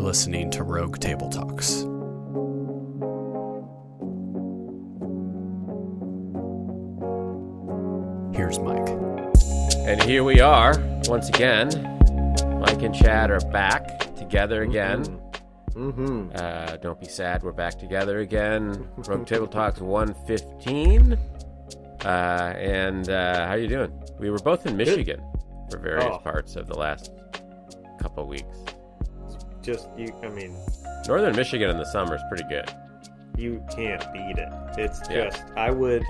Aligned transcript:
You're 0.00 0.06
listening 0.06 0.50
to 0.52 0.62
Rogue 0.62 0.98
Table 0.98 1.28
Talks. 1.28 1.84
Here's 8.32 8.58
Mike. 8.58 8.88
And 9.86 10.02
here 10.04 10.24
we 10.24 10.40
are 10.40 10.72
once 11.06 11.28
again. 11.28 11.68
Mike 12.60 12.80
and 12.82 12.94
Chad 12.94 13.30
are 13.30 13.40
back 13.50 14.14
together 14.16 14.62
again. 14.62 15.04
Mm-hmm. 15.72 16.30
Uh, 16.34 16.76
don't 16.76 16.98
be 16.98 17.06
sad, 17.06 17.42
we're 17.42 17.52
back 17.52 17.78
together 17.78 18.20
again. 18.20 18.88
Rogue 18.96 19.26
Table 19.26 19.46
Talks 19.46 19.80
115. 19.80 21.18
Uh, 22.04 22.08
and 22.08 23.10
uh, 23.10 23.46
how 23.46 23.52
are 23.52 23.58
you 23.58 23.68
doing? 23.68 23.92
We 24.18 24.30
were 24.30 24.38
both 24.38 24.64
in 24.64 24.76
Michigan 24.76 25.20
for 25.70 25.76
various 25.78 26.04
Oh. 26.06 26.18
parts 26.18 26.56
of 26.56 26.66
the 26.68 26.78
last 26.78 27.12
couple 28.00 28.26
weeks. 28.26 28.56
Just 29.62 29.88
you. 29.96 30.12
I 30.22 30.28
mean, 30.28 30.56
Northern 31.06 31.36
Michigan 31.36 31.70
in 31.70 31.76
the 31.78 31.84
summer 31.84 32.14
is 32.16 32.22
pretty 32.28 32.44
good. 32.48 32.68
you 33.36 33.64
can't 33.74 34.02
beat 34.12 34.36
it. 34.38 34.48
It's 34.76 35.00
Yeah. 35.08 35.30
just. 35.30 35.42
I 35.56 35.70
would 35.70 36.02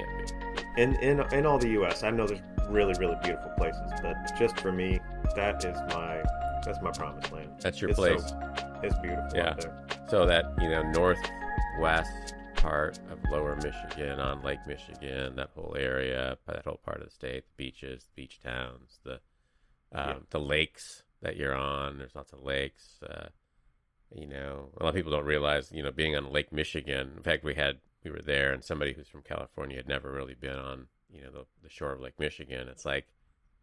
in 0.76 0.96
in 0.96 1.20
in 1.32 1.46
all 1.46 1.58
the 1.58 1.68
U.S. 1.70 2.02
I 2.02 2.10
know 2.10 2.26
there's 2.26 2.40
really 2.68 2.94
really 2.98 3.16
beautiful 3.22 3.50
places, 3.56 3.80
but 4.02 4.16
just 4.38 4.58
for 4.60 4.72
me, 4.72 4.98
that 5.36 5.64
is 5.64 5.76
my 5.94 6.22
that's 6.64 6.80
my 6.82 6.90
promised 6.90 7.30
land. 7.32 7.50
That's 7.60 7.80
your 7.80 7.90
It's 7.90 7.98
place. 7.98 8.28
So, 8.28 8.40
it's 8.82 8.98
beautiful 8.98 9.30
Yeah. 9.34 9.50
out 9.50 9.60
there. 9.60 9.86
So 10.08 10.26
that 10.26 10.44
you 10.60 10.68
know 10.70 10.82
northwest 10.92 12.34
part 12.56 12.98
of 13.10 13.18
Lower 13.30 13.56
Michigan 13.56 14.18
on 14.20 14.42
Lake 14.42 14.58
Michigan, 14.66 15.36
that 15.36 15.50
whole 15.54 15.76
area, 15.78 16.36
that 16.46 16.64
whole 16.64 16.76
part 16.84 16.98
of 16.98 17.04
the 17.04 17.10
state, 17.10 17.44
the 17.46 17.54
beaches, 17.64 18.04
the 18.04 18.22
beach 18.22 18.40
towns, 18.40 18.98
the 19.04 19.14
um, 19.92 20.08
Yeah. 20.08 20.14
the 20.30 20.40
lakes 20.40 21.02
that 21.22 21.36
you're 21.36 21.54
on. 21.54 21.98
There's 21.98 22.14
lots 22.14 22.32
of 22.32 22.42
lakes. 22.42 23.00
Uh, 23.02 23.28
you 24.12 24.26
know, 24.26 24.70
a 24.78 24.82
lot 24.82 24.88
of 24.90 24.94
people 24.94 25.12
don't 25.12 25.24
realize. 25.24 25.70
You 25.72 25.82
know, 25.82 25.90
being 25.92 26.16
on 26.16 26.32
Lake 26.32 26.52
Michigan. 26.52 27.12
In 27.16 27.22
fact, 27.22 27.44
we 27.44 27.54
had 27.54 27.78
we 28.04 28.10
were 28.10 28.22
there, 28.22 28.52
and 28.52 28.64
somebody 28.64 28.92
who's 28.92 29.08
from 29.08 29.22
California 29.22 29.76
had 29.76 29.88
never 29.88 30.10
really 30.10 30.34
been 30.34 30.56
on 30.58 30.86
you 31.12 31.22
know 31.22 31.30
the, 31.30 31.44
the 31.62 31.68
shore 31.70 31.92
of 31.92 32.00
Lake 32.00 32.18
Michigan. 32.18 32.68
It's 32.68 32.84
like 32.84 33.06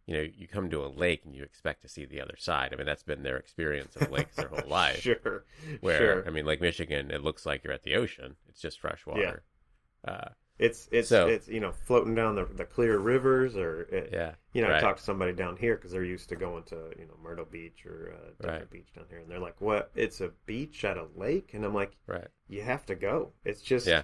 you 0.06 0.16
know 0.16 0.22
you 0.36 0.48
come 0.48 0.70
to 0.70 0.86
a 0.86 0.88
lake 0.88 1.24
and 1.26 1.36
you 1.36 1.44
expect 1.44 1.82
to 1.82 1.90
see 1.90 2.06
the 2.06 2.22
other 2.22 2.36
side. 2.38 2.72
I 2.72 2.76
mean, 2.78 2.86
that's 2.86 3.04
been 3.04 3.24
their 3.24 3.38
experience 3.38 3.96
of 3.96 4.10
lakes 4.12 4.36
their 4.38 4.48
whole 4.48 4.62
life 4.70 5.02
Sure. 5.02 5.44
where 5.82 5.98
sure. 5.98 6.28
I 6.28 6.30
mean, 6.30 6.46
Lake 6.46 6.62
Michigan, 6.62 7.12
it 7.12 7.24
looks 7.24 7.46
like 7.46 7.64
you're 7.64 7.74
at 7.74 7.84
the 7.84 7.96
ocean. 7.96 8.36
It's 8.48 8.62
just 8.62 8.80
fresh 8.80 9.06
water. 9.06 9.44
Uh, 10.08 10.30
It's 10.60 10.90
it's 10.92 11.10
So- 11.10 11.28
it's 11.28 11.48
you 11.48 11.60
know 11.60 11.72
floating 11.72 12.16
down 12.16 12.36
the 12.36 12.46
the 12.46 12.66
clear 12.66 12.98
rivers 12.98 13.56
or 13.56 13.82
it, 13.84 14.10
yeah, 14.12 14.34
you 14.54 14.62
know 14.64 14.70
I 14.70 14.72
right. 14.72 14.82
talked 14.82 14.98
to 15.00 15.04
somebody 15.04 15.32
down 15.34 15.56
here 15.56 15.76
because 15.76 15.92
they're 15.92 16.04
used 16.04 16.30
to 16.30 16.36
going 16.36 16.64
to 16.64 16.76
you 16.98 17.06
know 17.06 17.14
Myrtle 17.22 17.46
Beach 17.46 17.86
or 17.86 18.16
uh, 18.44 18.48
Right. 18.48 18.70
beach 18.70 18.88
down 18.96 19.06
here 19.10 19.20
and 19.20 19.30
they're 19.30 19.40
like 19.40 19.62
what 19.62 19.92
it's 19.94 20.20
a 20.22 20.32
beach 20.48 20.84
at 20.84 20.98
a 20.98 21.06
lake 21.16 21.52
and 21.54 21.64
I'm 21.64 21.76
like 21.76 21.92
right. 22.08 22.28
you 22.48 22.64
have 22.64 22.86
to 22.88 22.96
go 22.96 23.34
it's 23.46 23.62
just 23.62 23.86
Yeah. 23.86 24.02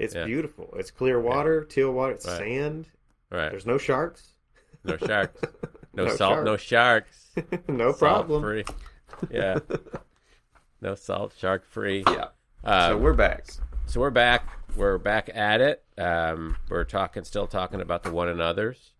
it's 0.00 0.14
Yeah. 0.16 0.24
beautiful 0.24 0.74
it's 0.76 0.90
clear 0.90 1.20
water 1.20 1.64
teal 1.64 1.92
water 1.92 2.14
it's 2.14 2.26
Right. 2.26 2.38
sand 2.38 2.88
Right. 3.30 3.50
there's 3.50 3.66
no 3.66 3.78
sharks 3.78 4.34
No 4.84 4.96
sharks. 4.96 5.40
No, 5.94 6.06
No 6.06 6.16
salt. 6.16 6.44
No 6.44 6.56
sharks. 6.56 7.30
sharks. 7.36 7.62
no 7.68 7.92
problem 7.92 8.42
Free. 8.42 8.64
Yeah. 9.30 9.58
no 10.80 10.94
salt. 10.96 11.34
Shark 11.38 11.64
free. 11.66 12.02
yeah 12.08 12.28
Um, 12.64 12.90
so 12.92 12.98
we're 12.98 13.12
back 13.14 13.46
so 13.86 14.00
we're 14.00 14.10
back. 14.10 14.48
We're 14.76 14.98
back 14.98 15.30
at 15.34 15.60
it. 15.60 15.84
Um, 15.98 16.56
we're 16.68 16.84
talking, 16.84 17.24
still 17.24 17.46
talking 17.46 17.80
about 17.80 18.02
the 18.02 18.10
one 18.10 18.28
another's. 18.28 18.92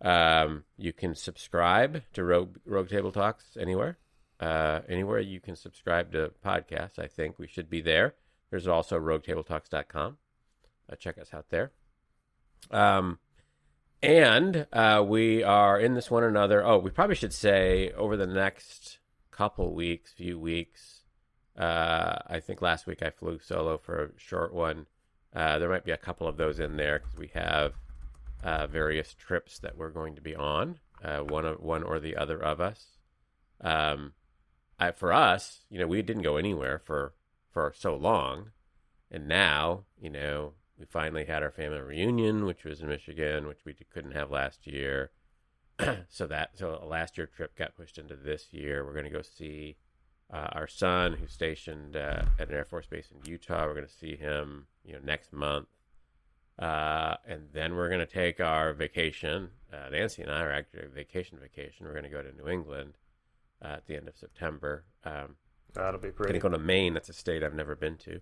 Um, 0.00 0.64
you 0.76 0.92
can 0.92 1.14
subscribe 1.14 2.02
to 2.12 2.24
Rogue, 2.24 2.56
Rogue 2.64 2.88
Table 2.88 3.10
Talks 3.10 3.56
anywhere. 3.58 3.98
Uh, 4.38 4.80
anywhere 4.88 5.18
you 5.18 5.40
can 5.40 5.56
subscribe 5.56 6.12
to 6.12 6.32
podcasts, 6.44 6.98
I 6.98 7.08
think 7.08 7.38
we 7.38 7.48
should 7.48 7.68
be 7.68 7.80
there. 7.80 8.14
There's 8.50 8.68
also 8.68 8.98
roguetabletalks.com. 8.98 10.18
Uh, 10.90 10.96
check 10.96 11.18
us 11.18 11.34
out 11.34 11.50
there. 11.50 11.72
Um, 12.70 13.18
and 14.02 14.66
uh, 14.72 15.04
we 15.06 15.42
are 15.42 15.78
in 15.80 15.94
this 15.94 16.10
one 16.10 16.22
another. 16.22 16.64
Oh, 16.64 16.78
we 16.78 16.90
probably 16.90 17.16
should 17.16 17.34
say 17.34 17.90
over 17.92 18.16
the 18.16 18.26
next 18.26 18.98
couple 19.32 19.74
weeks, 19.74 20.12
few 20.12 20.38
weeks. 20.38 20.97
Uh, 21.58 22.18
I 22.26 22.38
think 22.38 22.62
last 22.62 22.86
week 22.86 23.02
I 23.02 23.10
flew 23.10 23.40
solo 23.40 23.78
for 23.78 24.04
a 24.04 24.10
short 24.16 24.54
one. 24.54 24.86
Uh, 25.34 25.58
there 25.58 25.68
might 25.68 25.84
be 25.84 25.90
a 25.90 25.96
couple 25.96 26.28
of 26.28 26.36
those 26.36 26.60
in 26.60 26.76
there 26.76 27.00
because 27.00 27.18
we 27.18 27.30
have 27.34 27.74
uh, 28.44 28.66
various 28.68 29.14
trips 29.14 29.58
that 29.58 29.76
we're 29.76 29.90
going 29.90 30.14
to 30.14 30.20
be 30.20 30.36
on. 30.36 30.78
Uh, 31.02 31.18
one 31.18 31.44
of 31.44 31.60
one 31.60 31.82
or 31.82 32.00
the 32.00 32.16
other 32.16 32.42
of 32.42 32.60
us. 32.60 32.98
Um, 33.60 34.12
I, 34.78 34.92
for 34.92 35.12
us, 35.12 35.60
you 35.68 35.78
know, 35.78 35.86
we 35.86 36.02
didn't 36.02 36.22
go 36.22 36.36
anywhere 36.36 36.78
for 36.78 37.14
for 37.52 37.72
so 37.76 37.96
long, 37.96 38.50
and 39.10 39.26
now, 39.26 39.84
you 40.00 40.10
know, 40.10 40.54
we 40.78 40.86
finally 40.86 41.24
had 41.24 41.42
our 41.42 41.50
family 41.50 41.80
reunion, 41.80 42.44
which 42.44 42.64
was 42.64 42.80
in 42.80 42.88
Michigan, 42.88 43.46
which 43.46 43.64
we 43.64 43.74
couldn't 43.74 44.12
have 44.12 44.30
last 44.30 44.66
year. 44.66 45.10
so 46.08 46.26
that 46.26 46.50
so 46.54 46.84
last 46.86 47.16
year 47.16 47.26
trip 47.26 47.56
got 47.56 47.76
pushed 47.76 47.98
into 47.98 48.16
this 48.16 48.52
year. 48.52 48.84
We're 48.84 48.92
going 48.92 49.04
to 49.04 49.10
go 49.10 49.22
see 49.22 49.76
uh, 50.32 50.48
our 50.52 50.66
son, 50.66 51.14
who's 51.14 51.32
stationed 51.32 51.96
uh, 51.96 52.22
at 52.38 52.48
an 52.48 52.54
Air 52.54 52.64
Force 52.64 52.86
base 52.86 53.08
in 53.10 53.30
Utah. 53.30 53.66
We're 53.66 53.74
going 53.74 53.86
to 53.86 53.92
see 53.92 54.16
him, 54.16 54.66
you 54.84 54.92
know, 54.92 55.00
next 55.02 55.32
month, 55.32 55.68
uh, 56.58 57.14
and 57.26 57.48
then 57.52 57.74
we're 57.74 57.88
going 57.88 58.00
to 58.00 58.06
take 58.06 58.40
our 58.40 58.72
vacation. 58.74 59.50
Uh, 59.72 59.88
Nancy 59.90 60.22
and 60.22 60.30
I 60.30 60.42
are 60.42 60.52
actually 60.52 60.86
vacation 60.94 61.38
vacation. 61.40 61.86
We're 61.86 61.92
going 61.92 62.04
to 62.04 62.10
go 62.10 62.22
to 62.22 62.32
New 62.32 62.48
England 62.48 62.94
uh, 63.62 63.68
at 63.68 63.86
the 63.86 63.96
end 63.96 64.08
of 64.08 64.16
September. 64.16 64.84
Um, 65.04 65.36
that'll 65.74 66.00
be 66.00 66.08
going 66.08 66.14
pretty 66.14 66.32
to 66.34 66.38
go 66.40 66.48
to 66.48 66.58
Maine. 66.58 66.94
That's 66.94 67.08
a 67.08 67.14
state 67.14 67.42
I've 67.42 67.54
never 67.54 67.74
been 67.74 67.96
to. 67.98 68.20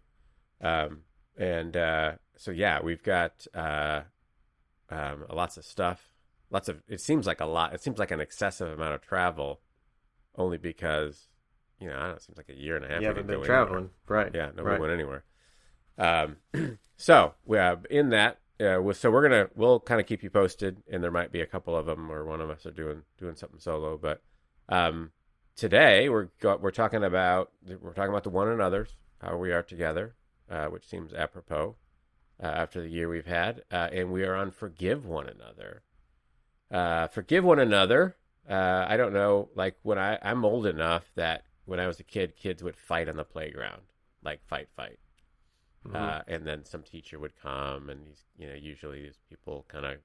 Um, 0.60 1.00
and 1.36 1.76
uh, 1.76 2.12
so 2.36 2.50
yeah, 2.50 2.80
we've 2.82 3.02
got 3.02 3.46
uh, 3.54 4.02
um, 4.90 5.24
lots 5.32 5.56
of 5.56 5.64
stuff. 5.64 6.08
Lots 6.50 6.68
of. 6.68 6.82
It 6.88 7.00
seems 7.00 7.26
like 7.26 7.40
a 7.40 7.46
lot. 7.46 7.74
It 7.74 7.82
seems 7.82 7.98
like 7.98 8.10
an 8.10 8.20
excessive 8.20 8.68
amount 8.72 8.94
of 8.94 9.02
travel, 9.02 9.60
only 10.36 10.58
because 10.58 11.28
you 11.80 11.88
know 11.88 11.94
I 11.96 12.00
don't 12.00 12.08
know. 12.10 12.14
It 12.16 12.22
seems 12.22 12.36
like 12.38 12.48
a 12.48 12.54
year 12.54 12.76
and 12.76 12.84
a 12.84 12.88
half. 12.88 13.00
you 13.00 13.06
haven't 13.06 13.26
been 13.26 13.36
go 13.36 13.42
anywhere. 13.42 13.46
traveling 13.64 13.90
right 14.08 14.30
Yeah, 14.34 14.46
nobody 14.56 14.64
right. 14.72 14.80
went 14.80 14.92
anywhere. 14.92 15.24
Um, 15.98 16.78
so 16.96 17.34
we 17.44 17.58
have 17.58 17.86
in 17.90 18.10
that. 18.10 18.38
Uh, 18.58 18.80
with- 18.82 18.96
so 18.96 19.10
we're 19.10 19.22
gonna 19.22 19.48
we'll 19.54 19.80
kind 19.80 20.00
of 20.00 20.06
keep 20.06 20.22
you 20.22 20.30
posted, 20.30 20.82
and 20.90 21.02
there 21.04 21.10
might 21.10 21.30
be 21.32 21.40
a 21.42 21.46
couple 21.46 21.76
of 21.76 21.86
them, 21.86 22.10
or 22.10 22.24
one 22.24 22.40
of 22.40 22.48
us 22.50 22.64
are 22.66 22.70
doing 22.70 23.02
doing 23.18 23.36
something 23.36 23.60
solo. 23.60 23.98
But 23.98 24.22
um, 24.68 25.10
today 25.56 26.08
we're 26.08 26.28
go, 26.40 26.56
we're 26.56 26.70
talking 26.70 27.04
about 27.04 27.50
we're 27.80 27.92
talking 27.92 28.10
about 28.10 28.24
the 28.24 28.30
one 28.30 28.48
another's, 28.48 28.96
how 29.20 29.36
we 29.36 29.52
are 29.52 29.62
together, 29.62 30.14
uh, 30.50 30.66
which 30.66 30.88
seems 30.88 31.12
apropos 31.12 31.76
uh, 32.42 32.46
after 32.46 32.80
the 32.80 32.88
year 32.88 33.08
we've 33.10 33.26
had, 33.26 33.62
uh, 33.70 33.88
and 33.92 34.10
we 34.10 34.24
are 34.24 34.34
on 34.34 34.50
forgive 34.50 35.04
one 35.04 35.28
another. 35.28 35.82
Uh, 36.70 37.06
forgive 37.08 37.44
one 37.44 37.58
another. 37.58 38.16
Uh, 38.48 38.86
I 38.88 38.96
don't 38.96 39.12
know, 39.12 39.50
like 39.54 39.76
when 39.82 39.98
I 39.98 40.18
I'm 40.22 40.44
old 40.46 40.66
enough 40.66 41.04
that 41.16 41.44
when 41.66 41.78
I 41.80 41.86
was 41.86 42.00
a 42.00 42.04
kid, 42.04 42.36
kids 42.36 42.62
would 42.62 42.76
fight 42.76 43.08
on 43.08 43.16
the 43.16 43.24
playground, 43.24 43.82
like 44.24 44.40
fight, 44.46 44.68
fight. 44.76 44.98
Mhm. 45.86 45.94
Uh, 45.94 46.22
and 46.26 46.44
then 46.46 46.64
some 46.64 46.82
teacher 46.82 47.18
would 47.18 47.36
come, 47.40 47.90
and 47.90 48.04
these, 48.06 48.24
you 48.36 48.48
know, 48.48 48.54
usually 48.54 49.02
these 49.02 49.18
people 49.28 49.64
kind 49.68 49.84
of 49.86 49.98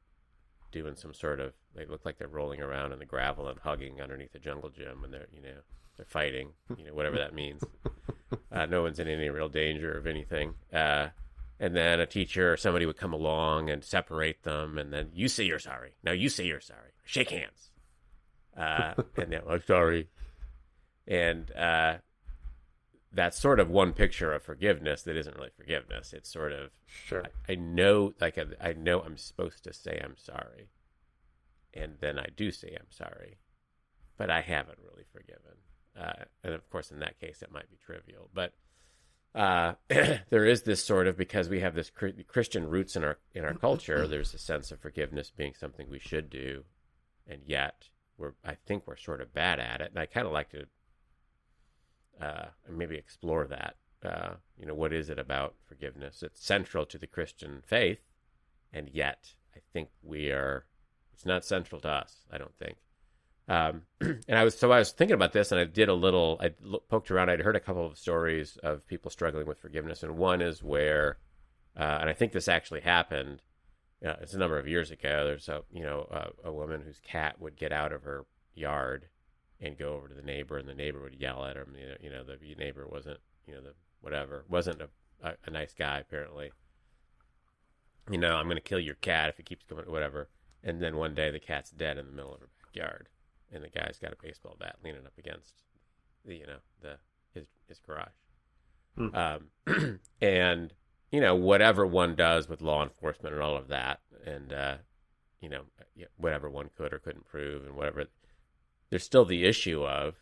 doing 0.71 0.95
some 0.95 1.13
sort 1.13 1.39
of. 1.39 1.53
They 1.73 1.85
look 1.85 2.05
like 2.05 2.17
they're 2.17 2.27
rolling 2.27 2.61
around 2.61 2.91
in 2.91 2.99
the 2.99 3.05
gravel 3.05 3.47
and 3.47 3.59
hugging 3.59 4.01
underneath 4.01 4.35
a 4.35 4.39
jungle 4.39 4.69
gym, 4.69 5.03
and 5.03 5.13
they're, 5.13 5.27
you 5.33 5.41
know, 5.41 5.61
they're 5.97 6.05
fighting, 6.05 6.53
you 6.77 6.85
know, 6.85 6.93
whatever 6.93 7.17
that 7.17 7.33
means. 7.33 7.63
Uh, 8.49 8.65
no 8.65 8.81
one's 8.81 8.97
in 8.99 9.07
any 9.09 9.27
real 9.29 9.49
danger 9.49 9.97
of 9.97 10.07
anything. 10.07 10.53
Uh, 10.73 11.09
and 11.59 11.75
then 11.75 11.99
a 11.99 12.05
teacher 12.05 12.53
or 12.53 12.57
somebody 12.57 12.85
would 12.85 12.95
come 12.97 13.11
along 13.11 13.69
and 13.69 13.83
separate 13.83 14.43
them, 14.43 14.77
and 14.77 14.91
then 14.93 15.09
you 15.13 15.27
say 15.27 15.43
you're 15.43 15.59
sorry. 15.59 15.95
Now 16.01 16.13
you 16.13 16.29
say 16.29 16.45
you're 16.45 16.61
sorry. 16.61 16.91
Shake 17.03 17.29
hands. 17.29 17.71
Uh, 18.55 18.93
and 19.17 19.31
then 19.33 19.41
I'm 19.49 19.61
sorry. 19.67 20.07
And 21.07 21.51
uh, 21.51 21.97
that's 23.13 23.39
sort 23.39 23.59
of 23.59 23.69
one 23.69 23.93
picture 23.93 24.33
of 24.33 24.43
forgiveness 24.43 25.03
that 25.03 25.17
isn't 25.17 25.35
really 25.35 25.51
forgiveness. 25.55 26.13
It's 26.13 26.31
sort 26.31 26.53
of 26.53 26.71
sure 26.85 27.23
I, 27.47 27.53
I 27.53 27.55
know, 27.55 28.13
like 28.21 28.37
I, 28.37 28.69
I 28.69 28.73
know 28.73 29.01
I'm 29.01 29.17
supposed 29.17 29.63
to 29.65 29.73
say 29.73 29.99
I'm 30.03 30.17
sorry, 30.17 30.69
and 31.73 31.95
then 31.99 32.17
I 32.17 32.27
do 32.35 32.51
say 32.51 32.75
I'm 32.79 32.91
sorry, 32.91 33.37
but 34.17 34.29
I 34.29 34.41
haven't 34.41 34.79
really 34.79 35.05
forgiven. 35.11 35.57
Uh, 35.99 36.23
and 36.43 36.53
of 36.53 36.69
course, 36.69 36.91
in 36.91 36.99
that 36.99 37.19
case, 37.19 37.41
it 37.41 37.51
might 37.51 37.69
be 37.69 37.77
trivial, 37.85 38.29
but 38.33 38.53
uh, 39.35 39.73
there 40.29 40.45
is 40.45 40.63
this 40.63 40.83
sort 40.83 41.07
of 41.07 41.17
because 41.17 41.49
we 41.49 41.59
have 41.61 41.75
this 41.75 41.89
cr- 41.89 42.07
Christian 42.27 42.69
roots 42.69 42.95
in 42.95 43.03
our 43.03 43.17
in 43.33 43.43
our 43.43 43.53
culture. 43.53 44.07
There's 44.07 44.33
a 44.33 44.37
sense 44.37 44.71
of 44.71 44.79
forgiveness 44.79 45.31
being 45.35 45.53
something 45.53 45.89
we 45.89 45.99
should 45.99 46.29
do, 46.29 46.63
and 47.27 47.41
yet 47.45 47.89
we're 48.17 48.33
I 48.45 48.55
think 48.55 48.83
we're 48.85 48.97
sort 48.97 49.21
of 49.21 49.33
bad 49.33 49.59
at 49.59 49.81
it. 49.81 49.91
And 49.91 49.99
I 49.99 50.05
kind 50.05 50.27
of 50.27 50.33
like 50.33 50.49
to 50.51 50.65
uh, 52.21 52.45
maybe 52.69 52.95
explore 52.95 53.47
that. 53.47 53.75
Uh, 54.03 54.35
you 54.57 54.65
know, 54.65 54.73
what 54.73 54.93
is 54.93 55.09
it 55.09 55.19
about 55.19 55.55
forgiveness? 55.67 56.23
It's 56.23 56.43
central 56.43 56.85
to 56.87 56.97
the 56.97 57.07
Christian 57.07 57.61
faith, 57.65 57.99
and 58.73 58.89
yet 58.91 59.33
I 59.55 59.59
think 59.73 59.89
we 60.03 60.31
are. 60.31 60.65
It's 61.13 61.25
not 61.25 61.45
central 61.45 61.79
to 61.81 61.89
us. 61.89 62.25
I 62.31 62.37
don't 62.37 62.57
think. 62.57 62.77
Um, 63.47 63.83
and 64.01 64.37
I 64.37 64.43
was 64.43 64.57
so 64.57 64.71
I 64.71 64.79
was 64.79 64.91
thinking 64.91 65.15
about 65.15 65.33
this, 65.33 65.51
and 65.51 65.59
I 65.59 65.65
did 65.65 65.89
a 65.89 65.93
little. 65.93 66.39
I 66.41 66.51
poked 66.89 67.11
around. 67.11 67.29
I'd 67.29 67.41
heard 67.41 67.55
a 67.55 67.61
couple 67.61 67.85
of 67.85 67.97
stories 67.97 68.57
of 68.63 68.87
people 68.87 69.11
struggling 69.11 69.45
with 69.45 69.59
forgiveness, 69.59 70.03
and 70.03 70.17
one 70.17 70.41
is 70.41 70.63
where, 70.63 71.17
uh, 71.77 71.97
and 72.01 72.09
I 72.09 72.13
think 72.13 72.31
this 72.31 72.47
actually 72.47 72.81
happened. 72.81 73.41
Uh, 74.03 74.15
it's 74.21 74.33
a 74.33 74.39
number 74.39 74.57
of 74.57 74.67
years 74.67 74.89
ago. 74.89 75.25
There's 75.25 75.49
a 75.49 75.61
you 75.71 75.83
know 75.83 76.31
a 76.43 76.51
woman 76.51 76.81
whose 76.81 76.99
cat 77.03 77.39
would 77.39 77.55
get 77.55 77.71
out 77.71 77.91
of 77.91 78.03
her 78.03 78.25
yard 78.55 79.07
and 79.61 79.77
go 79.77 79.93
over 79.93 80.07
to 80.07 80.15
the 80.15 80.21
neighbor, 80.21 80.57
and 80.57 80.67
the 80.67 80.73
neighbor 80.73 81.01
would 81.01 81.15
yell 81.15 81.45
at 81.45 81.55
him. 81.55 81.75
You 81.79 81.87
know, 81.87 81.95
you 82.01 82.09
know 82.09 82.23
the 82.23 82.37
neighbor 82.57 82.87
wasn't 82.87 83.19
you 83.47 83.53
know 83.53 83.61
the 83.61 83.73
whatever 84.01 84.45
wasn't 84.49 84.81
a, 84.81 84.89
a, 85.23 85.33
a 85.45 85.51
nice 85.51 85.73
guy 85.73 85.99
apparently. 85.99 86.51
You 88.09 88.17
know, 88.17 88.35
I'm 88.35 88.45
going 88.45 88.57
to 88.57 88.61
kill 88.61 88.79
your 88.79 88.95
cat 88.95 89.29
if 89.29 89.39
it 89.39 89.45
keeps 89.45 89.63
going, 89.63 89.89
whatever. 89.89 90.27
And 90.63 90.81
then 90.81 90.97
one 90.97 91.13
day 91.13 91.29
the 91.29 91.39
cat's 91.39 91.69
dead 91.69 91.97
in 91.97 92.07
the 92.07 92.11
middle 92.11 92.33
of 92.33 92.41
her 92.41 92.49
backyard, 92.63 93.09
and 93.51 93.63
the 93.63 93.69
guy's 93.69 93.99
got 93.99 94.13
a 94.13 94.17
baseball 94.21 94.57
bat 94.59 94.77
leaning 94.83 95.05
up 95.05 95.17
against 95.17 95.53
the 96.25 96.35
you 96.35 96.47
know 96.47 96.57
the 96.81 96.97
his 97.33 97.47
his 97.67 97.79
garage. 97.79 98.07
Hmm. 98.97 99.15
Um, 99.15 99.99
and 100.21 100.73
you 101.11 101.21
know 101.21 101.35
whatever 101.35 101.85
one 101.85 102.15
does 102.15 102.49
with 102.49 102.61
law 102.61 102.83
enforcement 102.83 103.35
and 103.35 103.43
all 103.43 103.55
of 103.55 103.67
that, 103.69 103.99
and 104.25 104.51
uh, 104.51 104.75
you 105.39 105.49
know 105.49 105.61
whatever 106.17 106.49
one 106.49 106.69
could 106.75 106.93
or 106.93 106.99
couldn't 106.99 107.27
prove, 107.27 107.65
and 107.65 107.75
whatever, 107.75 108.05
there's 108.91 109.03
still 109.03 109.25
the 109.25 109.45
issue 109.45 109.83
of, 109.83 110.15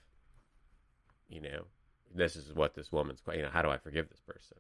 you 1.28 1.42
know, 1.42 1.66
this 2.14 2.36
is 2.36 2.54
what 2.54 2.76
this 2.76 2.92
woman's. 2.92 3.22
You 3.34 3.42
know, 3.42 3.50
how 3.52 3.62
do 3.62 3.70
I 3.70 3.78
forgive 3.78 4.10
this 4.10 4.22
person? 4.22 4.58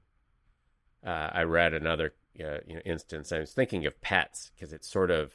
Uh, 1.05 1.29
I 1.31 1.43
read 1.43 1.73
another 1.73 2.13
uh, 2.39 2.57
you 2.67 2.75
know 2.75 2.81
instance. 2.85 3.31
I 3.31 3.39
was 3.39 3.53
thinking 3.53 3.85
of 3.85 4.01
pets 4.01 4.51
because 4.53 4.73
it's 4.73 4.89
sort 4.89 5.11
of, 5.11 5.31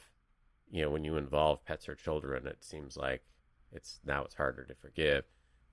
you 0.69 0.83
know, 0.83 0.91
when 0.91 1.03
you 1.03 1.17
involve 1.17 1.65
pets 1.65 1.89
or 1.89 1.95
children, 1.95 2.45
it 2.45 2.63
seems 2.63 2.95
like 2.95 3.23
it's 3.71 3.99
now 4.05 4.23
it's 4.23 4.35
harder 4.35 4.63
to 4.65 4.75
forgive. 4.75 5.23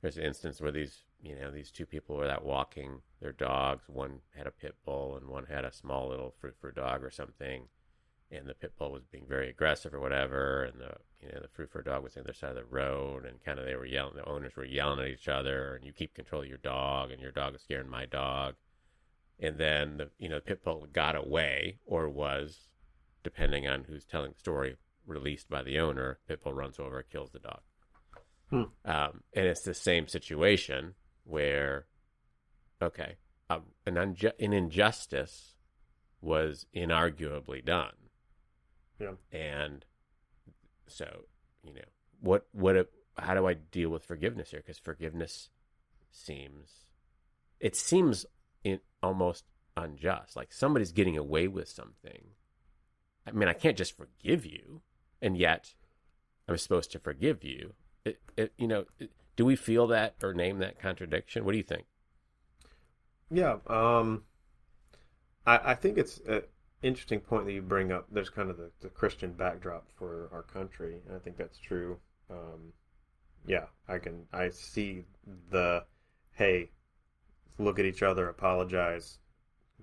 There's 0.00 0.16
an 0.16 0.24
instance 0.24 0.60
where 0.60 0.72
these 0.72 1.04
you 1.20 1.34
know 1.34 1.50
these 1.50 1.70
two 1.70 1.86
people 1.86 2.16
were 2.16 2.28
out 2.28 2.44
walking 2.44 3.02
their 3.20 3.32
dogs. 3.32 3.84
One 3.88 4.20
had 4.36 4.46
a 4.46 4.52
pit 4.52 4.76
bull 4.84 5.16
and 5.16 5.28
one 5.28 5.46
had 5.46 5.64
a 5.64 5.72
small 5.72 6.08
little 6.08 6.34
fruit 6.40 6.54
fruit 6.60 6.76
dog 6.76 7.04
or 7.04 7.10
something, 7.10 7.64
and 8.32 8.46
the 8.46 8.54
pit 8.54 8.72
bull 8.78 8.92
was 8.92 9.04
being 9.12 9.26
very 9.28 9.50
aggressive 9.50 9.94
or 9.94 10.00
whatever, 10.00 10.64
and 10.64 10.80
the 10.80 10.94
you 11.20 11.32
know 11.32 11.40
the 11.40 11.48
fruit 11.48 11.70
dog 11.84 12.02
was 12.02 12.16
on 12.16 12.22
the 12.24 12.30
other 12.30 12.34
side 12.34 12.50
of 12.50 12.56
the 12.56 12.64
road, 12.64 13.24
and 13.24 13.44
kind 13.44 13.58
of 13.58 13.64
they 13.64 13.76
were 13.76 13.86
yelling. 13.86 14.16
The 14.16 14.28
owners 14.28 14.56
were 14.56 14.64
yelling 14.64 15.00
at 15.00 15.08
each 15.08 15.28
other, 15.28 15.76
and 15.76 15.84
you 15.84 15.92
keep 15.92 16.14
control 16.14 16.42
of 16.42 16.48
your 16.48 16.58
dog, 16.58 17.10
and 17.10 17.20
your 17.20 17.30
dog 17.30 17.54
is 17.54 17.62
scaring 17.62 17.88
my 17.88 18.06
dog 18.06 18.54
and 19.42 19.58
then 19.58 19.96
the 19.96 20.10
you 20.18 20.28
know 20.28 20.36
the 20.36 20.40
pit 20.42 20.64
bull 20.64 20.86
got 20.92 21.16
away 21.16 21.78
or 21.84 22.08
was 22.08 22.68
depending 23.24 23.66
on 23.66 23.84
who's 23.84 24.04
telling 24.04 24.32
the 24.32 24.38
story 24.38 24.76
released 25.06 25.48
by 25.48 25.62
the 25.62 25.78
owner 25.78 26.18
pit 26.28 26.42
bull 26.42 26.52
runs 26.54 26.78
over 26.78 27.02
kills 27.02 27.30
the 27.32 27.38
dog 27.38 27.60
Hmm. 28.50 28.64
um, 28.84 29.22
and 29.32 29.46
it's 29.46 29.62
the 29.62 29.72
same 29.74 30.06
situation 30.06 30.94
where 31.24 31.86
okay 32.82 33.16
uh, 33.48 33.60
an, 33.86 33.94
unju- 33.94 34.38
an 34.38 34.52
injustice 34.52 35.54
was 36.20 36.66
inarguably 36.76 37.64
done 37.64 37.92
Yeah. 39.02 39.38
and 39.38 39.84
so 40.86 41.24
you 41.64 41.74
know 41.74 41.80
what 42.20 42.46
what 42.52 42.90
how 43.18 43.34
do 43.34 43.46
i 43.46 43.54
deal 43.54 43.90
with 43.90 44.04
forgiveness 44.04 44.50
here 44.50 44.60
because 44.60 44.78
forgiveness 44.78 45.50
seems 46.10 46.86
it 47.60 47.76
seems 47.76 48.26
in 48.64 48.80
almost 49.02 49.44
unjust. 49.76 50.36
Like 50.36 50.52
somebody's 50.52 50.92
getting 50.92 51.16
away 51.16 51.48
with 51.48 51.68
something. 51.68 52.22
I 53.26 53.30
mean, 53.30 53.48
I 53.48 53.52
can't 53.52 53.76
just 53.76 53.96
forgive 53.96 54.44
you, 54.44 54.82
and 55.20 55.36
yet 55.36 55.74
I'm 56.48 56.56
supposed 56.56 56.90
to 56.92 56.98
forgive 56.98 57.44
you. 57.44 57.74
It, 58.04 58.20
it, 58.36 58.52
you 58.58 58.66
know, 58.66 58.84
do 59.36 59.44
we 59.44 59.54
feel 59.54 59.86
that 59.88 60.16
or 60.22 60.34
name 60.34 60.58
that 60.58 60.80
contradiction? 60.80 61.44
What 61.44 61.52
do 61.52 61.58
you 61.58 61.64
think? 61.64 61.84
Yeah, 63.30 63.58
um, 63.68 64.24
I, 65.46 65.58
I 65.70 65.74
think 65.74 65.98
it's 65.98 66.20
an 66.26 66.42
interesting 66.82 67.20
point 67.20 67.46
that 67.46 67.52
you 67.52 67.62
bring 67.62 67.92
up. 67.92 68.06
There's 68.10 68.30
kind 68.30 68.50
of 68.50 68.56
the, 68.56 68.70
the 68.80 68.88
Christian 68.88 69.32
backdrop 69.32 69.86
for 69.96 70.28
our 70.32 70.42
country, 70.42 71.00
and 71.06 71.16
I 71.16 71.18
think 71.20 71.36
that's 71.36 71.58
true. 71.58 71.98
Um, 72.30 72.72
yeah, 73.46 73.66
I 73.88 73.98
can 73.98 74.26
I 74.32 74.50
see 74.50 75.04
the 75.50 75.84
hey, 76.32 76.70
look 77.58 77.78
at 77.78 77.84
each 77.84 78.02
other, 78.02 78.28
apologize, 78.28 79.18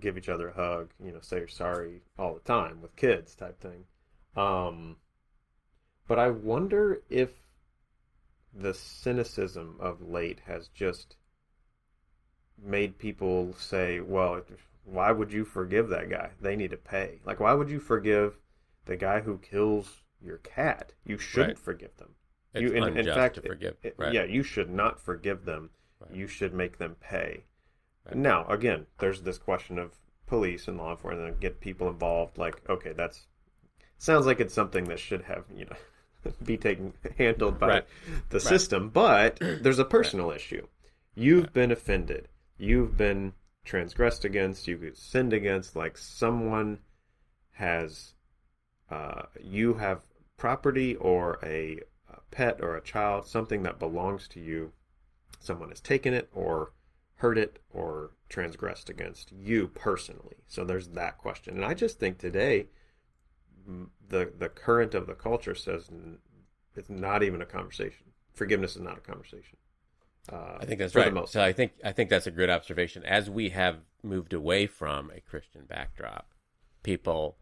give 0.00 0.18
each 0.18 0.28
other 0.28 0.48
a 0.48 0.54
hug, 0.54 0.90
you 1.04 1.12
know, 1.12 1.20
say 1.20 1.38
you're 1.38 1.48
sorry 1.48 2.02
all 2.18 2.34
the 2.34 2.40
time 2.40 2.80
with 2.82 2.96
kids 2.96 3.34
type 3.34 3.60
thing. 3.60 3.84
Um, 4.36 4.96
but 6.08 6.18
I 6.18 6.30
wonder 6.30 7.02
if 7.08 7.30
the 8.52 8.74
cynicism 8.74 9.76
of 9.78 10.02
late 10.02 10.40
has 10.46 10.68
just 10.68 11.16
made 12.62 12.98
people 12.98 13.54
say, 13.56 14.00
well, 14.00 14.42
why 14.90 15.12
would 15.12 15.32
you 15.32 15.44
forgive 15.44 15.88
that 15.90 16.10
guy? 16.10 16.30
They 16.40 16.56
need 16.56 16.70
to 16.72 16.76
pay. 16.76 17.20
Like, 17.24 17.40
why 17.40 17.52
would 17.54 17.70
you 17.70 17.78
forgive 17.78 18.38
the 18.86 18.96
guy 18.96 19.20
who 19.20 19.38
kills 19.38 20.02
your 20.20 20.38
cat? 20.38 20.92
You 21.04 21.16
shouldn't 21.18 21.58
Right. 21.58 21.64
forgive 21.64 21.96
them. 21.96 22.14
It's 22.54 22.62
you, 22.62 22.68
in, 22.72 22.96
in 22.98 23.06
fact, 23.06 23.38
forgive. 23.46 23.76
it- 23.82 23.94
right. 23.96 24.12
yeah, 24.12 24.24
you 24.24 24.42
should 24.42 24.68
not 24.70 25.00
forgive 25.00 25.44
them. 25.44 25.70
Right. 26.00 26.10
You 26.12 26.26
should 26.26 26.52
make 26.52 26.78
them 26.78 26.96
pay. 27.00 27.44
Now, 28.12 28.46
again, 28.48 28.86
there's 28.98 29.22
this 29.22 29.38
question 29.38 29.78
of 29.78 29.94
police 30.26 30.66
and 30.66 30.76
law 30.78 30.90
enforcement 30.90 31.28
and 31.28 31.40
get 31.40 31.60
people 31.60 31.88
involved. 31.88 32.38
Like, 32.38 32.68
okay, 32.68 32.92
that's 32.92 33.26
sounds 33.98 34.26
like 34.26 34.40
it's 34.40 34.54
something 34.54 34.84
that 34.84 34.98
should 34.98 35.22
have 35.22 35.44
you 35.54 35.66
know 35.66 35.76
be 36.44 36.56
taken 36.56 36.94
handled 37.18 37.60
by 37.60 37.82
the 38.30 38.40
system. 38.40 38.88
But 38.88 39.36
there's 39.40 39.78
a 39.78 39.84
personal 39.84 40.32
issue. 40.32 40.66
You've 41.14 41.52
been 41.52 41.70
offended. 41.70 42.28
You've 42.58 42.96
been 42.96 43.34
transgressed 43.70 44.24
against. 44.24 44.66
You've 44.66 44.96
sinned 44.96 45.32
against. 45.32 45.76
Like 45.76 45.96
someone 45.96 46.80
has, 47.52 48.14
uh, 48.90 49.22
you 49.40 49.74
have 49.74 50.00
property 50.36 50.96
or 50.96 51.38
a, 51.44 51.78
a 52.12 52.18
pet 52.32 52.58
or 52.60 52.76
a 52.76 52.82
child, 52.82 53.26
something 53.26 53.62
that 53.62 53.78
belongs 53.78 54.26
to 54.28 54.40
you. 54.40 54.72
Someone 55.38 55.68
has 55.68 55.80
taken 55.80 56.12
it 56.12 56.28
or 56.34 56.72
hurt 57.14 57.38
it 57.38 57.60
or 57.70 58.10
transgressed 58.28 58.90
against 58.90 59.30
you 59.30 59.68
personally. 59.68 60.36
So 60.48 60.64
there's 60.64 60.88
that 60.88 61.18
question. 61.18 61.54
And 61.54 61.64
I 61.64 61.74
just 61.74 62.00
think 62.00 62.18
today 62.18 62.66
the 64.08 64.32
the 64.36 64.48
current 64.48 64.94
of 64.94 65.06
the 65.06 65.14
culture 65.14 65.54
says 65.54 65.88
it's 66.74 66.90
not 66.90 67.22
even 67.22 67.40
a 67.40 67.46
conversation. 67.46 68.06
Forgiveness 68.32 68.74
is 68.74 68.82
not 68.82 68.98
a 68.98 69.00
conversation. 69.00 69.58
Uh, 70.28 70.58
I 70.60 70.64
think 70.64 70.78
that's 70.78 70.94
right. 70.94 71.28
So 71.28 71.42
I 71.42 71.52
think 71.52 71.72
I 71.84 71.92
think 71.92 72.10
that's 72.10 72.26
a 72.26 72.30
good 72.30 72.50
observation. 72.50 73.04
As 73.04 73.30
we 73.30 73.50
have 73.50 73.78
moved 74.02 74.32
away 74.32 74.66
from 74.66 75.10
a 75.10 75.20
Christian 75.20 75.64
backdrop, 75.64 76.34
people 76.82 77.38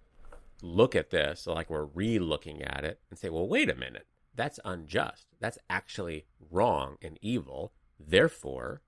look 0.63 0.95
at 0.97 1.11
this 1.11 1.47
like 1.47 1.71
we're 1.71 1.85
re-looking 1.85 2.63
at 2.63 2.85
it 2.85 3.01
and 3.11 3.19
say, 3.19 3.29
"Well, 3.29 3.49
wait 3.49 3.69
a 3.69 3.75
minute. 3.75 4.07
That's 4.35 4.61
unjust. 4.65 5.27
That's 5.41 5.59
actually 5.69 6.27
wrong 6.51 6.97
and 7.03 7.19
evil. 7.21 7.73
Therefore, 7.99 8.83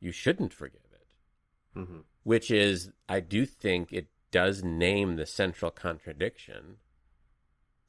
you 0.00 0.12
shouldn't 0.12 0.52
forgive 0.52 0.82
it." 0.92 1.78
Mhm. 1.78 2.04
Which 2.22 2.50
is, 2.50 2.90
I 3.08 3.20
do 3.20 3.46
think 3.46 3.92
it 3.92 4.08
does 4.30 4.62
name 4.62 5.16
the 5.16 5.26
central 5.26 5.70
contradiction 5.70 6.78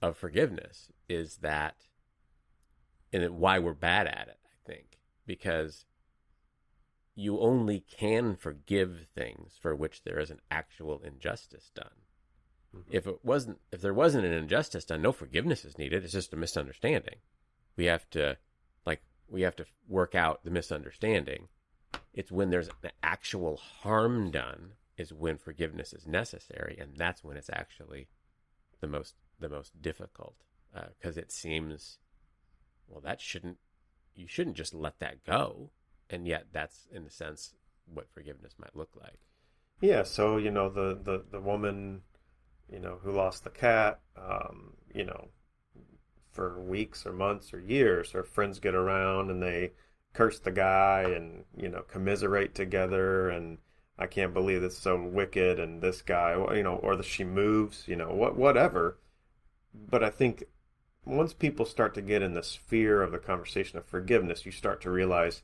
of 0.01 0.17
forgiveness 0.17 0.89
is 1.09 1.37
that, 1.37 1.87
and 3.11 3.29
why 3.37 3.59
we're 3.59 3.73
bad 3.73 4.07
at 4.07 4.29
it. 4.29 4.39
Because 5.29 5.85
you 7.13 7.39
only 7.39 7.81
can 7.81 8.35
forgive 8.35 9.05
things 9.13 9.59
for 9.61 9.75
which 9.75 10.01
there 10.01 10.19
is 10.19 10.31
an 10.31 10.41
actual 10.49 10.99
injustice 11.01 11.69
done. 11.75 12.01
Mhm. 12.73 12.85
If 12.89 13.05
it 13.05 13.23
wasn't, 13.23 13.61
if 13.71 13.79
there 13.79 13.93
wasn't 13.93 14.25
an 14.25 14.33
injustice 14.33 14.85
done, 14.85 15.03
no 15.03 15.11
forgiveness 15.11 15.63
is 15.65 15.77
needed. 15.77 16.03
It's 16.03 16.13
just 16.13 16.33
a 16.33 16.35
misunderstanding. 16.35 17.21
We 17.75 17.85
have 17.85 18.09
to, 18.09 18.39
like, 18.87 19.03
we 19.27 19.41
have 19.41 19.55
to 19.57 19.67
work 19.87 20.15
out 20.15 20.43
the 20.43 20.49
misunderstanding. 20.49 21.49
It's 22.11 22.31
when 22.31 22.49
there's 22.49 22.69
an 22.81 22.89
actual 23.03 23.57
harm 23.57 24.31
done 24.31 24.77
is 24.97 25.13
when 25.13 25.37
forgiveness 25.37 25.93
is 25.93 26.07
necessary, 26.07 26.75
and 26.79 26.97
that's 26.97 27.23
when 27.23 27.37
it's 27.37 27.51
actually 27.51 28.09
the 28.79 28.87
most 28.87 29.13
the 29.37 29.49
most 29.49 29.79
difficult 29.79 30.43
because 30.73 31.17
it 31.17 31.31
seems, 31.31 31.99
well, 32.87 33.01
that 33.01 33.21
shouldn't 33.21 33.59
you 34.19 34.27
shouldn't 34.27 34.57
just 34.57 34.73
let 34.73 34.99
that 34.99 35.23
go, 35.25 35.71
and 36.09 36.27
yet 36.27 36.47
that's 36.51 36.87
in 36.91 37.05
a 37.05 37.09
sense 37.09 37.53
what 37.85 38.11
forgiveness 38.13 38.53
might 38.59 38.75
look 38.75 38.91
like. 38.99 39.19
Yeah, 39.81 40.03
so 40.03 40.37
you 40.37 40.51
know 40.51 40.69
the 40.69 40.99
the 41.01 41.23
the 41.31 41.39
woman, 41.39 42.01
you 42.71 42.79
know, 42.79 42.99
who 43.01 43.11
lost 43.11 43.43
the 43.43 43.49
cat, 43.49 43.99
um, 44.17 44.73
you 44.93 45.05
know, 45.05 45.29
for 46.31 46.61
weeks 46.61 47.05
or 47.05 47.13
months 47.13 47.53
or 47.53 47.59
years, 47.59 48.11
her 48.11 48.23
friends 48.23 48.59
get 48.59 48.75
around 48.75 49.31
and 49.31 49.41
they 49.41 49.71
curse 50.13 50.39
the 50.39 50.51
guy 50.51 51.03
and 51.15 51.45
you 51.55 51.69
know 51.69 51.81
commiserate 51.81 52.55
together 52.55 53.29
and 53.29 53.59
I 53.97 54.07
can't 54.07 54.33
believe 54.33 54.63
it's 54.63 54.77
so 54.77 55.01
wicked 55.01 55.59
and 55.59 55.81
this 55.81 56.01
guy, 56.01 56.33
you 56.55 56.63
know, 56.63 56.75
or 56.75 56.95
that 56.95 57.05
she 57.05 57.25
moves, 57.25 57.85
you 57.87 57.97
know, 57.97 58.13
what 58.13 58.37
whatever. 58.37 58.97
But 59.73 60.03
I 60.03 60.09
think 60.09 60.45
once 61.05 61.33
people 61.33 61.65
start 61.65 61.93
to 61.95 62.01
get 62.01 62.21
in 62.21 62.33
the 62.33 62.43
sphere 62.43 63.01
of 63.01 63.11
the 63.11 63.17
conversation 63.17 63.77
of 63.77 63.85
forgiveness, 63.85 64.45
you 64.45 64.51
start 64.51 64.81
to 64.81 64.91
realize, 64.91 65.43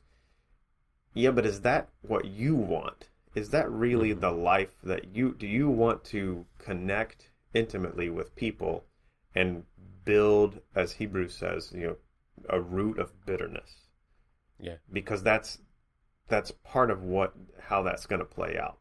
yeah, 1.14 1.30
but 1.30 1.46
is 1.46 1.62
that 1.62 1.88
what 2.02 2.26
you 2.26 2.54
want? 2.54 3.08
Is 3.34 3.50
that 3.50 3.70
really 3.70 4.14
Mhm. 4.14 4.20
the 4.20 4.32
life 4.32 4.76
that 4.82 5.14
you 5.14 5.34
do? 5.34 5.46
You 5.46 5.68
want 5.68 6.04
to 6.06 6.46
connect 6.58 7.30
intimately 7.52 8.08
with 8.10 8.34
people 8.36 8.86
and 9.34 9.64
build, 10.04 10.62
as 10.74 10.92
Hebrews 10.92 11.34
says, 11.34 11.72
you 11.72 11.86
know, 11.86 11.96
a 12.48 12.60
root 12.60 12.98
of 12.98 13.24
bitterness 13.26 13.88
Yeah. 14.58 14.76
because 14.92 15.22
that's 15.22 15.60
that's 16.28 16.50
part 16.50 16.90
of 16.90 17.02
what 17.04 17.34
how 17.60 17.82
that's 17.82 18.06
going 18.06 18.18
to 18.18 18.24
play 18.24 18.58
out. 18.58 18.78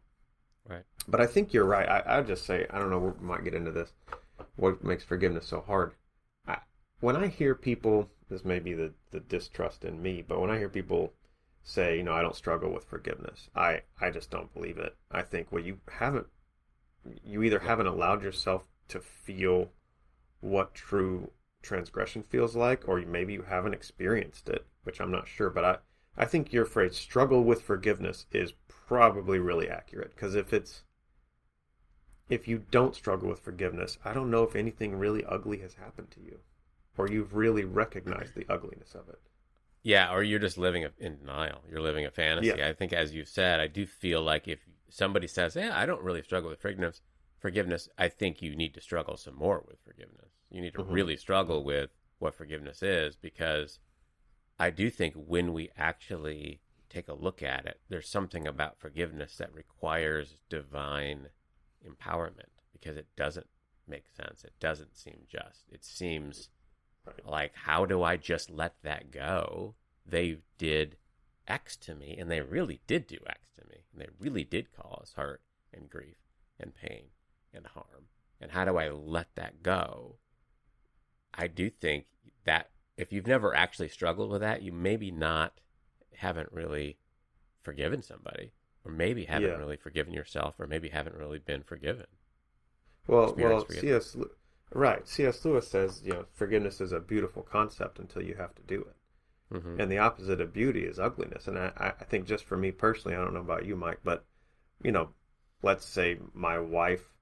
Right. 0.67 0.83
But 1.07 1.21
I 1.21 1.27
think 1.27 1.53
you're 1.53 1.65
right. 1.65 1.87
I 1.87 2.17
I 2.17 2.21
just 2.21 2.45
say 2.45 2.65
I 2.69 2.79
don't 2.79 2.89
know. 2.89 2.99
We 2.99 3.25
might 3.25 3.43
get 3.43 3.53
into 3.53 3.71
this. 3.71 3.93
What 4.55 4.83
makes 4.83 5.03
forgiveness 5.03 5.47
so 5.47 5.61
hard? 5.61 5.93
When 7.01 7.15
I 7.15 7.27
hear 7.27 7.55
people, 7.55 8.09
this 8.29 8.45
may 8.45 8.59
be 8.59 8.73
the 8.73 8.93
the 9.11 9.19
distrust 9.19 9.83
in 9.83 10.01
me, 10.01 10.21
but 10.21 10.39
when 10.39 10.49
I 10.49 10.57
hear 10.57 10.69
people 10.69 11.13
say, 11.61 11.97
you 11.97 12.03
know, 12.03 12.13
I 12.13 12.21
don't 12.21 12.35
struggle 12.35 12.71
with 12.71 12.85
forgiveness, 12.85 13.49
I 13.55 13.81
I 13.99 14.11
just 14.11 14.29
don't 14.31 14.53
believe 14.53 14.77
it. 14.77 14.95
I 15.11 15.21
think 15.21 15.51
well, 15.51 15.63
you 15.63 15.79
haven't. 15.99 16.27
You 17.23 17.43
either 17.43 17.59
haven't 17.59 17.87
allowed 17.87 18.23
yourself 18.23 18.63
to 18.87 18.99
feel 18.99 19.71
what 20.39 20.73
true 20.73 21.31
transgression 21.61 22.23
feels 22.23 22.55
like, 22.55 22.87
or 22.87 23.01
maybe 23.01 23.33
you 23.33 23.41
haven't 23.41 23.73
experienced 23.73 24.47
it, 24.47 24.65
which 24.83 25.01
I'm 25.01 25.11
not 25.11 25.27
sure. 25.27 25.49
But 25.49 25.65
I, 25.65 25.77
I 26.15 26.25
think 26.25 26.53
your 26.53 26.65
phrase 26.65 26.95
"struggle 26.95 27.43
with 27.43 27.61
forgiveness" 27.61 28.25
is 28.31 28.53
probably 28.67 29.39
really 29.39 29.69
accurate 29.69 30.15
because 30.15 30.35
if 30.35 30.53
it's 30.53 30.83
if 32.29 32.47
you 32.47 32.63
don't 32.71 32.95
struggle 32.95 33.29
with 33.29 33.39
forgiveness, 33.39 33.97
I 34.05 34.13
don't 34.13 34.31
know 34.31 34.43
if 34.43 34.55
anything 34.55 34.95
really 34.95 35.25
ugly 35.25 35.59
has 35.59 35.75
happened 35.75 36.11
to 36.11 36.21
you, 36.21 36.39
or 36.97 37.09
you've 37.09 37.35
really 37.35 37.63
recognized 37.63 38.35
the 38.35 38.45
ugliness 38.49 38.95
of 38.95 39.09
it. 39.09 39.19
Yeah, 39.83 40.11
or 40.11 40.23
you're 40.23 40.39
just 40.39 40.57
living 40.57 40.87
in 40.97 41.17
denial. 41.17 41.61
You're 41.69 41.81
living 41.81 42.05
a 42.05 42.11
fantasy. 42.11 42.53
Yeah. 42.57 42.67
I 42.67 42.73
think, 42.73 42.91
as 42.91 43.13
you 43.13 43.23
said, 43.23 43.59
I 43.59 43.67
do 43.67 43.85
feel 43.85 44.21
like 44.21 44.47
if 44.47 44.59
somebody 44.89 45.27
says, 45.27 45.55
"Yeah, 45.55 45.77
I 45.77 45.85
don't 45.85 46.01
really 46.01 46.23
struggle 46.23 46.49
with 46.49 46.59
forgiveness," 46.59 47.01
forgiveness, 47.37 47.87
I 47.97 48.09
think 48.09 48.41
you 48.41 48.55
need 48.55 48.73
to 48.73 48.81
struggle 48.81 49.17
some 49.17 49.35
more 49.35 49.63
with 49.67 49.79
forgiveness. 49.81 50.31
You 50.49 50.61
need 50.61 50.73
to 50.73 50.83
Mhm. 50.83 50.91
really 50.91 51.17
struggle 51.17 51.63
with 51.63 51.91
what 52.17 52.33
forgiveness 52.33 52.81
is 52.81 53.15
because 53.15 53.79
I 54.57 54.71
do 54.71 54.89
think 54.89 55.13
when 55.15 55.53
we 55.53 55.69
actually 55.75 56.61
take 56.89 57.07
a 57.07 57.13
look 57.13 57.43
at 57.43 57.65
it, 57.65 57.81
there's 57.89 58.09
something 58.09 58.47
about 58.47 58.79
forgiveness 58.79 59.37
that 59.37 59.53
requires 59.53 60.37
divine 60.49 61.29
empowerment 61.83 62.49
because 62.71 62.97
it 62.97 63.13
doesn't 63.15 63.49
make 63.85 64.07
sense. 64.07 64.43
It 64.43 64.57
doesn't 64.59 64.95
seem 64.95 65.25
just. 65.27 65.65
It 65.69 65.83
seems 65.83 66.49
Right. 67.05 67.25
like, 67.25 67.55
how 67.55 67.85
do 67.85 68.03
I 68.03 68.17
just 68.17 68.49
let 68.49 68.75
that 68.83 69.11
go? 69.11 69.75
They 70.05 70.39
did 70.57 70.97
X 71.47 71.75
to 71.77 71.95
me, 71.95 72.17
and 72.17 72.29
they 72.29 72.41
really 72.41 72.81
did 72.87 73.07
do 73.07 73.17
X 73.27 73.51
to 73.59 73.67
me, 73.67 73.83
and 73.91 74.01
they 74.01 74.09
really 74.19 74.43
did 74.43 74.71
cause 74.75 75.13
hurt 75.15 75.41
and 75.73 75.89
grief 75.89 76.17
and 76.59 76.73
pain 76.75 77.05
and 77.53 77.67
harm. 77.67 78.07
And 78.41 78.51
how 78.51 78.65
do 78.65 78.77
I 78.77 78.89
let 78.89 79.35
that 79.35 79.63
go? 79.63 80.17
I 81.33 81.47
do 81.47 81.69
think 81.69 82.05
that 82.45 82.71
if 82.97 83.11
you've 83.11 83.27
never 83.27 83.53
actually 83.53 83.89
struggled 83.89 84.31
with 84.31 84.41
that, 84.41 84.61
you 84.61 84.71
maybe 84.71 85.11
not 85.11 85.59
haven't 86.15 86.51
really 86.51 86.97
forgiven 87.61 88.01
somebody, 88.01 88.53
or 88.83 88.91
maybe 88.91 89.25
haven't 89.25 89.49
Yeah. 89.51 89.57
really 89.57 89.77
forgiven 89.77 90.13
yourself, 90.13 90.59
or 90.59 90.67
maybe 90.67 90.89
haven't 90.89 91.15
really 91.15 91.39
been 91.39 91.63
forgiven. 91.63 92.07
Well, 93.07 93.33
well. 93.37 93.67
C.S. 93.69 94.15
Right. 94.75 95.07
C.S. 95.07 95.43
Lewis 95.45 95.67
says, 95.69 96.01
you 96.03 96.11
know, 96.13 96.25
forgiveness 96.33 96.81
is 96.81 96.91
a 96.91 96.99
beautiful 96.99 97.41
concept 97.43 97.97
until 97.99 98.21
you 98.21 98.35
have 98.35 98.53
to 98.55 98.61
do 98.63 98.81
it. 98.81 99.57
hmm 99.61 99.79
and 99.79 99.89
the 99.91 99.99
opposite 99.99 100.41
of 100.41 100.51
beauty 100.53 100.81
is 100.83 100.99
ugliness. 100.99 101.47
And 101.47 101.57
I, 101.57 101.71
I 101.99 102.03
think 102.03 102.25
just 102.27 102.43
for 102.43 102.57
me 102.57 102.71
personally, 102.71 103.15
I 103.15 103.21
don't 103.21 103.33
know 103.33 103.39
about 103.39 103.65
you, 103.65 103.75
Mike, 103.75 103.99
but 104.03 104.25
you 104.83 104.91
know, 104.91 105.09
let's 105.63 105.85
say 105.85 106.17
my 106.33 106.59
wife 106.59 107.13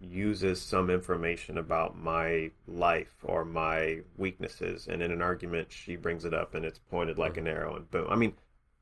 uses 0.00 0.60
some 0.60 0.90
information 0.90 1.58
about 1.58 1.96
my 1.98 2.50
life 2.66 3.14
or 3.24 3.44
my 3.44 4.00
weaknesses, 4.16 4.86
and 4.86 5.02
in 5.02 5.10
an 5.10 5.22
argument 5.22 5.72
she 5.72 5.96
brings 5.96 6.24
it 6.24 6.34
up 6.34 6.54
and 6.54 6.64
it's 6.64 6.78
pointed 6.78 7.18
like 7.18 7.36
an 7.36 7.48
arrow, 7.48 7.74
and 7.76 7.90
boom. 7.90 8.06
I 8.10 8.16
mean, 8.16 8.34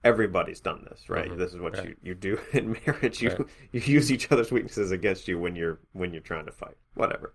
everybody's 0.05 0.61
done 0.61 0.85
this, 0.91 1.09
right? 1.09 1.31
Mhm. 1.31 1.39
This 1.39 1.55
is 1.55 1.61
what 1.61 1.77
Right. 1.77 1.89
you, 1.91 1.97
you 2.03 2.15
do 2.15 2.39
in 2.53 2.77
marriage. 2.87 3.23
You 3.23 3.31
Right. 3.31 3.47
you 3.73 3.81
use 3.81 4.11
each 4.13 4.31
other's 4.33 4.51
weaknesses 4.53 4.91
against 4.91 5.27
you 5.29 5.39
when 5.39 5.55
you're 5.57 5.79
when 5.93 6.13
you're 6.13 6.21
trying 6.23 6.47
to 6.47 6.53
fight. 6.53 6.77
Whatever. 6.95 7.33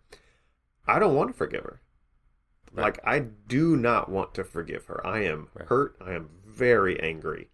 I 0.87 0.99
don't 0.99 1.15
want 1.15 1.29
to 1.31 1.33
forgive 1.37 1.63
her. 1.63 1.81
Right. 2.73 2.83
Like 2.83 2.99
I 3.05 3.19
do 3.19 3.77
not 3.77 4.09
want 4.09 4.33
to 4.35 4.43
forgive 4.43 4.87
her. 4.87 5.05
I 5.05 5.21
am 5.23 5.49
Right. 5.53 5.69
hurt. 5.69 5.95
I 6.01 6.13
am 6.13 6.29
very 6.45 6.99
angry, 6.99 7.49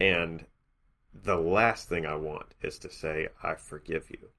and 0.00 0.46
the 1.14 1.36
last 1.38 1.88
thing 1.88 2.06
I 2.06 2.16
want 2.16 2.54
is 2.62 2.78
to 2.80 2.90
say 2.90 3.28
I 3.42 3.54
forgive 3.56 4.10
you, 4.10 4.30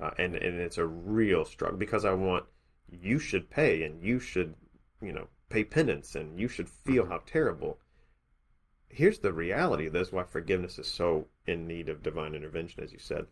uh, 0.00 0.12
and 0.18 0.36
and 0.36 0.60
it's 0.60 0.78
a 0.78 0.86
real 0.86 1.44
struggle 1.44 1.78
because 1.78 2.04
I 2.04 2.14
want 2.14 2.46
you 2.88 3.18
should 3.18 3.50
pay 3.50 3.82
and 3.84 4.02
you 4.02 4.20
should 4.20 4.56
you 5.00 5.12
know 5.12 5.28
pay 5.50 5.64
penance 5.64 6.14
and 6.16 6.40
you 6.40 6.48
should 6.48 6.68
feel 6.70 7.06
Mhm. 7.06 7.08
how 7.08 7.18
terrible. 7.26 7.80
Here's 8.88 9.20
the 9.20 9.32
reality. 9.32 9.86
That's 9.88 10.10
why 10.10 10.24
forgiveness 10.24 10.76
is 10.76 10.88
so 10.88 11.28
in 11.46 11.68
need 11.68 11.88
of 11.88 12.02
divine 12.02 12.34
intervention, 12.34 12.82
as 12.82 12.92
you 12.92 12.98
said. 12.98 13.28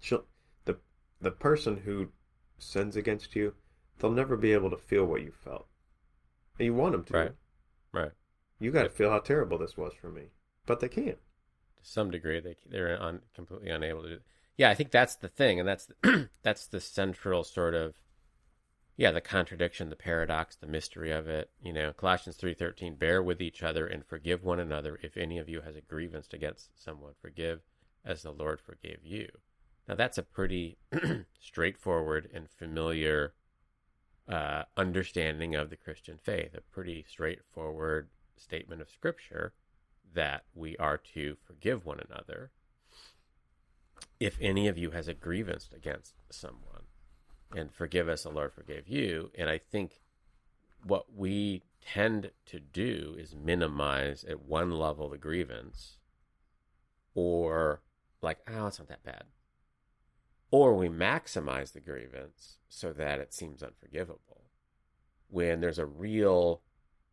She'll, 0.00 0.24
the 0.64 0.78
the 1.20 1.30
person 1.30 1.76
who 1.82 2.12
sins 2.58 2.96
against 2.96 3.34
you, 3.36 3.54
they'll 3.98 4.10
never 4.10 4.36
be 4.36 4.52
able 4.52 4.70
to 4.70 4.76
feel 4.76 5.04
what 5.04 5.22
you 5.22 5.32
felt. 5.32 5.66
And 6.58 6.66
you 6.66 6.74
want 6.74 6.92
them 6.92 7.04
to. 7.04 7.12
Right. 7.12 7.32
Right. 7.92 8.12
You 8.58 8.70
got 8.70 8.84
to 8.84 8.88
feel 8.88 9.10
how 9.10 9.18
terrible 9.20 9.58
this 9.58 9.76
was 9.76 9.92
for 9.94 10.08
me, 10.08 10.30
but 10.64 10.80
they 10.80 10.88
can't. 10.88 11.18
to 11.76 11.82
some 11.82 12.10
degree 12.10 12.40
they 12.40 12.56
they're 12.68 13.00
un, 13.00 13.20
completely 13.34 13.70
unable 13.70 14.02
to 14.02 14.08
do 14.16 14.18
yeah 14.56 14.70
i 14.70 14.74
think 14.74 14.90
that's 14.90 15.14
the 15.16 15.28
thing 15.28 15.60
and 15.60 15.68
that's 15.68 15.86
the, 15.86 16.28
that's 16.42 16.66
the 16.66 16.80
central 16.80 17.44
sort 17.44 17.74
of 17.74 17.94
yeah 18.96 19.10
the 19.10 19.20
contradiction 19.20 19.90
the 19.90 19.96
paradox 19.96 20.56
the 20.56 20.66
mystery 20.66 21.10
of 21.12 21.28
it 21.28 21.50
you 21.62 21.72
know 21.72 21.92
colossians 21.92 22.36
3.13 22.36 22.98
bear 22.98 23.22
with 23.22 23.40
each 23.40 23.62
other 23.62 23.86
and 23.86 24.04
forgive 24.06 24.42
one 24.42 24.58
another 24.60 24.98
if 25.02 25.16
any 25.16 25.38
of 25.38 25.48
you 25.48 25.60
has 25.60 25.76
a 25.76 25.80
grievance 25.82 26.28
against 26.32 26.70
someone 26.82 27.12
forgive 27.20 27.60
as 28.04 28.22
the 28.22 28.30
lord 28.32 28.60
forgave 28.60 29.00
you 29.04 29.28
now 29.88 29.94
that's 29.94 30.18
a 30.18 30.22
pretty 30.22 30.78
straightforward 31.40 32.28
and 32.32 32.48
familiar 32.50 33.32
uh, 34.28 34.64
understanding 34.76 35.54
of 35.54 35.70
the 35.70 35.76
christian 35.76 36.18
faith 36.22 36.54
a 36.54 36.60
pretty 36.60 37.04
straightforward 37.08 38.08
statement 38.36 38.80
of 38.80 38.90
scripture 38.90 39.52
that 40.14 40.44
we 40.54 40.76
are 40.78 40.96
to 40.96 41.36
forgive 41.46 41.84
one 41.84 42.00
another 42.10 42.50
if 44.18 44.38
any 44.40 44.68
of 44.68 44.78
you 44.78 44.90
has 44.90 45.08
a 45.08 45.14
grievance 45.14 45.68
against 45.74 46.14
someone. 46.30 46.84
And 47.54 47.72
forgive 47.72 48.08
us 48.08 48.24
the 48.24 48.30
lord 48.30 48.52
forgave 48.52 48.88
you. 48.88 49.30
And 49.36 49.48
i 49.48 49.58
think 49.58 50.00
what 50.84 51.14
we 51.14 51.62
tend 51.84 52.30
to 52.46 52.58
do 52.60 53.16
is 53.18 53.34
minimize 53.34 54.24
at 54.24 54.44
one 54.44 54.72
level 54.72 55.08
the 55.08 55.18
grievance 55.18 55.98
or 57.14 57.80
like 58.22 58.38
oh 58.48 58.66
it's 58.66 58.78
not 58.78 58.88
that 58.88 59.04
bad 59.04 59.24
or 60.56 60.74
we 60.74 60.88
maximize 60.88 61.74
the 61.74 61.80
grievance 61.80 62.56
so 62.66 62.90
that 62.90 63.20
it 63.20 63.34
seems 63.34 63.62
unforgivable 63.62 64.44
when 65.28 65.60
there's 65.60 65.78
a 65.78 65.84
real 65.84 66.62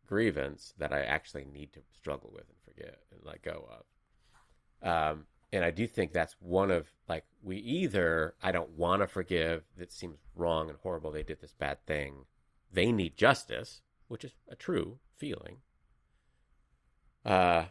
grievance 0.06 0.72
that 0.78 0.94
I 0.94 1.02
actually 1.02 1.44
need 1.44 1.74
to 1.74 1.80
struggle 1.94 2.30
with 2.32 2.44
and 2.48 2.56
forget 2.64 3.00
and 3.12 3.20
let 3.22 3.42
go 3.42 3.68
of. 3.70 4.88
Um, 4.88 5.26
and 5.52 5.62
I 5.62 5.70
do 5.70 5.86
think 5.86 6.12
that's 6.12 6.36
one 6.40 6.70
of 6.70 6.90
like 7.06 7.24
we 7.42 7.58
either 7.58 8.34
I 8.42 8.50
don't 8.50 8.70
want 8.70 9.02
to 9.02 9.06
forgive 9.06 9.64
that 9.76 9.92
seems 9.92 10.16
wrong 10.34 10.70
and 10.70 10.78
horrible. 10.82 11.12
They 11.12 11.22
did 11.22 11.42
this 11.42 11.52
bad 11.52 11.84
thing. 11.84 12.24
They 12.72 12.92
need 12.92 13.18
justice, 13.18 13.82
which 14.08 14.24
is 14.24 14.32
a 14.48 14.56
true 14.56 15.00
feeling. 15.18 15.58
Uh, 17.26 17.66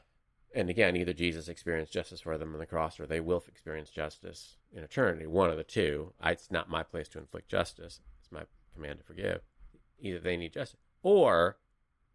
and 0.55 0.69
again, 0.69 0.95
either 0.95 1.13
Jesus 1.13 1.47
experienced 1.47 1.93
justice 1.93 2.21
for 2.21 2.37
them 2.37 2.53
on 2.53 2.59
the 2.59 2.65
cross, 2.65 2.99
or 2.99 3.05
they 3.05 3.19
will 3.19 3.43
experience 3.47 3.89
justice 3.89 4.57
in 4.71 4.83
eternity. 4.83 5.25
One 5.25 5.49
of 5.49 5.57
the 5.57 5.63
two. 5.63 6.13
I, 6.21 6.31
it's 6.31 6.51
not 6.51 6.69
my 6.69 6.83
place 6.83 7.07
to 7.09 7.19
inflict 7.19 7.49
justice. 7.49 7.99
It's 8.21 8.31
my 8.31 8.43
command 8.73 8.99
to 8.99 9.05
forgive. 9.05 9.41
Either 9.99 10.19
they 10.19 10.37
need 10.37 10.53
justice, 10.53 10.79
or 11.01 11.57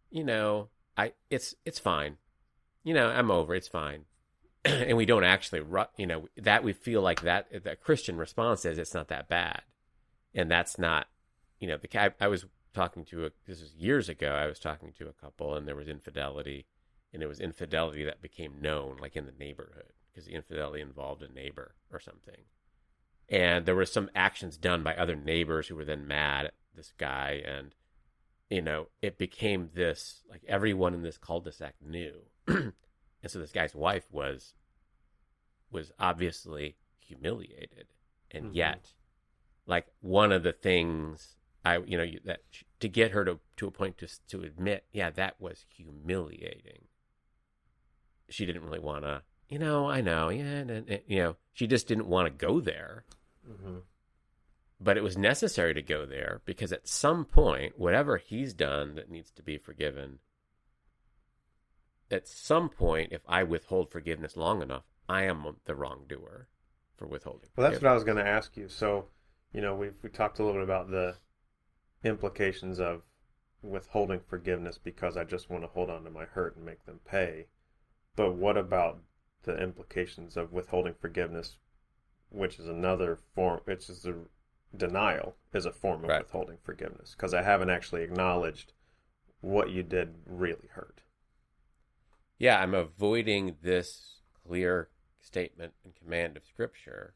you 0.09 0.23
know, 0.23 0.69
I 0.97 1.13
it's 1.29 1.55
it's 1.65 1.79
fine. 1.79 2.17
You 2.83 2.93
know, 2.93 3.07
I'm 3.07 3.31
over. 3.31 3.53
It's 3.55 3.67
fine. 3.67 4.05
and 4.65 4.97
we 4.97 5.05
don't 5.05 5.23
actually, 5.23 5.61
you 5.97 6.05
know, 6.05 6.27
that 6.37 6.63
we 6.63 6.73
feel 6.73 7.01
like 7.01 7.21
that 7.21 7.63
the 7.63 7.75
Christian 7.75 8.17
response 8.17 8.65
is 8.65 8.77
it's 8.77 8.93
not 8.93 9.07
that 9.07 9.29
bad, 9.29 9.61
and 10.33 10.51
that's 10.51 10.77
not, 10.77 11.07
you 11.59 11.67
know, 11.67 11.77
the 11.77 12.01
I, 12.01 12.11
I 12.19 12.27
was 12.27 12.45
talking 12.73 13.05
to 13.05 13.25
a 13.25 13.31
this 13.47 13.61
is 13.61 13.73
years 13.73 14.09
ago. 14.09 14.31
I 14.31 14.47
was 14.47 14.59
talking 14.59 14.93
to 14.97 15.07
a 15.07 15.13
couple, 15.13 15.55
and 15.55 15.67
there 15.67 15.75
was 15.75 15.87
infidelity, 15.87 16.65
and 17.13 17.23
it 17.23 17.27
was 17.27 17.39
infidelity 17.39 18.03
that 18.03 18.21
became 18.21 18.61
known, 18.61 18.97
like 19.01 19.15
in 19.15 19.25
the 19.25 19.31
neighborhood, 19.31 19.93
because 20.11 20.25
the 20.25 20.33
infidelity 20.35 20.81
involved 20.81 21.21
a 21.23 21.31
neighbor 21.31 21.75
or 21.91 21.99
something, 21.99 22.41
and 23.27 23.65
there 23.65 23.75
were 23.75 23.85
some 23.85 24.09
actions 24.15 24.57
done 24.57 24.83
by 24.83 24.95
other 24.95 25.15
neighbors 25.15 25.67
who 25.67 25.75
were 25.75 25.85
then 25.85 26.07
mad 26.07 26.45
at 26.47 26.53
this 26.75 26.93
guy 26.97 27.41
and 27.45 27.75
you 28.49 28.63
know, 28.63 28.87
it 29.01 29.19
became 29.19 29.69
this 29.75 30.23
like 30.27 30.41
everyone 30.47 30.95
in 30.95 31.03
this 31.03 31.19
cul-de-sac 31.19 31.75
knew, 31.81 32.23
and 32.47 32.73
so 33.27 33.37
this 33.37 33.51
guy's 33.51 33.75
wife 33.75 34.07
was 34.11 34.55
was 35.71 35.91
obviously 35.99 36.75
humiliated, 36.99 37.93
and 38.31 38.45
Mhm. 38.45 38.55
yet, 38.55 38.93
like 39.67 39.85
one 40.01 40.31
of 40.31 40.41
the 40.41 40.51
things 40.53 41.37
I 41.63 41.77
you 41.77 41.97
know 41.97 42.07
that 42.25 42.41
to 42.79 42.89
get 42.89 43.11
her 43.11 43.23
to 43.25 43.39
to 43.57 43.67
a 43.67 43.71
point 43.71 43.99
to 43.99 44.07
to 44.29 44.41
admit, 44.41 44.85
yeah, 44.91 45.11
that 45.11 45.39
was 45.39 45.65
humiliating. 45.69 46.87
She 48.29 48.45
didn't 48.45 48.63
really 48.63 48.79
want 48.79 49.03
to, 49.03 49.21
you 49.47 49.59
know, 49.59 49.89
I 49.89 50.01
know, 50.01 50.29
yeah, 50.29 50.43
and, 50.43 50.69
and, 50.69 51.01
you 51.07 51.19
know, 51.19 51.35
she 51.53 51.67
just 51.67 51.87
didn't 51.87 52.07
want 52.07 52.27
to 52.27 52.45
go 52.45 52.59
there 52.59 53.05
hmm 53.45 53.79
but 54.79 54.97
it 54.97 55.03
was 55.03 55.17
necessary 55.17 55.73
to 55.73 55.81
go 55.81 56.05
there 56.05 56.41
because 56.45 56.71
at 56.71 56.87
some 56.87 57.25
point, 57.25 57.77
whatever 57.77 58.17
he's 58.17 58.53
done 58.53 58.95
that 58.95 59.11
needs 59.11 59.29
to 59.31 59.43
be 59.43 59.57
forgiven, 59.57 60.19
at 62.09 62.27
some 62.27 62.69
point, 62.69 63.11
if 63.11 63.21
I 63.27 63.43
withhold 63.43 63.91
forgiveness 63.91 64.37
long 64.37 64.61
enough, 64.61 64.83
I 65.07 65.23
am 65.23 65.57
the 65.65 65.75
wrongdoer 65.75 66.47
for 66.95 67.07
withholding. 67.07 67.49
Well, 67.55 67.69
that's 67.69 67.81
what. 67.81 67.91
I 67.91 67.93
was 67.93 68.03
going 68.03 68.17
to 68.17 68.27
ask 68.27 68.55
you. 68.55 68.69
So, 68.69 69.05
you 69.53 69.61
know, 69.61 69.75
we've 69.75 69.97
we 70.01 70.09
talked 70.09 70.39
a 70.39 70.43
little 70.43 70.61
bit 70.61 70.63
about 70.63 70.89
the 70.89 71.15
implications 72.03 72.79
of 72.79 73.01
withholding 73.61 74.21
forgiveness 74.21 74.79
because 74.81 75.17
I 75.17 75.25
just 75.25 75.49
want 75.49 75.63
to 75.63 75.67
hold 75.67 75.89
on 75.89 76.03
to 76.05 76.09
my 76.09 76.23
hurt 76.23 76.55
and 76.55 76.65
make 76.65 76.85
them 76.85 76.99
pay. 77.05 77.47
But 78.15 78.33
what 78.33 78.57
about 78.57 79.01
the 79.43 79.57
implications 79.57 80.35
of 80.35 80.51
withholding 80.51 80.93
forgiveness, 80.93 81.57
which 82.29 82.59
is 82.59 82.67
another 82.67 83.15
form, 83.15 83.61
which 83.65 83.89
is 83.89 84.05
a 84.05 84.15
denial, 84.75 85.35
is 85.53 85.65
a 85.65 85.71
form 85.71 86.03
of 86.03 86.09
Right. 86.09 86.21
withholding 86.21 86.57
forgiveness 86.57 87.13
because 87.15 87.33
I 87.33 87.41
haven't 87.41 87.69
actually 87.69 88.03
acknowledged 88.03 88.73
what 89.41 89.69
you 89.69 89.83
did 89.83 90.21
really 90.25 90.67
hurt. 90.67 91.01
Yeah, 92.37 92.61
I'm 92.61 92.73
avoiding 92.73 93.57
this 93.61 94.21
clear 94.33 94.89
statement 95.19 95.73
and 95.83 95.95
command 95.95 96.37
of 96.37 96.45
Scripture 96.45 97.15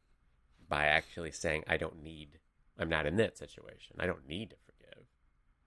by 0.67 0.85
actually 0.85 1.31
saying, 1.31 1.63
I 1.67 1.77
don't 1.77 2.01
need, 2.01 2.39
I'm 2.77 2.89
not 2.89 3.05
in 3.05 3.17
that 3.17 3.37
situation. 3.37 3.97
I 3.99 4.05
don't 4.05 4.27
need 4.27 4.51
to 4.51 4.72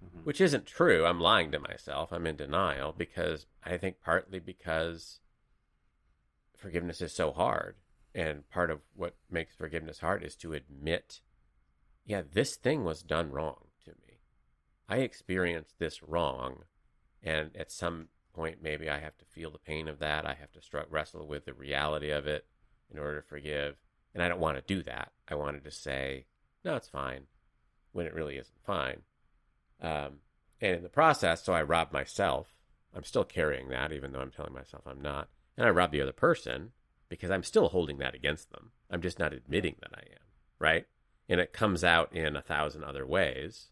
Mhm. 0.05 0.25
which 0.25 0.41
isn't 0.41 0.67
true. 0.67 1.07
I'm 1.07 1.21
lying 1.21 1.51
to 1.53 1.59
myself. 1.59 2.13
I'm 2.13 2.27
in 2.27 2.37
denial 2.37 2.93
because 2.93 3.47
I 3.65 3.79
think 3.79 4.01
partly 4.03 4.39
because 4.39 5.21
forgiveness 6.57 7.01
is 7.01 7.15
so 7.15 7.33
hard. 7.33 7.77
And 8.15 8.49
part 8.51 8.71
of 8.71 8.81
what 8.95 9.17
makes 9.31 9.55
forgiveness 9.55 10.01
hard 10.01 10.23
is 10.23 10.37
to 10.37 10.53
admit, 10.55 11.21
yeah, 12.05 12.23
this 12.23 12.57
thing 12.57 12.85
was 12.85 13.03
done 13.03 13.31
wrong 13.31 13.69
to 13.85 13.91
me. 13.91 14.21
I 14.89 14.99
experienced 14.99 15.79
this 15.79 16.03
wrong. 16.03 16.65
And 17.23 17.57
at 17.57 17.73
some 17.73 18.09
point, 18.33 18.63
maybe 18.63 18.89
I 18.89 18.99
have 19.01 19.17
to 19.19 19.25
feel 19.25 19.51
the 19.51 19.59
pain 19.59 19.89
of 19.89 19.99
that. 19.99 20.27
I 20.27 20.35
have 20.35 20.53
to 20.53 20.63
str- 20.63 20.81
wrestle 20.91 21.27
with 21.27 21.45
the 21.47 21.55
reality 21.55 22.11
of 22.11 22.27
it 22.27 22.47
in 22.91 22.99
order 22.99 23.21
to 23.21 23.27
forgive. 23.27 23.77
And 24.15 24.23
I 24.23 24.29
don't 24.29 24.41
want 24.41 24.57
to 24.57 24.75
do 24.75 24.83
that. 24.85 25.13
I 25.29 25.35
wanted 25.35 25.65
to 25.65 25.71
say, 25.71 26.27
no, 26.65 26.77
it's 26.77 26.89
fine 26.89 27.27
when 27.93 28.07
it 28.07 28.15
really 28.15 28.37
isn't 28.37 28.65
fine. 28.65 29.03
Um, 29.81 30.21
and 30.61 30.77
in 30.77 30.83
the 30.83 30.89
process, 30.89 31.45
so 31.45 31.53
I 31.53 31.63
rob 31.63 31.93
myself. 31.93 32.49
I'm 32.95 33.05
still 33.05 33.25
carrying 33.25 33.69
that, 33.69 33.93
even 33.93 34.13
though 34.13 34.21
I'm 34.21 34.31
telling 34.31 34.55
myself 34.55 34.85
I'm 34.87 35.03
not. 35.03 35.29
And 35.57 35.67
I 35.67 35.71
rob 35.71 35.93
the 35.93 36.01
other 36.01 36.13
person 36.13 36.73
because 37.09 37.31
I'm 37.31 37.43
still 37.43 37.69
holding 37.69 37.99
that 37.99 38.15
against 38.15 38.51
them. 38.51 38.73
I'm 38.91 39.03
just 39.03 39.19
not 39.19 39.33
admitting 39.33 39.77
that 39.81 39.93
I 39.95 40.01
am, 40.01 40.27
right? 40.59 40.87
And 41.29 41.41
it 41.41 41.53
comes 41.53 41.85
out 41.85 42.15
in 42.15 42.37
a 42.37 42.43
thousand 42.43 42.85
other 42.85 43.07
ways 43.07 43.69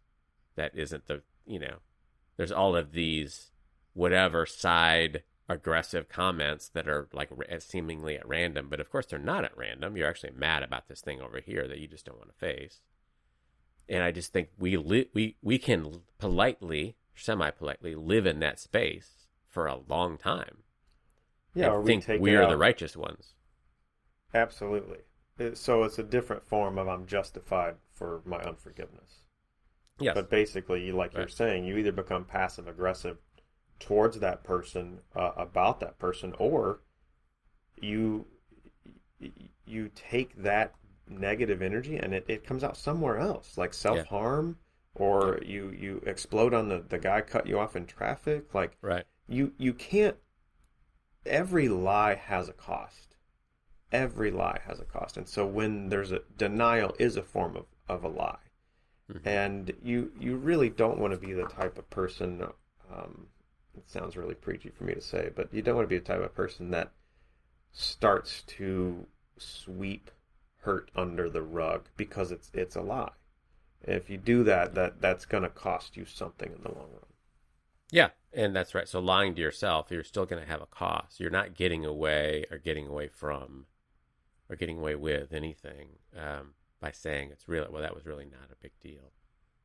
that 0.56 0.76
isn't 0.76 1.06
the, 1.06 1.23
you 1.46 1.58
know, 1.58 1.76
there's 2.37 2.52
all 2.52 2.76
of 2.76 2.92
these 2.92 3.50
whatever 3.92 4.44
side 4.44 5.23
aggressive 5.49 6.08
comments 6.08 6.69
that 6.71 6.88
are 6.88 7.08
like 7.12 7.30
seemingly 7.58 8.17
at 8.17 8.26
random, 8.26 8.69
but 8.69 8.80
of 8.80 8.90
course 8.90 9.06
they're 9.06 9.19
not 9.19 9.45
at 9.45 9.56
random. 9.56 9.97
You're 9.97 10.08
actually 10.08 10.32
mad 10.36 10.62
about 10.62 10.88
this 10.88 11.00
thing 11.00 11.21
over 11.21 11.40
here 11.40 11.69
that 11.69 11.78
you 11.78 11.86
just 11.86 12.06
don't 12.06 12.19
want 12.19 12.30
to 12.30 12.47
face 12.47 12.80
and 13.88 14.02
I 14.02 14.10
just 14.10 14.32
think 14.32 14.50
we 14.58 14.76
li- 14.76 15.10
we 15.14 15.36
we 15.42 15.58
can 15.58 16.02
politely, 16.18 16.97
semi 17.14 17.50
politely, 17.50 17.94
live 17.94 18.26
in 18.26 18.40
that 18.40 18.60
space 18.60 19.28
for 19.49 19.66
a 19.66 19.76
long 19.76 20.18
time. 20.18 20.64
Yeah, 21.54 21.70
or 21.70 21.80
we 21.80 21.97
think 21.97 22.04
take 22.04 22.20
we 22.20 22.34
are 22.36 22.44
out. 22.44 22.49
the 22.49 22.56
righteous 22.56 22.97
ones. 22.97 23.34
Absolutely. 24.34 24.99
So 25.54 25.82
it's 25.84 25.99
a 25.99 26.02
different 26.02 26.44
form 26.44 26.78
of 26.78 26.88
I'm 26.88 27.06
justified 27.06 27.76
for 27.90 28.23
my 28.25 28.42
unforgiveness. 28.42 29.23
Yes, 29.99 30.14
But 30.14 30.30
basically, 30.30 30.90
like 30.92 31.16
you're 31.16 31.28
saying, 31.28 31.64
you 31.64 31.76
either 31.76 31.92
become 31.92 32.25
passive 32.25 32.68
aggressive 32.68 33.18
towards 33.80 34.18
that 34.20 34.44
person 34.44 35.00
uh, 35.14 35.32
about 35.36 35.80
that 35.80 35.99
person, 35.99 36.34
or 36.38 36.80
you 37.80 38.26
you 39.66 39.90
take 39.94 40.36
that 40.42 40.75
negative 41.08 41.62
energy 41.62 41.97
and 41.97 42.14
it, 42.14 42.25
it 42.28 42.45
comes 42.47 42.64
out 42.64 42.76
somewhere 42.76 43.19
else, 43.19 43.56
like 43.58 43.75
self 43.75 44.06
harm, 44.06 44.58
or 44.95 45.40
you 45.45 45.71
you 45.71 46.02
explode 46.06 46.54
on 46.54 46.69
the 46.69 46.84
the 46.88 46.99
guy 46.99 47.21
cut 47.21 47.47
you 47.47 47.58
off 47.58 47.76
in 47.76 47.86
traffic. 47.86 48.54
Like 48.54 48.76
right. 48.82 49.04
you 49.28 49.52
you 49.58 49.73
can't. 49.73 50.17
Every 51.26 51.69
lie 51.69 52.14
has 52.14 52.49
a 52.49 52.52
cost. 52.52 53.17
Every 53.93 54.30
lie 54.30 54.60
has 54.67 54.80
a 54.80 54.84
cost, 54.84 55.17
and 55.17 55.28
so 55.28 55.47
when 55.47 55.88
there's 55.88 56.12
a 56.12 56.21
denial 56.36 56.95
is 56.99 57.17
a 57.17 57.23
form 57.23 57.56
of, 57.56 57.67
of 57.88 58.04
a 58.04 58.08
lie 58.08 58.38
Mhm. 59.12 59.26
and 59.26 59.73
you 59.82 60.12
you 60.19 60.36
really 60.36 60.71
don't 60.71 60.99
want 60.99 61.12
to 61.12 61.19
be 61.19 61.32
the 61.32 61.47
type 61.47 61.78
of 61.78 61.88
person 61.90 62.43
um, 62.90 63.26
it 63.76 63.88
sounds 63.88 64.17
really 64.17 64.34
preachy 64.34 64.71
for 64.71 64.84
me 64.84 64.95
to 64.95 65.00
say 65.00 65.30
but 65.34 65.52
you 65.52 65.60
don't 65.60 65.76
want 65.76 65.84
to 65.84 65.95
be 65.95 65.99
the 65.99 66.04
type 66.04 66.23
of 66.23 66.34
person 66.34 66.71
that 66.71 66.93
starts 67.73 68.43
to 68.43 69.06
sweep 69.36 70.10
hurt 70.64 70.90
under 70.94 71.28
the 71.30 71.42
rug 71.42 71.88
because 71.96 72.30
it's 72.30 72.50
it's 72.54 72.76
a 72.76 72.80
lie 72.80 73.12
if 73.82 74.08
you 74.08 74.16
do 74.16 74.44
that 74.44 74.74
that 74.74 75.00
that's 75.00 75.24
going 75.26 75.42
to 75.42 75.48
cost 75.48 75.96
you 75.96 76.04
something 76.04 76.52
in 76.52 76.62
the 76.62 76.68
long 76.68 76.88
run 76.92 77.04
Yeah, 77.90 78.08
and 78.32 78.56
that's 78.56 78.74
right. 78.74 78.88
So 78.88 78.98
lying 78.98 79.34
to 79.34 79.40
yourself, 79.40 79.90
you're 79.90 80.02
still 80.02 80.26
going 80.26 80.42
to 80.42 80.48
have 80.48 80.62
a 80.62 80.66
cost. 80.66 81.20
You're 81.20 81.30
not 81.30 81.54
getting 81.54 81.84
away 81.84 82.44
or 82.50 82.58
getting 82.58 82.88
away 82.88 83.08
from 83.08 83.66
or 84.50 84.56
getting 84.56 84.78
away 84.78 84.96
with 84.96 85.32
anything 85.32 85.90
um, 86.16 86.54
by 86.80 86.90
saying 86.90 87.30
it's 87.30 87.48
really 87.48 87.68
Well, 87.70 87.82
that 87.82 87.94
was 87.94 88.06
really 88.06 88.24
not 88.24 88.50
a 88.50 88.56
big 88.60 88.72
deal. 88.80 89.12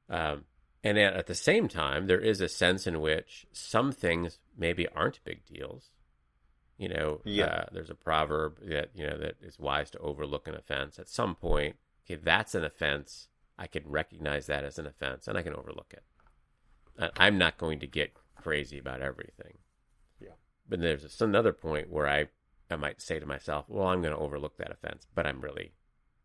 Um, 0.09 0.45
and 0.83 0.97
at, 0.97 1.13
at 1.13 1.27
the 1.27 1.35
same 1.35 1.67
time, 1.67 2.07
there 2.07 2.19
is 2.19 2.41
a 2.41 2.47
sense 2.47 2.87
in 2.87 3.01
which 3.01 3.47
some 3.51 3.91
things 3.91 4.39
maybe 4.57 4.87
aren't 4.89 5.23
big 5.23 5.45
deals. 5.45 5.89
You 6.79 6.87
know, 6.89 7.21
Yeah. 7.25 7.45
uh, 7.45 7.65
there's 7.73 7.89
a 7.89 7.95
proverb 7.95 8.57
that 8.61 8.89
you 8.95 9.05
know 9.05 9.17
that 9.17 9.35
it's 9.41 9.59
wise 9.59 9.91
to 9.91 9.99
overlook 9.99 10.47
an 10.47 10.55
offense. 10.55 10.97
At 10.97 11.09
some 11.09 11.35
point, 11.35 11.75
okay, 12.05 12.15
that's 12.15 12.55
an 12.55 12.63
offense. 12.63 13.27
I 13.57 13.67
can 13.67 13.83
recognize 13.85 14.45
that 14.47 14.63
as 14.63 14.79
an 14.79 14.87
offense, 14.87 15.27
and 15.27 15.37
I 15.37 15.41
can 15.41 15.53
overlook 15.53 15.93
it. 15.93 16.03
I'm 17.17 17.37
not 17.37 17.57
going 17.57 17.79
to 17.79 17.87
get 17.87 18.13
crazy 18.35 18.77
about 18.77 19.01
everything. 19.01 19.57
Yeah. 20.19 20.35
But 20.67 20.79
there's 20.81 21.21
a- 21.21 21.23
another 21.25 21.51
point 21.53 21.89
where 21.89 22.07
I, 22.07 22.27
I 22.71 22.77
might 22.77 23.01
say 23.01 23.19
to 23.19 23.25
myself, 23.25 23.65
well, 23.69 23.87
I'm 23.87 24.01
going 24.01 24.13
to 24.13 24.19
overlook 24.19 24.57
that 24.57 24.71
offense, 24.71 25.05
but 25.13 25.25
I'm 25.25 25.41
really, 25.41 25.73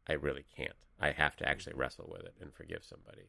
I 0.09 0.13
really 0.15 0.45
can't. 0.57 0.73
I 1.01 1.11
have 1.11 1.37
to 1.37 1.49
actually 1.49 1.75
wrestle 1.75 2.09
with 2.11 2.23
it 2.23 2.35
and 2.41 2.53
forgive 2.55 2.85
somebody. 2.85 3.29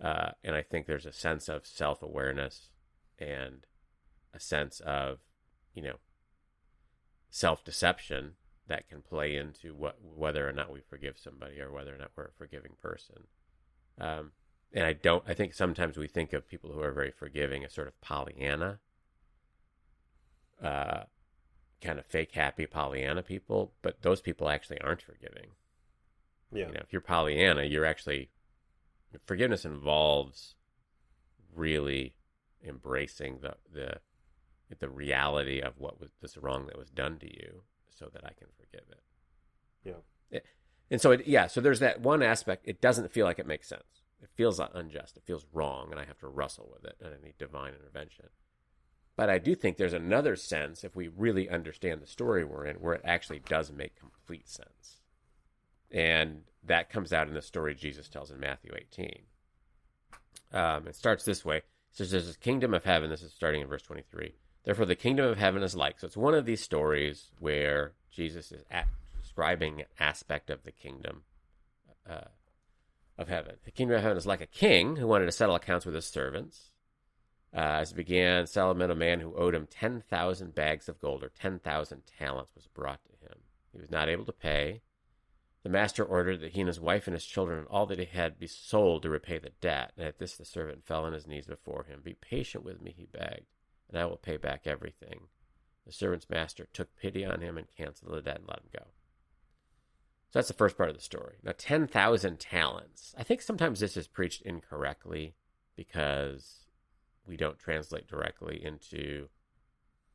Uh, 0.00 0.32
and 0.44 0.54
I 0.56 0.62
think 0.62 0.86
there's 0.86 1.06
a 1.06 1.12
sense 1.12 1.48
of 1.48 1.66
self 1.66 2.02
awareness 2.02 2.70
and 3.18 3.66
a 4.32 4.40
sense 4.40 4.80
of, 4.80 5.18
you 5.74 5.82
know, 5.82 5.96
self 7.34 7.64
deception 7.64 8.34
that 8.68 8.88
can 8.88 9.02
play 9.02 9.34
into 9.34 9.74
what 9.74 9.96
whether 10.00 10.48
or 10.48 10.52
not 10.52 10.72
we 10.72 10.80
forgive 10.80 11.18
somebody 11.18 11.60
or 11.60 11.72
whether 11.72 11.92
or 11.92 11.98
not 11.98 12.12
we're 12.16 12.26
a 12.26 12.38
forgiving 12.38 12.76
person. 12.80 13.24
Um, 14.00 14.30
and 14.72 14.86
I 14.86 14.92
don't. 14.92 15.24
I 15.26 15.34
think 15.34 15.52
sometimes 15.52 15.96
we 15.96 16.06
think 16.06 16.32
of 16.32 16.48
people 16.48 16.70
who 16.70 16.80
are 16.80 16.92
very 16.92 17.10
forgiving 17.10 17.64
as 17.64 17.72
sort 17.72 17.88
of 17.88 18.00
Pollyanna, 18.00 18.78
uh, 20.62 21.02
kind 21.82 21.98
of 21.98 22.06
fake 22.06 22.32
happy 22.32 22.66
Pollyanna 22.66 23.24
people, 23.24 23.72
but 23.82 24.02
those 24.02 24.20
people 24.20 24.48
actually 24.48 24.80
aren't 24.80 25.02
forgiving. 25.02 25.50
yeah 26.52 26.68
You 26.68 26.74
know, 26.74 26.80
if 26.82 26.92
you're 26.92 27.02
Pollyanna, 27.02 27.64
you're 27.64 27.84
actually 27.84 28.30
forgiveness 29.24 29.64
involves 29.64 30.54
really 31.52 32.14
embracing 32.64 33.40
the 33.40 33.56
the 33.72 33.98
the 34.80 34.88
reality 34.88 35.60
of 35.60 35.74
what 35.78 36.00
was 36.00 36.10
this 36.20 36.36
wrong 36.36 36.66
that 36.66 36.78
was 36.78 36.90
done 36.90 37.18
to 37.18 37.26
you, 37.26 37.62
so 37.90 38.10
that 38.12 38.24
I 38.24 38.32
can 38.32 38.48
forgive 38.58 38.86
it. 38.90 39.00
yeah 39.84 40.40
And 40.90 41.00
so, 41.00 41.12
it, 41.12 41.26
yeah, 41.26 41.46
so 41.46 41.60
there's 41.60 41.80
that 41.80 42.00
one 42.00 42.22
aspect. 42.22 42.66
It 42.66 42.80
doesn't 42.80 43.12
feel 43.12 43.26
like 43.26 43.38
it 43.38 43.46
makes 43.46 43.68
sense. 43.68 44.02
It 44.22 44.30
feels 44.34 44.60
unjust. 44.60 45.16
It 45.16 45.24
feels 45.26 45.46
wrong, 45.52 45.88
and 45.90 46.00
I 46.00 46.04
have 46.04 46.18
to 46.18 46.28
wrestle 46.28 46.70
with 46.72 46.84
it, 46.84 46.96
and 47.00 47.12
I 47.14 47.24
need 47.24 47.38
divine 47.38 47.74
intervention. 47.74 48.26
But 49.16 49.30
I 49.30 49.38
do 49.38 49.54
think 49.54 49.76
there's 49.76 49.92
another 49.92 50.34
sense, 50.34 50.82
if 50.82 50.96
we 50.96 51.08
really 51.08 51.48
understand 51.48 52.00
the 52.00 52.06
story 52.06 52.44
we're 52.44 52.66
in, 52.66 52.76
where 52.76 52.94
it 52.94 53.02
actually 53.04 53.40
does 53.40 53.70
make 53.70 53.96
complete 53.96 54.48
sense. 54.48 55.00
And 55.90 56.42
that 56.64 56.90
comes 56.90 57.12
out 57.12 57.28
in 57.28 57.34
the 57.34 57.42
story 57.42 57.74
Jesus 57.74 58.08
tells 58.08 58.30
in 58.30 58.40
Matthew 58.40 58.72
18. 58.74 59.18
Um, 60.52 60.86
it 60.86 60.96
starts 60.96 61.24
this 61.24 61.44
way 61.44 61.62
So 61.92 62.04
there's 62.04 62.26
this 62.26 62.36
kingdom 62.36 62.74
of 62.74 62.84
heaven. 62.84 63.10
This 63.10 63.22
is 63.22 63.32
starting 63.32 63.60
in 63.60 63.68
verse 63.68 63.82
23. 63.82 64.34
Therefore, 64.64 64.86
the 64.86 64.94
kingdom 64.94 65.26
of 65.26 65.38
heaven 65.38 65.62
is 65.62 65.76
like. 65.76 66.00
So 66.00 66.06
it's 66.06 66.16
one 66.16 66.34
of 66.34 66.46
these 66.46 66.62
stories 66.62 67.30
where 67.38 67.92
Jesus 68.10 68.50
is 68.50 68.64
at, 68.70 68.88
describing 69.20 69.80
an 69.80 69.86
aspect 70.00 70.50
of 70.50 70.62
the 70.64 70.72
kingdom 70.72 71.22
uh, 72.08 72.28
of 73.18 73.28
heaven. 73.28 73.56
The 73.64 73.70
kingdom 73.70 73.96
of 73.96 74.02
heaven 74.02 74.16
is 74.16 74.26
like 74.26 74.40
a 74.40 74.46
king 74.46 74.96
who 74.96 75.06
wanted 75.06 75.26
to 75.26 75.32
settle 75.32 75.54
accounts 75.54 75.84
with 75.84 75.94
his 75.94 76.06
servants. 76.06 76.70
Uh, 77.54 77.78
as 77.80 77.92
it 77.92 77.96
began, 77.96 78.46
Solomon, 78.46 78.90
a 78.90 78.96
man 78.96 79.20
who 79.20 79.36
owed 79.36 79.54
him 79.54 79.68
10,000 79.70 80.54
bags 80.54 80.88
of 80.88 81.00
gold 81.00 81.22
or 81.22 81.28
10,000 81.28 82.02
talents, 82.18 82.54
was 82.54 82.66
brought 82.66 83.00
to 83.04 83.26
him. 83.26 83.38
He 83.72 83.80
was 83.80 83.90
not 83.90 84.08
able 84.08 84.24
to 84.24 84.32
pay. 84.32 84.80
The 85.62 85.70
master 85.70 86.04
ordered 86.04 86.40
that 86.40 86.52
he 86.52 86.60
and 86.60 86.68
his 86.68 86.80
wife 86.80 87.06
and 87.06 87.14
his 87.14 87.24
children 87.24 87.58
and 87.58 87.68
all 87.68 87.86
that 87.86 87.98
he 87.98 88.04
had 88.04 88.38
be 88.38 88.46
sold 88.46 89.02
to 89.02 89.08
repay 89.08 89.38
the 89.38 89.52
debt. 89.60 89.92
And 89.96 90.06
at 90.06 90.18
this, 90.18 90.36
the 90.36 90.44
servant 90.44 90.84
fell 90.84 91.04
on 91.04 91.12
his 91.12 91.26
knees 91.26 91.46
before 91.46 91.84
him. 91.84 92.00
Be 92.02 92.14
patient 92.14 92.64
with 92.64 92.82
me, 92.82 92.94
he 92.96 93.06
begged, 93.06 93.46
and 93.88 93.98
I 93.98 94.06
will 94.06 94.16
pay 94.16 94.36
back 94.36 94.66
everything. 94.66 95.28
The 95.86 95.92
servant's 95.92 96.30
master 96.30 96.66
took 96.72 96.96
pity 96.96 97.24
on 97.24 97.40
him 97.40 97.58
and 97.58 97.66
canceled 97.76 98.12
the 98.12 98.22
debt 98.22 98.38
and 98.38 98.48
let 98.48 98.60
him 98.60 98.70
go. 98.72 98.86
So 100.30 100.38
that's 100.38 100.48
the 100.48 100.54
first 100.54 100.76
part 100.76 100.88
of 100.88 100.96
the 100.96 101.02
story. 101.02 101.36
Now, 101.42 101.52
10,000 101.56 102.40
talents. 102.40 103.14
I 103.16 103.22
think 103.22 103.42
sometimes 103.42 103.80
this 103.80 103.96
is 103.96 104.08
preached 104.08 104.42
incorrectly 104.42 105.34
because 105.76 106.66
we 107.26 107.36
don't 107.36 107.58
translate 107.58 108.08
directly 108.08 108.62
into 108.64 109.28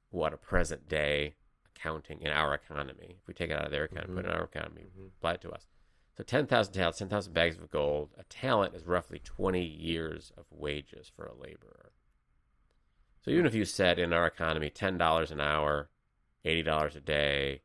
what 0.09 0.33
a 0.33 0.37
present 0.37 0.89
day 0.89 1.35
accounting 1.75 2.21
in 2.21 2.31
our 2.31 2.53
economy. 2.53 3.17
If 3.21 3.27
we 3.27 3.33
take 3.33 3.49
it 3.49 3.57
out 3.57 3.65
of 3.65 3.71
their 3.71 3.85
economy, 3.85 4.13
put 4.15 4.25
it 4.25 4.27
in 4.27 4.31
mm-hmm. 4.33 4.39
our 4.39 4.45
economy, 4.45 4.87
mm-hmm. 4.91 5.07
apply 5.17 5.33
it 5.33 5.41
to 5.41 5.51
us. 5.51 5.67
So 6.17 6.23
10,000 6.23 6.73
talents, 6.73 6.99
10,000 6.99 7.31
bags 7.31 7.57
of 7.57 7.71
gold. 7.71 8.09
A 8.17 8.23
talent 8.23 8.75
is 8.75 8.85
roughly 8.85 9.19
20 9.23 9.63
years 9.63 10.33
of 10.37 10.43
wages 10.51 11.09
for 11.15 11.25
a 11.25 11.33
laborer. 11.33 11.91
So 13.29 13.33
even 13.33 13.45
if 13.45 13.53
you 13.53 13.63
said 13.63 13.99
in 13.99 14.11
our 14.11 14.25
economy 14.25 14.71
$10 14.71 15.29
an 15.29 15.39
hour, 15.39 15.91
$80 16.43 16.95
a 16.95 16.99
day, 16.99 17.61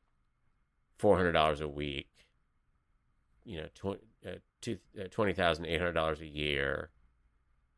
$400 0.98 1.62
a 1.62 1.68
week, 1.68 2.10
you 3.46 3.62
know, 3.62 3.68
tw- 3.74 4.04
uh, 4.26 4.40
two, 4.60 4.76
uh, 5.00 5.04
$20,800 5.04 6.20
a 6.20 6.26
year. 6.26 6.90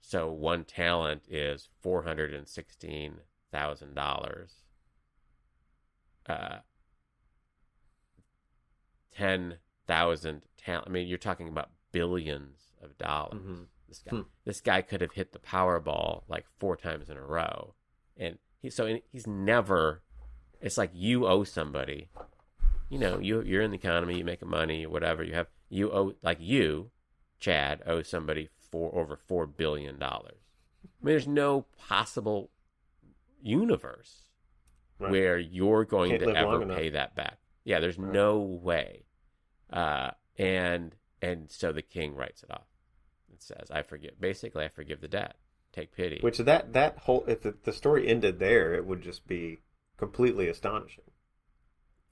So 0.01 0.33
one 0.33 0.65
talent 0.65 1.27
is 1.29 1.69
$416,000. 1.85 4.53
Uh, 6.29 6.59
10,000 9.13 10.43
talent. 10.57 10.89
I 10.89 10.91
mean, 10.91 11.07
you're 11.07 11.19
talking 11.19 11.47
about 11.47 11.71
billions 11.93 12.73
of 12.83 12.99
dollars. 12.99 13.41
Mhm. 13.41 13.69
This 13.89 13.99
guy, 14.01 14.11
Hmm. 14.11 14.23
this 14.45 14.61
guy 14.61 14.83
could 14.83 15.01
have 15.01 15.13
hit 15.13 15.33
the 15.33 15.39
Powerball 15.39 16.25
like 16.29 16.47
four 16.59 16.77
times 16.77 17.09
in 17.09 17.17
a 17.17 17.23
row, 17.25 17.75
and 18.17 18.39
he 18.61 18.71
so 18.71 18.99
he's 19.13 19.27
never. 19.27 20.03
It's 20.61 20.79
like 20.79 20.91
you 20.95 21.27
owe 21.27 21.45
somebody. 21.45 22.09
You 22.89 22.99
know, 22.99 23.19
you 23.19 23.43
you're 23.43 23.63
in 23.63 23.71
the 23.71 23.77
economy, 23.79 24.19
you 24.19 24.25
make 24.25 24.45
money, 24.45 24.87
whatever 24.87 25.23
you 25.23 25.35
have. 25.35 25.49
You 25.69 25.91
owe 25.93 26.15
like 26.23 26.39
you, 26.41 26.91
Chad, 27.39 27.83
owe 27.87 28.03
somebody 28.03 28.49
for 28.59 28.95
over 28.99 29.17
four 29.17 29.47
billion 29.47 29.99
dollars. 29.99 30.39
I 30.85 31.05
mean, 31.05 31.13
there's 31.13 31.29
no 31.29 31.63
possible 31.79 32.51
universe 33.43 34.23
Right. 34.99 35.11
where 35.11 35.39
you're 35.39 35.85
going 35.85 36.11
Can't 36.11 36.23
to 36.23 36.35
ever 36.37 36.65
pay 36.67 36.89
that 36.91 37.15
back. 37.15 37.39
Yeah, 37.65 37.81
there's 37.81 37.99
Right. 37.99 38.13
no 38.13 38.41
way. 38.41 39.05
Uh, 39.71 40.13
and 40.39 40.95
and 41.23 41.51
so 41.51 41.73
the 41.73 41.83
king 41.83 42.15
writes 42.15 42.43
it 42.43 42.51
off. 42.51 42.67
It 43.37 43.43
says, 43.43 43.71
"I 43.71 43.83
forgive." 43.83 44.19
Basically, 44.19 44.65
I 44.65 44.69
forgive 44.69 45.03
the 45.03 45.09
debt. 45.09 45.37
Take 45.73 45.93
pity. 45.93 46.21
Which 46.23 46.39
that 46.39 46.73
that 46.73 46.99
whole 47.01 47.25
if 47.27 47.43
the, 47.43 47.55
the 47.65 47.73
story 47.73 48.09
ended 48.09 48.39
there, 48.39 48.73
it 48.73 48.87
would 48.87 49.03
just 49.03 49.27
be 49.27 49.61
completely 49.99 50.49
astonishing. 50.49 51.05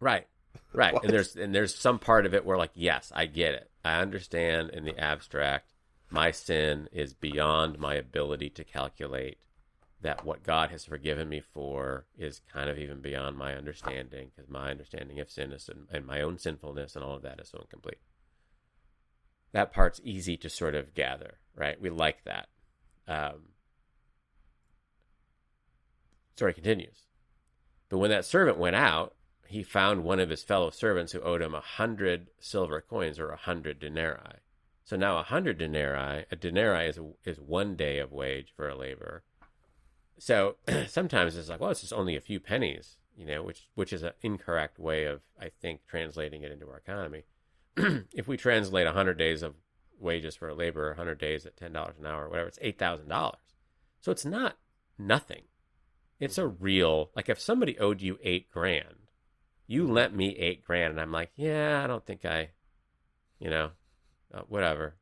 right, 0.01 0.27
right. 0.75 0.95
And 1.03 1.11
there's 1.11 1.35
and 1.35 1.55
there's 1.55 1.75
some 1.75 1.99
part 1.99 2.27
of 2.27 2.35
it 2.35 2.45
where 2.45 2.59
like, 2.59 2.73
yes, 2.75 3.11
I 3.15 3.25
get 3.25 3.55
it. 3.55 3.71
I 3.83 4.01
understand 4.01 4.71
in 4.71 4.85
the 4.85 4.99
abstract. 4.99 5.73
My 6.11 6.31
sin 6.31 6.89
is 6.93 7.15
beyond 7.15 7.79
my 7.79 7.95
ability 7.95 8.51
to 8.51 8.65
calculate. 8.65 9.39
That 10.03 10.27
what 10.27 10.43
God 10.43 10.71
has 10.71 10.85
forgiven 10.85 11.31
me 11.31 11.41
for 11.41 12.05
is 12.19 12.43
kind 12.53 12.69
of 12.69 12.79
even 12.79 13.01
beyond 13.01 13.39
my 13.39 13.55
understanding, 13.55 14.31
because 14.37 14.51
my 14.51 14.71
understanding 14.71 15.19
of 15.19 15.31
sin 15.31 15.51
is 15.51 15.71
and, 15.71 15.87
and 15.91 16.07
my 16.07 16.21
own 16.21 16.37
sinfulness 16.37 16.95
and 16.95 17.03
all 17.03 17.17
of 17.17 17.23
that 17.23 17.41
is 17.41 17.49
so 17.49 17.61
incomplete. 17.61 17.97
That 19.55 19.73
part's 19.73 20.01
easy 20.03 20.37
to 20.39 20.51
sort 20.51 20.75
of 20.75 20.95
gather, 20.95 21.39
right? 21.55 21.81
We 21.81 21.89
like 21.89 22.25
that. 22.25 22.49
Um, 23.07 23.51
story 26.35 26.53
continues. 26.53 27.05
But 27.89 27.99
when 27.99 28.11
that 28.11 28.25
servant 28.25 28.59
went 28.59 28.75
out, 28.75 29.15
he 29.47 29.63
found 29.63 30.03
one 30.03 30.19
of 30.19 30.29
his 30.29 30.43
fellow 30.43 30.71
servants 30.71 31.13
who 31.13 31.21
owed 31.21 31.41
him 31.41 31.55
a 31.55 31.61
hundred 31.61 32.31
silver 32.41 32.81
coins 32.81 33.21
or 33.21 33.31
a 33.31 33.37
hundred 33.37 33.79
denarii. 33.79 34.41
So 34.85 34.97
now 34.97 35.19
a 35.19 35.23
hundred 35.23 35.59
denarii, 35.59 36.25
a 36.33 36.35
denarii 36.35 36.89
is 36.89 36.99
is 37.25 37.39
one 37.39 37.77
day 37.77 38.01
of 38.01 38.11
wage 38.11 38.53
for 38.57 38.69
a 38.69 38.75
laborer. 38.75 39.23
So 40.19 40.57
sometimes 40.89 41.37
it's 41.37 41.49
like, 41.49 41.61
well, 41.61 41.71
it's 41.71 41.83
just 41.83 41.93
only 41.93 42.17
a 42.17 42.21
few 42.21 42.41
pennies, 42.41 42.97
you 43.17 43.25
know, 43.25 43.45
which 43.45 43.69
which 43.77 43.93
is 43.93 44.03
an 44.03 44.15
incorrect 44.21 44.81
way 44.81 45.05
of 45.05 45.21
I 45.41 45.51
think 45.61 45.83
translating 45.87 46.43
it 46.43 46.51
into 46.51 46.69
our 46.69 46.79
economy. 46.79 47.23
if 48.13 48.29
we 48.29 48.37
translate 48.37 48.87
a 48.87 48.93
hundred 48.93 49.19
days 49.19 49.43
of 49.43 49.55
wages 49.99 50.37
for 50.37 50.49
a 50.49 50.55
laborer, 50.55 50.95
hundred 50.95 51.19
days 51.19 51.47
at 51.47 51.57
ten 51.57 51.73
dollars 51.73 51.97
an 51.99 52.07
hour, 52.07 52.27
or 52.27 52.29
whatever, 52.29 52.49
it's 52.49 52.59
eight 52.63 52.79
thousand 52.79 53.09
dollars. 53.09 53.41
So 54.01 54.13
it's 54.13 54.25
not 54.25 54.57
nothing. 54.99 55.43
It's 56.21 56.39
a 56.39 56.47
real 56.47 57.11
like 57.17 57.29
if 57.29 57.41
somebody 57.41 57.79
owed 57.79 58.01
you 58.01 58.19
eight 58.23 58.51
grand, 58.51 59.09
you 59.67 59.87
lent 59.87 60.15
me 60.15 60.37
eight 60.39 60.65
grand, 60.65 60.93
and 60.93 61.01
I'm 61.01 61.13
like, 61.13 61.31
yeah, 61.37 61.83
I 61.83 61.87
don't 61.87 62.05
think 62.05 62.25
I, 62.25 62.51
you 63.39 63.51
know, 63.51 63.71
uh, 64.33 64.43
whatever. 64.49 64.97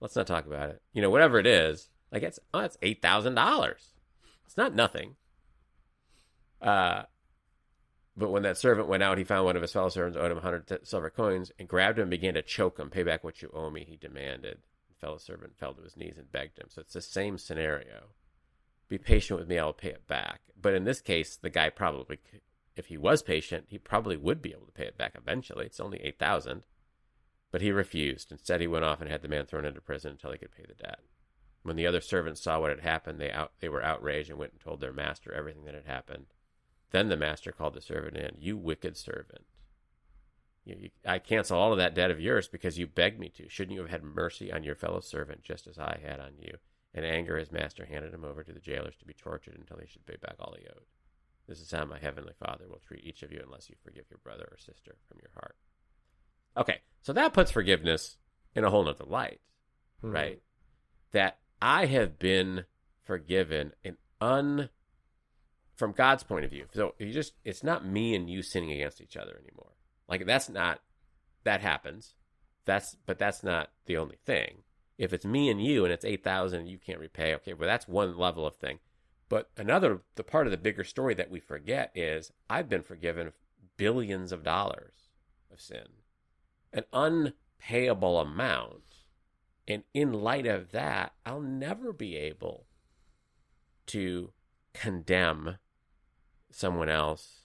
Let's 0.00 0.16
not 0.16 0.26
talk 0.26 0.46
about 0.46 0.70
it. 0.70 0.82
You 0.92 1.02
know, 1.02 1.10
whatever 1.10 1.38
it 1.38 1.46
is, 1.46 1.88
like 2.12 2.22
it's 2.22 2.38
oh, 2.54 2.60
it's 2.60 2.78
eight 2.82 3.02
thousand 3.02 3.34
dollars. 3.34 3.94
It's 4.44 4.56
not 4.56 4.74
nothing. 4.74 5.16
Uh, 6.62 7.02
but 8.16 8.30
when 8.30 8.44
that 8.44 8.56
servant 8.56 8.88
went 8.88 9.02
out, 9.02 9.18
he 9.18 9.24
found 9.24 9.44
one 9.44 9.56
of 9.56 9.62
his 9.62 9.72
fellow 9.72 9.90
servants 9.90 10.16
owed 10.16 10.30
him 10.30 10.36
100 10.36 10.66
t- 10.66 10.76
silver 10.84 11.10
coins 11.10 11.52
and 11.58 11.68
grabbed 11.68 11.98
him 11.98 12.04
and 12.04 12.10
began 12.10 12.34
to 12.34 12.42
choke 12.42 12.78
him. 12.78 12.88
Pay 12.88 13.02
back 13.02 13.22
what 13.22 13.42
you 13.42 13.50
owe 13.52 13.68
me, 13.68 13.84
he 13.84 13.96
demanded. 13.96 14.58
The 14.88 14.94
fellow 14.94 15.18
servant 15.18 15.58
fell 15.58 15.74
to 15.74 15.82
his 15.82 15.96
knees 15.96 16.16
and 16.16 16.32
begged 16.32 16.58
him. 16.58 16.68
So 16.70 16.80
it's 16.80 16.94
the 16.94 17.02
same 17.02 17.36
scenario. 17.36 18.14
Be 18.88 18.96
patient 18.96 19.38
with 19.38 19.48
me, 19.48 19.58
I 19.58 19.64
will 19.66 19.74
pay 19.74 19.90
it 19.90 20.06
back. 20.06 20.40
But 20.60 20.72
in 20.72 20.84
this 20.84 21.02
case, 21.02 21.36
the 21.36 21.50
guy 21.50 21.68
probably, 21.68 22.18
if 22.74 22.86
he 22.86 22.96
was 22.96 23.22
patient, 23.22 23.66
he 23.68 23.78
probably 23.78 24.16
would 24.16 24.40
be 24.40 24.52
able 24.52 24.66
to 24.66 24.72
pay 24.72 24.86
it 24.86 24.96
back 24.96 25.14
eventually. 25.14 25.66
It's 25.66 25.80
only 25.80 26.00
8000 26.02 26.62
But 27.50 27.60
he 27.60 27.70
refused. 27.70 28.32
Instead, 28.32 28.62
he 28.62 28.66
went 28.66 28.84
off 28.84 29.02
and 29.02 29.10
had 29.10 29.20
the 29.20 29.28
man 29.28 29.44
thrown 29.44 29.66
into 29.66 29.80
prison 29.82 30.12
until 30.12 30.32
he 30.32 30.38
could 30.38 30.52
pay 30.56 30.64
the 30.66 30.74
debt. 30.74 31.00
When 31.62 31.76
the 31.76 31.86
other 31.86 32.00
servants 32.00 32.40
saw 32.40 32.60
what 32.60 32.70
had 32.70 32.80
happened, 32.80 33.20
they 33.20 33.30
out 33.30 33.52
they 33.60 33.68
were 33.68 33.82
outraged 33.82 34.30
and 34.30 34.38
went 34.38 34.52
and 34.52 34.60
told 34.60 34.80
their 34.80 34.92
master 34.92 35.34
everything 35.34 35.64
that 35.64 35.74
had 35.74 35.86
happened. 35.86 36.26
Then 36.90 37.08
the 37.08 37.16
master 37.16 37.52
called 37.52 37.74
the 37.74 37.80
servant 37.80 38.16
in. 38.16 38.36
You 38.38 38.56
wicked 38.56 38.96
servant! 38.96 39.44
You, 40.64 40.76
you, 40.78 40.90
I 41.04 41.18
cancel 41.18 41.58
all 41.58 41.72
of 41.72 41.78
that 41.78 41.94
debt 41.94 42.10
of 42.10 42.20
yours 42.20 42.48
because 42.48 42.78
you 42.78 42.86
begged 42.86 43.18
me 43.18 43.28
to. 43.30 43.48
Shouldn't 43.48 43.74
you 43.74 43.82
have 43.82 43.90
had 43.90 44.02
mercy 44.02 44.52
on 44.52 44.64
your 44.64 44.74
fellow 44.74 45.00
servant 45.00 45.42
just 45.42 45.66
as 45.66 45.78
I 45.78 46.00
had 46.02 46.20
on 46.20 46.32
you? 46.38 46.58
In 46.94 47.04
anger, 47.04 47.36
his 47.36 47.52
master 47.52 47.84
handed 47.84 48.14
him 48.14 48.24
over 48.24 48.42
to 48.42 48.52
the 48.52 48.60
jailers 48.60 48.96
to 48.96 49.04
be 49.04 49.12
tortured 49.14 49.56
until 49.56 49.78
he 49.78 49.86
should 49.86 50.06
pay 50.06 50.16
back 50.16 50.36
all 50.40 50.54
he 50.58 50.66
owed. 50.66 50.86
This 51.46 51.60
is 51.60 51.70
how 51.70 51.84
my 51.84 51.98
heavenly 51.98 52.32
Father 52.38 52.64
will 52.68 52.80
treat 52.86 53.04
each 53.04 53.22
of 53.22 53.30
you 53.30 53.40
unless 53.44 53.68
you 53.68 53.76
forgive 53.84 54.06
your 54.10 54.18
brother 54.24 54.48
or 54.50 54.58
sister 54.58 54.96
from 55.06 55.18
your 55.20 55.30
heart. 55.34 55.56
Okay, 56.56 56.80
so 57.02 57.12
that 57.12 57.34
puts 57.34 57.50
forgiveness 57.50 58.16
in 58.54 58.64
a 58.64 58.70
whole 58.70 58.82
nother 58.84 59.04
light 59.04 59.40
Mhm. 60.02 60.12
right? 60.12 60.42
That 61.12 61.38
I 61.60 61.86
have 61.86 62.18
been 62.18 62.66
forgiven 63.02 63.74
and 63.84 63.96
un 64.20 64.70
from 65.76 65.92
God's 65.92 66.22
point 66.22 66.44
of 66.44 66.50
view. 66.50 66.66
So 66.72 66.94
you 66.98 67.12
just 67.12 67.34
it's 67.44 67.62
not 67.62 67.86
me 67.86 68.14
and 68.14 68.28
you 68.28 68.42
sinning 68.42 68.72
against 68.72 69.00
each 69.00 69.16
other 69.16 69.38
anymore. 69.40 69.72
Like 70.08 70.26
that's 70.26 70.48
not 70.48 70.80
that 71.44 71.60
happens. 71.60 72.14
That's 72.64 72.96
but 73.06 73.18
that's 73.18 73.44
not 73.44 73.70
the 73.84 73.96
only 73.96 74.16
thing. 74.24 74.62
If 74.98 75.12
it's 75.12 75.26
me 75.26 75.50
and 75.50 75.62
you 75.62 75.84
and 75.84 75.92
it's 75.92 76.04
eight 76.04 76.24
thousand 76.24 76.60
and 76.60 76.68
you 76.68 76.78
can't 76.78 76.98
repay, 76.98 77.34
okay, 77.36 77.52
well 77.52 77.68
that's 77.68 77.86
one 77.86 78.16
level 78.16 78.46
of 78.46 78.56
thing. 78.56 78.78
But 79.28 79.50
another 79.56 80.00
the 80.16 80.24
part 80.24 80.46
of 80.46 80.50
the 80.50 80.56
bigger 80.56 80.84
story 80.84 81.14
that 81.14 81.30
we 81.30 81.40
forget 81.40 81.92
is 81.94 82.32
I've 82.48 82.68
been 82.68 82.82
forgiven 82.82 83.32
billions 83.76 84.32
of 84.32 84.42
dollars 84.42 85.10
of 85.52 85.60
sin. 85.60 85.86
An 86.72 86.84
unpayable 86.92 88.18
amount. 88.18 88.82
And 89.68 89.82
in 89.92 90.12
light 90.12 90.46
of 90.46 90.70
that, 90.70 91.12
I'll 91.24 91.40
never 91.40 91.92
be 91.92 92.16
able 92.16 92.66
to 93.86 94.30
condemn 94.72 95.56
someone 96.50 96.88
else 96.88 97.42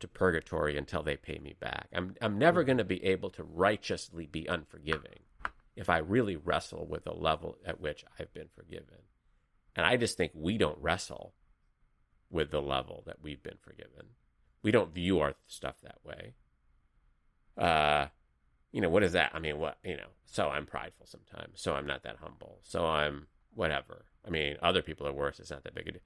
to 0.00 0.08
purgatory 0.08 0.76
until 0.76 1.02
they 1.02 1.16
pay 1.16 1.38
me 1.38 1.54
back. 1.58 1.88
I'm 1.94 2.14
I'm 2.20 2.38
never 2.38 2.64
going 2.64 2.78
to 2.78 2.84
be 2.84 3.04
able 3.04 3.30
to 3.30 3.44
righteously 3.44 4.26
be 4.26 4.46
unforgiving 4.46 5.20
if 5.76 5.88
I 5.88 5.98
really 5.98 6.36
wrestle 6.36 6.86
with 6.86 7.04
the 7.04 7.12
level 7.14 7.58
at 7.64 7.80
which 7.80 8.04
I've 8.18 8.32
been 8.32 8.48
forgiven. 8.54 8.98
And 9.74 9.84
I 9.84 9.96
just 9.96 10.16
think 10.16 10.32
we 10.34 10.56
don't 10.56 10.78
wrestle 10.80 11.34
with 12.30 12.50
the 12.50 12.62
level 12.62 13.02
that 13.06 13.16
we've 13.22 13.42
been 13.42 13.58
forgiven. 13.60 14.06
We 14.62 14.70
don't 14.70 14.94
view 14.94 15.20
our 15.20 15.34
stuff 15.46 15.76
that 15.82 15.98
way. 16.04 16.34
Uh, 17.56 18.06
you 18.72 18.80
know, 18.80 18.88
what 18.88 19.02
is 19.02 19.12
that? 19.12 19.32
I 19.34 19.38
mean, 19.38 19.58
what, 19.58 19.78
you 19.84 19.96
know, 19.96 20.08
so 20.26 20.48
I'm 20.48 20.66
prideful 20.66 21.06
sometimes. 21.06 21.60
So 21.60 21.74
I'm 21.74 21.86
not 21.86 22.02
that 22.04 22.16
humble. 22.20 22.58
So 22.62 22.86
I'm 22.86 23.26
whatever. 23.54 24.06
I 24.26 24.30
mean, 24.30 24.56
other 24.62 24.82
people 24.82 25.06
are 25.06 25.12
worse. 25.12 25.38
It's 25.38 25.50
not 25.50 25.64
that 25.64 25.74
big 25.74 25.88
a 25.88 25.92
deal. 25.92 26.00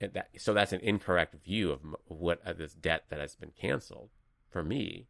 That, 0.00 0.28
so 0.36 0.52
that's 0.52 0.72
an 0.72 0.80
incorrect 0.80 1.34
view 1.42 1.70
of 1.70 1.80
what 2.04 2.40
of 2.44 2.58
this 2.58 2.74
debt 2.74 3.04
that 3.08 3.20
has 3.20 3.34
been 3.34 3.52
canceled 3.58 4.10
for 4.50 4.62
me. 4.62 5.08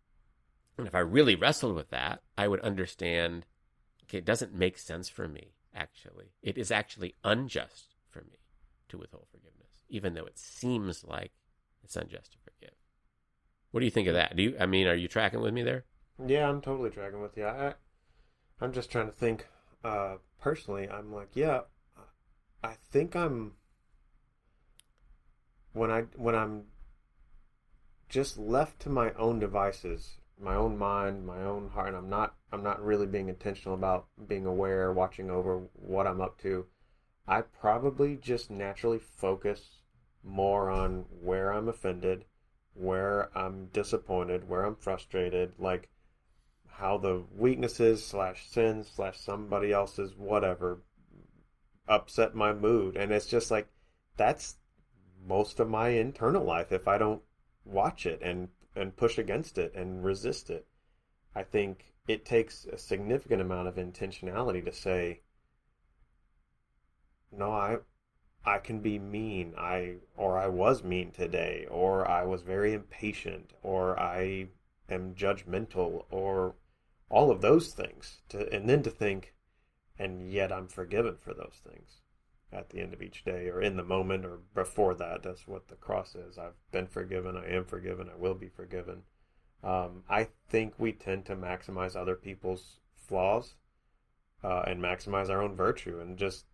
And 0.78 0.86
if 0.86 0.94
I 0.94 1.00
really 1.00 1.34
wrestled 1.34 1.74
with 1.74 1.90
that, 1.90 2.22
I 2.38 2.48
would 2.48 2.60
understand 2.60 3.46
okay, 4.04 4.18
it 4.18 4.24
doesn't 4.24 4.54
make 4.54 4.78
sense 4.78 5.08
for 5.08 5.26
me, 5.26 5.54
actually. 5.74 6.26
It 6.42 6.56
is 6.56 6.70
actually 6.70 7.14
unjust 7.24 7.96
for 8.08 8.20
me 8.20 8.38
to 8.88 8.98
withhold 8.98 9.26
forgiveness, 9.30 9.82
even 9.88 10.14
though 10.14 10.26
it 10.26 10.38
seems 10.38 11.02
like 11.04 11.32
it's 11.82 11.96
unjust 11.96 12.32
to 12.32 12.38
forgive. 12.38 12.74
What 13.72 13.80
do 13.80 13.86
you 13.86 13.90
think 13.90 14.08
of 14.08 14.14
that? 14.14 14.36
Do 14.36 14.42
you 14.42 14.56
I 14.60 14.66
mean, 14.66 14.86
are 14.86 14.94
you 14.94 15.08
tracking 15.08 15.40
with 15.40 15.52
me 15.52 15.62
there? 15.62 15.84
Yeah, 16.24 16.48
I'm 16.48 16.60
totally 16.60 16.90
tracking 16.90 17.20
with 17.20 17.36
you. 17.36 17.44
I, 17.44 17.74
I'm 18.60 18.72
just 18.72 18.90
trying 18.90 19.06
to 19.06 19.12
think. 19.12 19.46
Uh, 19.84 20.16
personally, 20.40 20.88
I'm 20.88 21.12
like, 21.12 21.28
yeah, 21.34 21.60
I 22.64 22.74
think 22.90 23.14
I'm 23.14 23.52
when 25.76 25.90
I 25.90 26.02
when 26.16 26.34
I'm 26.34 26.64
just 28.08 28.38
left 28.38 28.80
to 28.80 28.88
my 28.88 29.12
own 29.12 29.38
devices, 29.38 30.18
my 30.40 30.54
own 30.54 30.78
mind, 30.78 31.26
my 31.26 31.42
own 31.42 31.68
heart, 31.68 31.88
and 31.88 31.96
I'm 31.96 32.08
not 32.08 32.34
I'm 32.50 32.62
not 32.62 32.82
really 32.82 33.06
being 33.06 33.28
intentional 33.28 33.74
about 33.74 34.06
being 34.26 34.46
aware, 34.46 34.92
watching 34.92 35.30
over 35.30 35.68
what 35.74 36.06
I'm 36.06 36.20
up 36.20 36.38
to. 36.42 36.66
I 37.28 37.42
probably 37.42 38.16
just 38.16 38.50
naturally 38.50 38.98
focus 38.98 39.82
more 40.24 40.70
on 40.70 41.04
where 41.20 41.52
I'm 41.52 41.68
offended, 41.68 42.24
where 42.72 43.36
I'm 43.36 43.66
disappointed, 43.66 44.48
where 44.48 44.64
I'm 44.64 44.76
frustrated, 44.76 45.52
like 45.58 45.90
how 46.68 46.96
the 46.96 47.24
weaknesses 47.36 48.04
slash 48.04 48.48
sins 48.48 48.90
slash 48.94 49.18
somebody 49.18 49.72
else's 49.72 50.14
whatever 50.16 50.82
upset 51.86 52.34
my 52.34 52.52
mood. 52.54 52.96
And 52.96 53.12
it's 53.12 53.26
just 53.26 53.50
like 53.50 53.68
that's 54.16 54.56
most 55.26 55.60
of 55.60 55.68
my 55.68 55.88
internal 55.88 56.44
life 56.44 56.72
if 56.72 56.86
I 56.86 56.98
don't 56.98 57.22
watch 57.64 58.06
it 58.06 58.20
and 58.22 58.48
and 58.74 58.96
push 58.96 59.18
against 59.18 59.58
it 59.58 59.74
and 59.74 60.04
resist 60.04 60.50
it. 60.50 60.66
I 61.34 61.42
think 61.42 61.94
it 62.06 62.24
takes 62.24 62.66
a 62.66 62.78
significant 62.78 63.40
amount 63.40 63.68
of 63.68 63.76
intentionality 63.76 64.64
to 64.64 64.72
say 64.72 65.22
no, 67.32 67.52
I 67.52 67.78
I 68.44 68.58
can 68.58 68.80
be 68.80 68.98
mean. 68.98 69.54
I 69.58 69.96
or 70.16 70.38
I 70.38 70.46
was 70.46 70.84
mean 70.84 71.10
today 71.10 71.66
or 71.70 72.08
I 72.08 72.24
was 72.24 72.42
very 72.42 72.72
impatient 72.72 73.52
or 73.62 73.98
I 73.98 74.48
am 74.88 75.14
judgmental 75.14 76.04
or 76.10 76.54
all 77.08 77.30
of 77.30 77.40
those 77.40 77.72
things 77.72 78.22
to 78.28 78.48
and 78.52 78.68
then 78.68 78.82
to 78.84 78.90
think 78.90 79.34
and 79.98 80.30
yet 80.30 80.52
I'm 80.52 80.68
forgiven 80.68 81.16
for 81.16 81.34
those 81.34 81.60
things 81.64 82.02
at 82.52 82.70
the 82.70 82.80
end 82.80 82.94
of 82.94 83.02
each 83.02 83.24
day 83.24 83.48
or 83.48 83.60
in 83.60 83.76
the 83.76 83.82
moment 83.82 84.24
or 84.24 84.38
before 84.54 84.94
that. 84.94 85.22
That's 85.22 85.46
what 85.46 85.68
the 85.68 85.74
cross 85.74 86.14
is. 86.14 86.38
I've 86.38 86.54
been 86.72 86.86
forgiven. 86.86 87.36
I 87.36 87.48
am 87.54 87.64
forgiven. 87.64 88.08
I 88.12 88.16
will 88.16 88.34
be 88.34 88.48
forgiven. 88.48 89.02
Um, 89.62 90.04
I 90.08 90.28
think 90.48 90.74
we 90.78 90.92
tend 90.92 91.26
to 91.26 91.36
maximize 91.36 91.96
other 91.96 92.14
people's 92.14 92.78
flaws 92.96 93.54
uh, 94.44 94.62
and 94.66 94.80
maximize 94.80 95.28
our 95.28 95.42
own 95.42 95.56
virtue 95.56 95.98
and 96.00 96.16
just 96.16 96.44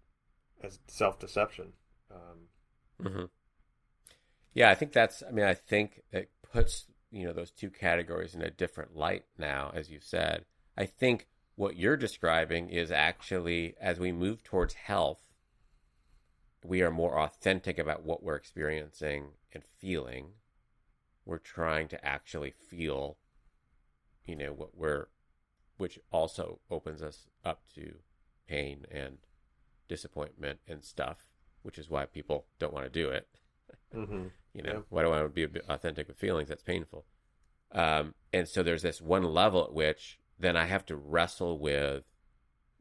as 0.63 0.79
self 0.87 1.19
deception. 1.19 1.73
Um, 2.11 2.49
mm-hmm. 3.07 3.25
Yeah, 4.55 4.71
I 4.71 4.75
think 4.75 4.93
that's. 4.93 5.23
I 5.27 5.31
mean, 5.31 5.45
I 5.45 5.55
think 5.55 6.03
it 6.13 6.31
puts 6.53 6.87
you 7.11 7.27
know 7.27 7.33
those 7.33 7.51
two 7.51 7.71
categories 7.71 8.35
in 8.35 8.43
a 8.43 8.51
different 8.51 8.97
light 8.97 9.25
now, 9.39 9.73
as 9.75 9.91
you 9.91 9.99
said. 10.01 10.45
I 10.77 10.87
think 10.87 11.27
what 11.55 11.77
you're 11.77 11.97
describing 11.97 12.71
is 12.71 12.91
actually 12.91 13.75
as 13.81 13.99
we 13.99 14.13
move 14.13 14.43
towards 14.43 14.75
health, 14.75 15.23
we 16.65 16.83
are 16.83 16.91
more 16.91 17.19
authentic 17.19 17.79
about 17.79 18.05
what 18.05 18.23
we're 18.23 18.37
experiencing 18.37 19.29
and 19.53 19.63
feeling. 19.79 20.29
We're 21.25 21.39
trying 21.39 21.89
to 21.89 22.05
actually 22.05 22.53
feel, 22.53 23.17
you 24.25 24.37
know, 24.37 24.53
what 24.53 24.77
we're, 24.77 25.07
which 25.77 25.99
also 26.11 26.61
opens 26.71 27.03
us 27.03 27.27
up 27.45 27.63
to 27.75 27.95
pain 28.47 28.87
and 28.91 29.19
disappointment 29.89 30.61
and 30.69 30.85
stuff, 30.85 31.27
which 31.63 31.79
is 31.79 31.91
why 31.91 32.07
people 32.07 32.47
don't 32.59 32.73
want 32.73 32.87
to 32.87 32.91
do 32.91 33.11
it. 33.11 33.29
Mm-hmm. 33.95 34.25
you 34.55 34.63
know, 34.63 34.73
yeah. 34.73 34.81
why 34.89 35.03
do 35.03 35.09
I 35.09 35.21
want 35.23 35.35
to 35.35 35.49
be 35.49 35.61
authentic 35.69 36.09
with 36.09 36.17
feelings? 36.17 36.49
That's 36.49 36.63
painful. 36.63 37.05
Um, 37.73 38.15
and 38.33 38.49
so 38.49 38.63
there's 38.63 38.83
this 38.83 39.01
one 39.01 39.25
level 39.25 39.65
at 39.65 39.73
which 39.73 40.19
then 40.39 40.57
I 40.57 40.67
have 40.67 40.85
to 40.87 40.97
wrestle 40.97 41.59
with 41.59 42.05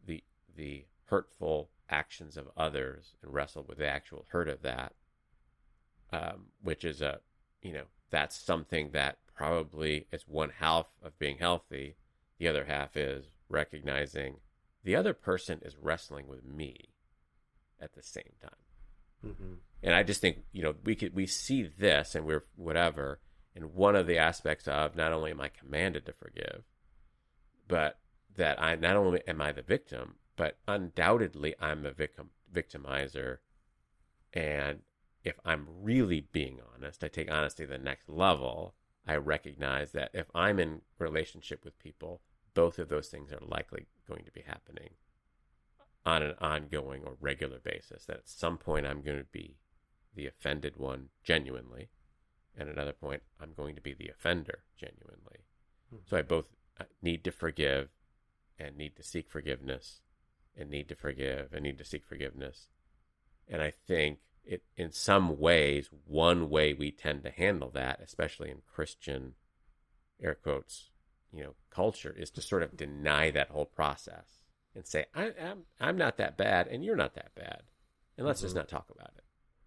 the 0.06 0.24
the 0.56 0.86
hurtful 1.06 1.70
actions 1.92 2.38
of 2.38 2.50
others 2.58 3.16
and 3.22 3.34
wrestle 3.34 3.66
with 3.68 3.78
the 3.78 3.88
actual 3.88 4.26
hurt 4.30 4.48
of 4.48 4.62
that, 4.62 4.94
um, 6.12 6.48
which 6.62 6.84
is 6.84 7.02
a 7.02 7.20
you 7.62 7.74
know 7.74 7.84
that's 8.10 8.36
something 8.36 8.92
that 8.92 9.18
probably 9.36 10.08
is 10.12 10.24
one 10.28 10.52
half 10.60 10.88
of 11.04 11.18
being 11.20 11.38
healthy. 11.38 11.96
The 12.40 12.48
other 12.48 12.66
half 12.66 12.98
is 12.98 13.26
recognizing 13.50 14.38
the 14.84 14.96
other 14.96 15.14
person 15.14 15.60
is 15.64 15.76
wrestling 15.80 16.28
with 16.28 16.44
me 16.44 16.90
at 17.80 17.94
the 17.94 18.02
same 18.02 18.34
time. 18.42 18.52
Mm-hmm. 19.26 19.54
And 19.84 19.96
I 19.96 20.04
just 20.04 20.22
think 20.22 20.40
you 20.52 20.64
know 20.64 20.76
we 20.84 20.96
could 20.96 21.14
we 21.14 21.28
see 21.28 21.64
this 21.64 22.16
and 22.16 22.26
we're 22.26 22.46
whatever. 22.56 23.20
And 23.54 23.74
one 23.74 23.98
of 23.98 24.08
the 24.08 24.18
aspects 24.18 24.68
of 24.68 24.96
not 24.96 25.12
only 25.12 25.32
am 25.32 25.42
I 25.42 25.50
commanded 25.50 26.06
to 26.06 26.14
forgive, 26.14 26.64
but 27.68 28.00
that 28.38 28.62
I 28.62 28.76
not 28.76 28.96
only 28.96 29.22
am 29.28 29.42
I 29.42 29.52
the 29.52 29.62
victim, 29.62 30.16
but 30.42 30.58
undoubtedly 30.68 31.54
I'm 31.60 31.86
a 31.86 31.92
victim 31.92 32.32
victimizer. 32.52 33.38
And 34.34 34.80
if 35.24 35.40
I'm 35.46 35.68
really 35.84 36.22
being 36.32 36.58
honest, 36.74 37.04
I 37.04 37.10
take 37.10 37.30
honesty 37.30 37.66
to 37.66 37.70
the 37.70 37.78
next 37.78 38.10
level. 38.10 38.74
I 39.08 39.18
recognize 39.18 39.92
that 39.92 40.10
if 40.16 40.32
I'm 40.34 40.60
in 40.60 40.82
relationship 40.98 41.64
with 41.64 41.78
people, 41.78 42.22
both 42.56 42.80
of 42.80 42.90
those 42.90 43.08
things 43.08 43.32
are 43.32 43.38
likely 43.40 43.86
going 44.08 44.26
to 44.26 44.32
be 44.32 44.42
happening 44.42 44.96
on 46.08 46.24
an 46.24 46.34
ongoing 46.42 47.04
or 47.06 47.18
regular 47.20 47.60
basis. 47.60 48.06
That 48.06 48.18
at 48.18 48.28
some 48.28 48.58
point 48.58 48.88
I'm 48.88 49.04
going 49.04 49.20
to 49.20 49.26
be 49.26 49.58
the 50.16 50.26
offended 50.26 50.76
one 50.76 51.10
genuinely, 51.24 51.90
and 52.58 52.68
at 52.68 52.74
another 52.74 52.94
point 52.94 53.22
I'm 53.40 53.54
going 53.56 53.76
to 53.76 53.82
be 53.82 53.94
the 53.94 54.10
offender 54.10 54.64
genuinely. 54.76 55.46
Mm-hmm. 55.94 55.98
So 56.10 56.18
I 56.18 56.24
both 56.24 56.48
need 57.00 57.24
to 57.26 57.32
forgive 57.32 57.90
and 58.58 58.76
need 58.76 58.96
to 58.96 59.04
seek 59.04 59.30
forgiveness 59.30 60.02
and 60.58 60.70
need 60.70 60.90
to 60.90 60.96
forgive 60.96 61.54
and 61.54 61.64
need 61.64 61.78
to 61.78 61.86
seek 61.86 62.06
forgiveness. 62.06 62.68
And 63.48 63.62
I 63.62 63.74
think 63.88 64.20
it, 64.44 64.64
in 64.76 64.92
some 64.92 65.40
ways, 65.40 65.90
one 66.06 66.50
way 66.50 66.74
we 66.74 66.92
tend 66.92 67.24
to 67.24 67.32
handle 67.32 67.70
that, 67.74 68.00
especially 68.04 68.50
in 68.50 68.62
Christian 68.74 69.34
air 70.22 70.36
quotes, 70.36 70.90
you 71.34 71.44
know, 71.44 71.56
culture, 71.70 72.16
is 72.18 72.30
to 72.32 72.42
sort 72.42 72.64
of 72.64 72.78
deny 72.78 73.32
that 73.32 73.50
whole 73.50 73.66
process 73.66 74.42
and 74.76 74.86
say, 74.86 75.06
I, 75.14 75.26
am 75.26 75.34
I'm, 75.40 75.64
I'm 75.80 75.98
not 75.98 76.18
that 76.18 76.38
bad 76.38 76.68
and 76.68 76.84
you're 76.84 76.96
not 76.96 77.16
that 77.16 77.36
bad. 77.36 77.64
And 78.18 78.26
let's 78.26 78.40
mm-hmm. 78.40 78.48
just 78.48 78.56
not 78.56 78.68
talk 78.68 78.88
about 78.94 79.12
it. 79.18 79.24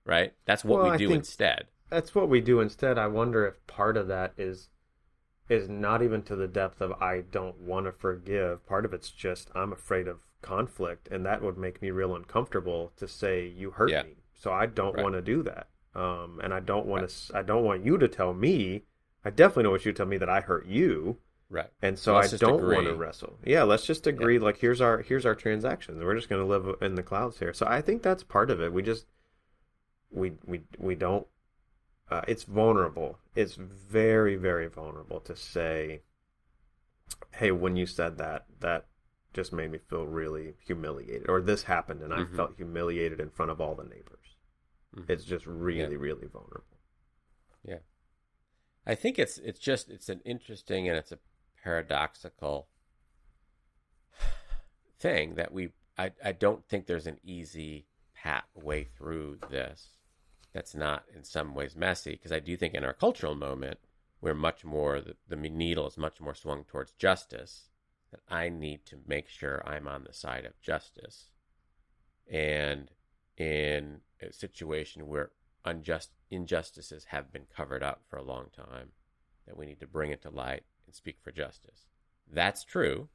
Right? 0.07 0.35
That's 0.45 0.65
what 0.65 0.83
well, 0.83 0.93
we 0.93 0.99
do 0.99 1.13
instead. 1.13 1.67
That's 1.91 2.15
what 2.15 2.29
we 2.29 2.41
do 2.41 2.61
instead. 2.61 2.99
I 2.99 3.07
wonder 3.07 3.47
if 3.47 3.67
part 3.67 3.97
of 3.97 4.09
that 4.09 4.35
is 4.37 4.69
is 5.49 5.69
not 5.69 6.03
even 6.03 6.23
to 6.23 6.37
the 6.37 6.49
depth 6.49 6.81
of 6.81 6.93
I 7.03 7.23
don't 7.31 7.59
want 7.61 7.87
to 7.87 7.93
forgive. 7.93 8.67
Part 8.67 8.85
of 8.85 8.95
it's 8.95 9.11
just 9.11 9.51
I'm 9.55 9.73
afraid 9.73 10.09
of 10.09 10.21
conflict, 10.43 11.09
and 11.11 11.25
that 11.27 11.43
would 11.43 11.59
make 11.59 11.83
me 11.83 11.91
real 11.91 12.15
uncomfortable 12.15 12.93
to 12.97 13.09
say 13.09 13.47
you 13.47 13.73
hurt 13.73 13.91
yeah. 13.91 14.03
me. 14.03 14.17
So 14.35 14.53
I 14.53 14.67
don't 14.67 14.95
right. 14.95 15.03
want 15.03 15.15
to 15.15 15.23
do 15.23 15.43
that. 15.43 15.69
Um, 15.95 16.41
and 16.43 16.53
I 16.53 16.61
don't 16.61 16.87
want 16.87 17.03
right. 17.03 17.11
to. 17.11 17.39
I 17.39 17.43
don't 17.43 17.65
want 17.65 17.85
you 17.85 17.99
to 17.99 18.09
tell 18.09 18.35
me. 18.35 18.83
I 19.25 19.31
definitely 19.31 19.65
don't 19.65 19.73
want 19.73 19.85
you 19.85 19.93
to 19.93 19.97
tell 19.97 20.07
me 20.07 20.19
that 20.19 20.29
I 20.29 20.41
hurt 20.41 20.67
you. 20.67 21.19
Right. 21.51 21.71
And 21.83 21.99
so 21.99 22.17
I 22.17 22.27
don't 22.27 22.59
agree. 22.59 22.75
want 22.75 22.89
to 22.89 22.95
wrestle. 22.95 23.39
Yeah, 23.45 23.63
let's 23.63 23.87
just 23.87 24.07
agree. 24.07 24.39
Yeah. 24.39 24.45
Like 24.45 24.59
here's 24.59 24.81
our 24.81 25.03
here's 25.03 25.25
our 25.25 25.35
transactions. 25.35 26.03
We're 26.03 26.17
just 26.17 26.29
going 26.29 26.43
to 26.43 26.49
live 26.49 26.77
in 26.81 26.95
the 26.95 27.03
clouds 27.03 27.39
here. 27.39 27.53
So 27.53 27.67
I 27.67 27.81
think 27.81 28.03
that's 28.03 28.23
part 28.23 28.51
of 28.51 28.61
it. 28.61 28.73
We 28.73 28.83
just 28.83 29.07
we 30.11 30.33
we 30.47 30.63
we 30.79 30.95
don't 30.95 31.27
uh, 32.11 32.23
it's 32.29 32.45
vulnerable. 32.45 33.19
It's 33.35 33.55
very, 33.57 34.37
very 34.37 34.69
vulnerable 34.69 35.21
to 35.21 35.35
say, 35.35 36.03
"Hey, 37.33 37.51
when 37.51 37.77
you 37.77 37.87
said 37.87 38.19
that, 38.19 38.47
that 38.61 38.87
just 39.33 39.53
made 39.53 39.71
me 39.71 39.79
feel 39.79 40.07
really 40.07 40.55
humiliated," 40.67 41.29
or 41.29 41.41
"This 41.41 41.65
happened 41.65 42.03
and 42.03 42.13
mm-hmm. 42.13 42.35
I 42.35 42.37
felt 42.37 42.57
humiliated 42.57 43.21
in 43.21 43.31
front 43.31 43.51
of 43.51 43.61
all 43.61 43.75
the 43.75 43.85
neighbors." 43.85 44.37
Mm-hmm. 44.97 45.11
It's 45.11 45.25
just 45.25 45.47
really, 45.47 45.95
yeah. 45.95 45.99
really 45.99 46.27
vulnerable. 46.27 46.79
Yeah, 47.67 47.79
I 48.87 48.95
think 48.95 49.19
it's 49.19 49.39
it's 49.39 49.59
just 49.59 49.89
it's 49.89 50.09
an 50.09 50.21
interesting 50.25 50.89
and 50.89 50.99
it's 50.99 51.13
a 51.13 51.19
paradoxical 51.63 52.69
thing 54.99 55.35
that 55.37 55.53
we 55.53 55.71
I 55.97 56.13
I 56.23 56.33
don't 56.33 56.67
think 56.69 56.87
there's 56.87 57.07
an 57.07 57.19
easy 57.25 57.87
pat 58.15 58.45
way 58.55 58.85
through 58.85 59.39
this 59.51 59.94
that's 60.55 60.75
not 60.75 61.05
in 61.15 61.25
some 61.25 61.55
ways 61.55 61.77
messy 61.77 62.13
because 62.13 62.33
I 62.33 62.39
do 62.39 62.57
think 62.57 62.75
in 62.75 62.85
our 62.85 62.95
cultural 62.95 63.35
moment 63.35 63.79
we're 64.21 64.35
much 64.35 64.65
more 64.65 65.01
the, 65.01 65.17
the 65.29 65.37
needle 65.37 65.87
is 65.87 65.99
much 65.99 66.21
more 66.21 66.35
swung 66.35 66.65
towards 66.65 66.93
justice 66.93 67.69
that 68.11 68.21
I 68.29 68.49
need 68.49 68.87
to 68.87 68.97
make 69.07 69.29
sure 69.29 69.63
I'm 69.67 69.87
on 69.87 70.05
the 70.05 70.15
side 70.15 70.47
of 70.47 70.61
justice. 70.63 71.31
And 72.31 72.91
in 73.37 74.01
a 74.23 74.33
situation 74.33 75.09
where 75.09 75.33
unjust 75.65 76.11
injustices 76.31 77.07
have 77.07 77.33
been 77.33 77.47
covered 77.55 77.83
up 77.83 78.03
for 78.09 78.17
a 78.17 78.23
long 78.23 78.47
time 78.57 78.91
that 79.47 79.57
we 79.57 79.67
need 79.67 79.81
to 79.81 79.87
bring 79.87 80.11
it 80.11 80.23
to 80.23 80.31
light 80.31 80.63
and 80.87 80.95
speak 80.95 81.17
for 81.23 81.33
justice. 81.33 81.87
That's 82.33 82.65
true 82.65 83.09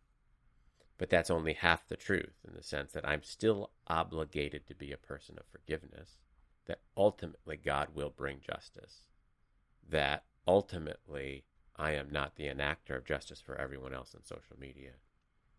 but 1.00 1.10
that's 1.10 1.32
only 1.32 1.54
half 1.54 1.88
the 1.88 1.96
truth 1.96 2.36
in 2.46 2.54
the 2.54 2.62
sense 2.62 2.92
that 2.92 3.08
I'm 3.08 3.24
still 3.24 3.72
obligated 3.88 4.68
to 4.68 4.76
be 4.76 4.92
a 4.92 4.98
person 4.98 5.36
of 5.40 5.46
forgiveness, 5.48 6.20
that 6.70 6.80
ultimately 6.96 7.58
God 7.58 7.90
will 7.94 8.10
bring 8.10 8.40
justice, 8.40 9.02
that 9.90 10.24
ultimately 10.48 11.44
I 11.76 11.92
am 11.92 12.08
not 12.10 12.36
the 12.38 12.46
enactor 12.46 12.96
of 12.96 13.04
justice 13.04 13.42
for 13.42 13.60
everyone 13.60 13.94
else 13.94 14.16
on 14.16 14.24
social 14.24 14.56
media. 14.58 14.92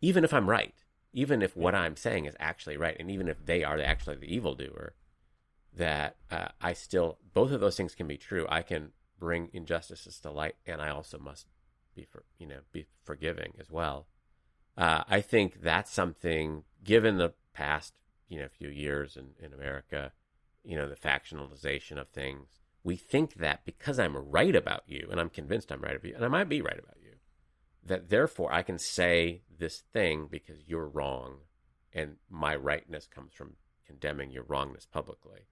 Even 0.00 0.24
if 0.24 0.32
I'm 0.32 0.48
right, 0.48 0.74
even 1.12 1.42
if 1.42 1.54
what 1.54 1.74
I'm 1.74 1.96
saying 1.96 2.24
is 2.24 2.36
actually 2.40 2.78
right, 2.78 2.96
and 2.98 3.10
even 3.10 3.28
if 3.28 3.44
they 3.44 3.62
are 3.62 3.78
actually 3.78 4.16
the 4.16 4.34
evildoer, 4.34 4.94
that 5.76 6.16
uh, 6.30 6.48
I 6.62 6.72
still, 6.72 7.18
both 7.34 7.52
of 7.52 7.60
those 7.60 7.76
things 7.76 7.94
can 7.94 8.06
be 8.06 8.16
true. 8.16 8.46
I 8.48 8.62
can 8.62 8.92
bring 9.18 9.50
injustices 9.52 10.18
to 10.20 10.30
light, 10.30 10.56
and 10.66 10.80
I 10.80 10.88
also 10.88 11.18
must 11.18 11.46
be 11.94 12.04
for, 12.04 12.24
you 12.38 12.46
know, 12.46 12.60
be 12.72 12.86
forgiving 13.04 13.52
as 13.60 13.70
well 13.70 14.06
uh, 14.76 15.04
I 15.08 15.20
think 15.20 15.60
that's 15.62 15.92
something, 15.92 16.64
given 16.82 17.18
the 17.18 17.34
past, 17.52 17.92
you 18.28 18.38
know, 18.38 18.48
few 18.48 18.68
years 18.68 19.16
in, 19.16 19.30
in 19.44 19.52
America, 19.52 20.12
you 20.64 20.76
know, 20.76 20.88
the 20.88 20.96
factionalization 20.96 21.98
of 21.98 22.08
things, 22.08 22.48
we 22.82 22.96
think 22.96 23.34
that 23.34 23.64
because 23.64 23.98
I'm 23.98 24.16
right 24.16 24.54
about 24.54 24.84
you, 24.86 25.08
and 25.10 25.20
I'm 25.20 25.30
convinced 25.30 25.70
I'm 25.70 25.82
right 25.82 25.96
about 25.96 26.08
you, 26.08 26.14
and 26.14 26.24
I 26.24 26.28
might 26.28 26.48
be 26.48 26.62
right 26.62 26.78
about 26.78 26.96
you, 27.02 27.12
that 27.84 28.10
therefore 28.10 28.52
I 28.52 28.62
can 28.62 28.78
say 28.78 29.42
this 29.58 29.82
thing 29.92 30.28
because 30.30 30.66
you're 30.66 30.88
wrong, 30.88 31.38
and 31.92 32.16
my 32.28 32.54
rightness 32.54 33.06
comes 33.06 33.32
from 33.32 33.56
condemning 33.86 34.30
your 34.30 34.44
wrongness 34.44 34.86
publicly, 34.86 35.46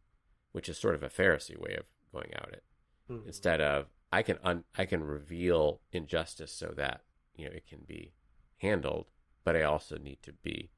which 0.52 0.68
is 0.68 0.78
sort 0.78 0.94
of 0.94 1.02
a 1.02 1.08
Pharisee 1.08 1.58
way 1.58 1.74
of 1.74 1.84
going 2.12 2.32
out 2.34 2.50
it. 2.52 2.64
Mm-hmm. 3.10 3.26
Instead 3.26 3.60
of 3.60 3.86
I 4.12 4.22
can 4.22 4.38
un- 4.42 4.64
I 4.76 4.84
can 4.84 5.02
reveal 5.02 5.80
injustice 5.92 6.52
so 6.52 6.72
that 6.76 7.02
you 7.36 7.46
know 7.46 7.54
it 7.54 7.66
can 7.66 7.80
be 7.86 8.12
handled, 8.58 9.06
but 9.44 9.56
I 9.56 9.62
also 9.62 9.98
need 9.98 10.22
to 10.22 10.32
be, 10.32 10.70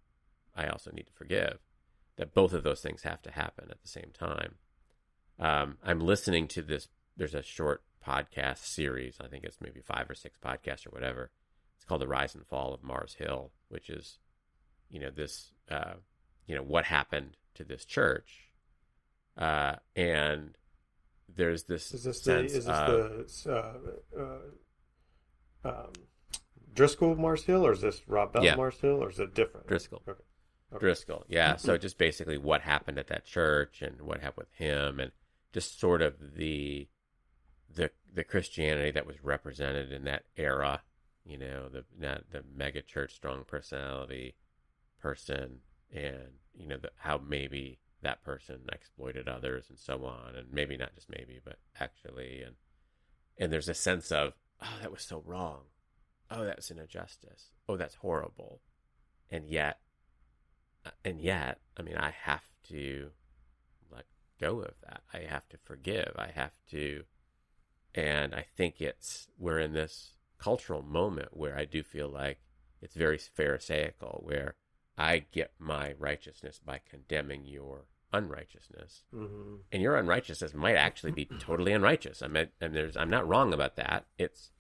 I 0.55 0.67
also 0.67 0.91
need 0.91 1.07
to 1.07 1.13
forgive. 1.13 1.59
That 2.21 2.35
both 2.35 2.53
of 2.53 2.65
those 2.65 2.83
things 2.83 3.01
have 3.05 3.23
to 3.23 3.31
happen 3.31 3.69
at 3.71 3.81
the 3.81 3.89
same 3.89 4.11
time. 4.13 4.57
Um, 5.39 5.79
I'm 5.83 6.01
listening 6.01 6.49
to 6.49 6.61
this. 6.61 6.89
There's 7.17 7.35
a 7.35 7.43
short 7.43 7.83
podcast 8.07 8.59
series. 8.59 9.17
I 9.19 9.27
think 9.27 9.43
it's 9.43 9.57
maybe 9.59 9.81
five 9.81 10.11
or 10.11 10.15
six 10.15 10.37
podcasts 10.39 10.87
or 10.87 10.91
whatever. 10.91 11.31
It's 11.77 11.85
called 11.87 12.03
The 12.03 12.07
Rise 12.07 12.35
and 12.35 12.47
Fall 12.47 12.75
of 12.75 12.85
Mars 12.85 13.17
Hill, 13.19 13.53
which 13.71 13.89
is, 13.89 14.19
you 14.91 15.01
know, 15.01 15.09
this, 15.09 15.53
uh, 15.71 15.95
you 16.47 16.55
know, 16.55 16.63
what 16.63 16.85
happened 16.85 17.39
to 17.55 17.65
this 17.65 17.87
church. 17.87 18.51
Uh, 19.39 19.77
and 19.97 20.51
there's 21.35 21.63
this 21.65 21.95
is 21.95 22.05
this 22.05 22.21
the, 22.21 22.45
is 22.45 22.53
this 22.53 22.67
of, 22.67 23.47
the 23.47 23.97
uh, 24.15 24.21
uh, 25.65 25.69
um, 25.71 25.93
Driscoll 26.75 27.17
Mars 27.17 27.45
Hill, 27.45 27.67
or 27.67 27.73
is 27.73 27.81
this 27.81 28.03
Rob 28.07 28.35
Bell 28.35 28.45
Yeah. 28.45 28.57
Mars 28.57 28.79
Hill, 28.79 29.03
or 29.03 29.09
is 29.09 29.19
it 29.19 29.35
different? 29.35 29.69
Driscoll. 29.69 30.03
Okay. 30.07 30.21
Okay. 30.73 30.81
Driscoll. 30.81 31.25
Yeah. 31.29 31.55
Mm-hmm. 31.55 31.67
So 31.67 31.77
just 31.77 31.99
basically 31.99 32.39
what 32.39 32.63
happened 32.63 32.99
at 32.99 33.09
that 33.09 33.25
church 33.25 33.83
and 33.83 34.03
what 34.03 34.21
happened 34.21 34.47
with 34.49 34.55
him 34.55 35.01
and 35.01 35.13
just 35.53 35.81
sort 35.81 36.03
of 36.03 36.37
the 36.37 36.89
the 37.75 37.91
the 38.13 38.25
Christianity 38.25 38.91
that 38.93 39.07
was 39.07 39.23
represented 39.23 39.93
in 39.93 40.05
that 40.05 40.25
era, 40.37 40.83
you 41.25 41.39
know, 41.39 41.69
the 41.69 41.85
not 41.99 42.31
the 42.31 42.45
mega 42.55 42.83
church 42.83 43.15
strong 43.15 43.45
personality 43.45 44.35
person 45.01 45.61
and 45.93 46.35
you 46.55 46.67
know 46.67 46.77
the, 46.77 46.91
how 46.99 47.19
maybe 47.19 47.79
that 48.03 48.23
person 48.23 48.61
exploited 48.73 49.29
others 49.29 49.67
and 49.69 49.79
so 49.79 50.05
on 50.05 50.35
and 50.37 50.47
maybe 50.53 50.77
not 50.77 50.95
just 50.95 51.09
maybe 51.11 51.41
but 51.45 51.57
actually 51.79 52.43
and 52.43 52.55
and 53.39 53.53
there's 53.53 53.69
a 53.69 53.75
sense 53.75 54.13
of 54.13 54.35
oh 54.63 54.79
that 54.81 54.93
was 54.93 55.03
so 55.03 55.23
wrong 55.27 55.63
oh 56.31 56.45
that's 56.45 56.71
an 56.71 56.79
injustice 56.79 57.51
oh 57.69 57.77
that's 57.77 57.97
horrible 57.97 58.61
and 59.31 59.49
yet 59.49 59.79
and 61.05 61.21
yet 61.21 61.59
i 61.77 61.83
mean 61.83 61.97
i 61.97 62.11
have 62.11 62.45
to 62.69 63.11
let 63.93 64.05
go 64.41 64.61
of 64.61 64.75
that 64.83 65.03
i 65.13 65.19
have 65.19 65.49
to 65.49 65.57
forgive 65.59 66.13
i 66.17 66.29
have 66.35 66.53
to 66.71 67.05
and 67.95 68.35
i 68.35 68.45
think 68.57 68.81
it's 68.81 69.29
we're 69.39 69.59
in 69.59 69.73
this 69.73 70.15
cultural 70.39 70.83
moment 70.83 71.29
where 71.33 71.57
i 71.57 71.65
do 71.65 71.83
feel 71.83 72.09
like 72.09 72.39
it's 72.81 72.95
very 72.95 73.19
pharisaical 73.19 74.23
where 74.25 74.55
i 74.97 75.19
get 75.33 75.53
my 75.59 75.95
righteousness 75.99 76.61
by 76.65 76.81
condemning 76.89 77.45
your 77.45 77.85
unrighteousness 78.13 79.03
hmm 79.13 79.57
and 79.73 79.83
your 79.83 79.97
unrighteousness 79.97 80.53
might 80.55 80.75
actually 80.75 81.13
be 81.13 81.27
totally 81.39 81.73
unrighteous. 81.73 82.23
I 82.23 82.27
mean, 82.29 82.49
and 82.61 82.75
there's 82.75 82.97
I'm 82.97 83.11
not 83.11 83.29
wrong 83.29 83.53
about 83.55 83.77
that. 83.77 84.07
It's 84.19 84.51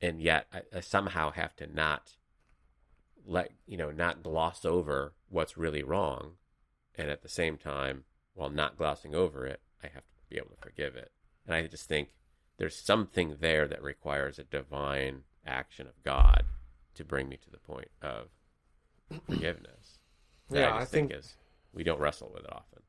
and 0.00 0.20
yet 0.20 0.46
I, 0.52 0.62
I 0.76 0.80
somehow 0.80 1.30
have 1.30 1.56
to 1.56 1.66
not 1.66 2.16
let 3.26 3.52
you 3.66 3.76
know 3.76 3.90
not 3.90 4.22
gloss 4.22 4.64
over 4.64 5.14
what's 5.28 5.56
really 5.56 5.82
wrong, 5.82 6.32
and 6.94 7.10
at 7.10 7.22
the 7.22 7.28
same 7.28 7.56
time, 7.56 8.04
while 8.34 8.50
not 8.50 8.76
glossing 8.76 9.14
over 9.14 9.46
it, 9.46 9.60
I 9.82 9.88
have 9.88 10.02
to 10.04 10.22
be 10.28 10.36
able 10.36 10.50
to 10.50 10.56
forgive 10.62 10.96
it. 10.96 11.12
And 11.46 11.54
I 11.54 11.66
just 11.66 11.88
think 11.88 12.14
there's 12.58 12.76
something 12.76 13.36
there 13.40 13.66
that 13.68 13.82
requires 13.82 14.38
a 14.38 14.44
divine 14.44 15.22
action 15.46 15.86
of 15.86 16.02
God 16.02 16.44
to 16.94 17.04
bring 17.04 17.28
me 17.28 17.36
to 17.38 17.50
the 17.50 17.58
point 17.58 17.90
of 18.00 18.28
forgiveness. 19.26 19.98
Yeah, 20.50 20.70
I 20.74 20.80
I 20.82 20.84
think, 20.84 21.10
think- 21.10 21.20
is 21.20 21.36
we 21.72 21.82
don't 21.84 22.00
wrestle 22.00 22.30
with 22.34 22.44
it 22.44 22.52
often. 22.52 22.82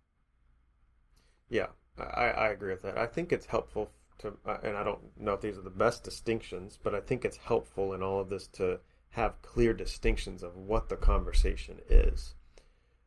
Yeah, 1.49 1.67
I, 1.97 2.25
I 2.31 2.47
agree 2.49 2.71
with 2.71 2.81
that. 2.83 2.97
I 2.97 3.05
think 3.05 3.31
it's 3.31 3.45
helpful 3.45 3.91
to, 4.19 4.33
uh, 4.45 4.57
and 4.63 4.75
I 4.75 4.83
don't 4.83 4.99
know 5.19 5.33
if 5.33 5.41
these 5.41 5.57
are 5.57 5.61
the 5.61 5.69
best 5.69 6.03
distinctions, 6.03 6.79
but 6.81 6.95
I 6.95 6.99
think 7.01 7.25
it's 7.25 7.37
helpful 7.37 7.93
in 7.93 8.01
all 8.01 8.19
of 8.19 8.29
this 8.29 8.47
to 8.53 8.79
have 9.13 9.41
clear 9.41 9.73
distinctions 9.73 10.41
of 10.43 10.55
what 10.55 10.89
the 10.89 10.95
conversation 10.95 11.79
is 11.89 12.35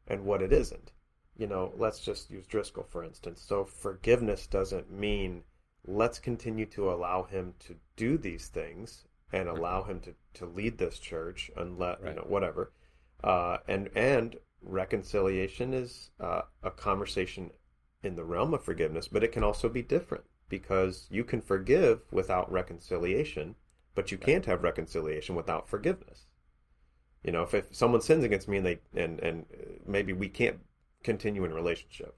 and 0.07 0.25
what 0.25 0.41
it 0.41 0.53
isn't. 0.53 0.93
You 1.37 1.47
know, 1.47 1.73
let's 1.77 2.01
just 2.01 2.31
use 2.31 2.47
Driscoll 2.47 2.87
for 2.89 3.05
instance. 3.05 3.43
So 3.47 3.65
forgiveness 3.65 4.47
doesn't 4.47 4.91
mean 4.91 5.43
let's 5.87 6.19
continue 6.19 6.67
to 6.67 6.91
allow 6.91 7.25
him 7.25 7.55
to 7.61 7.77
do 7.97 8.19
these 8.19 8.47
things 8.47 9.05
and 9.33 9.49
allow 9.49 9.83
him 9.83 10.01
to, 10.01 10.15
to 10.35 10.47
lead 10.47 10.79
this 10.79 10.99
church 10.99 11.51
and 11.57 11.79
let 11.79 12.01
you 12.05 12.15
know 12.15 12.25
whatever. 12.27 12.73
Uh, 13.23 13.59
and 13.67 13.91
and 13.95 14.37
reconciliation 14.63 15.75
is 15.75 16.11
uh, 16.21 16.43
a 16.63 16.71
conversation 16.71 17.51
in 18.03 18.15
the 18.15 18.25
realm 18.25 18.55
of 18.55 18.63
forgiveness, 18.63 19.09
but 19.09 19.25
it 19.25 19.33
can 19.33 19.43
also 19.43 19.69
be 19.69 19.83
different 19.83 20.25
because 20.49 21.09
you 21.11 21.25
can 21.25 21.41
forgive 21.41 22.01
without 22.13 22.51
reconciliation, 22.51 23.57
but 23.97 24.13
you 24.13 24.19
can't 24.19 24.47
have 24.47 24.65
reconciliation 24.65 25.37
without 25.37 25.69
forgiveness. 25.69 26.27
You 27.23 27.33
know, 27.33 27.43
if, 27.43 27.55
if 27.55 27.75
someone 27.75 28.01
sins 28.01 28.25
against 28.25 28.49
me 28.49 28.59
and 28.59 28.67
they 28.67 28.81
and 28.95 29.21
and 29.21 29.47
maybe 29.87 30.13
we 30.15 30.29
can't 30.31 30.61
continue 31.03 31.45
in 31.45 31.53
relationship. 31.53 32.17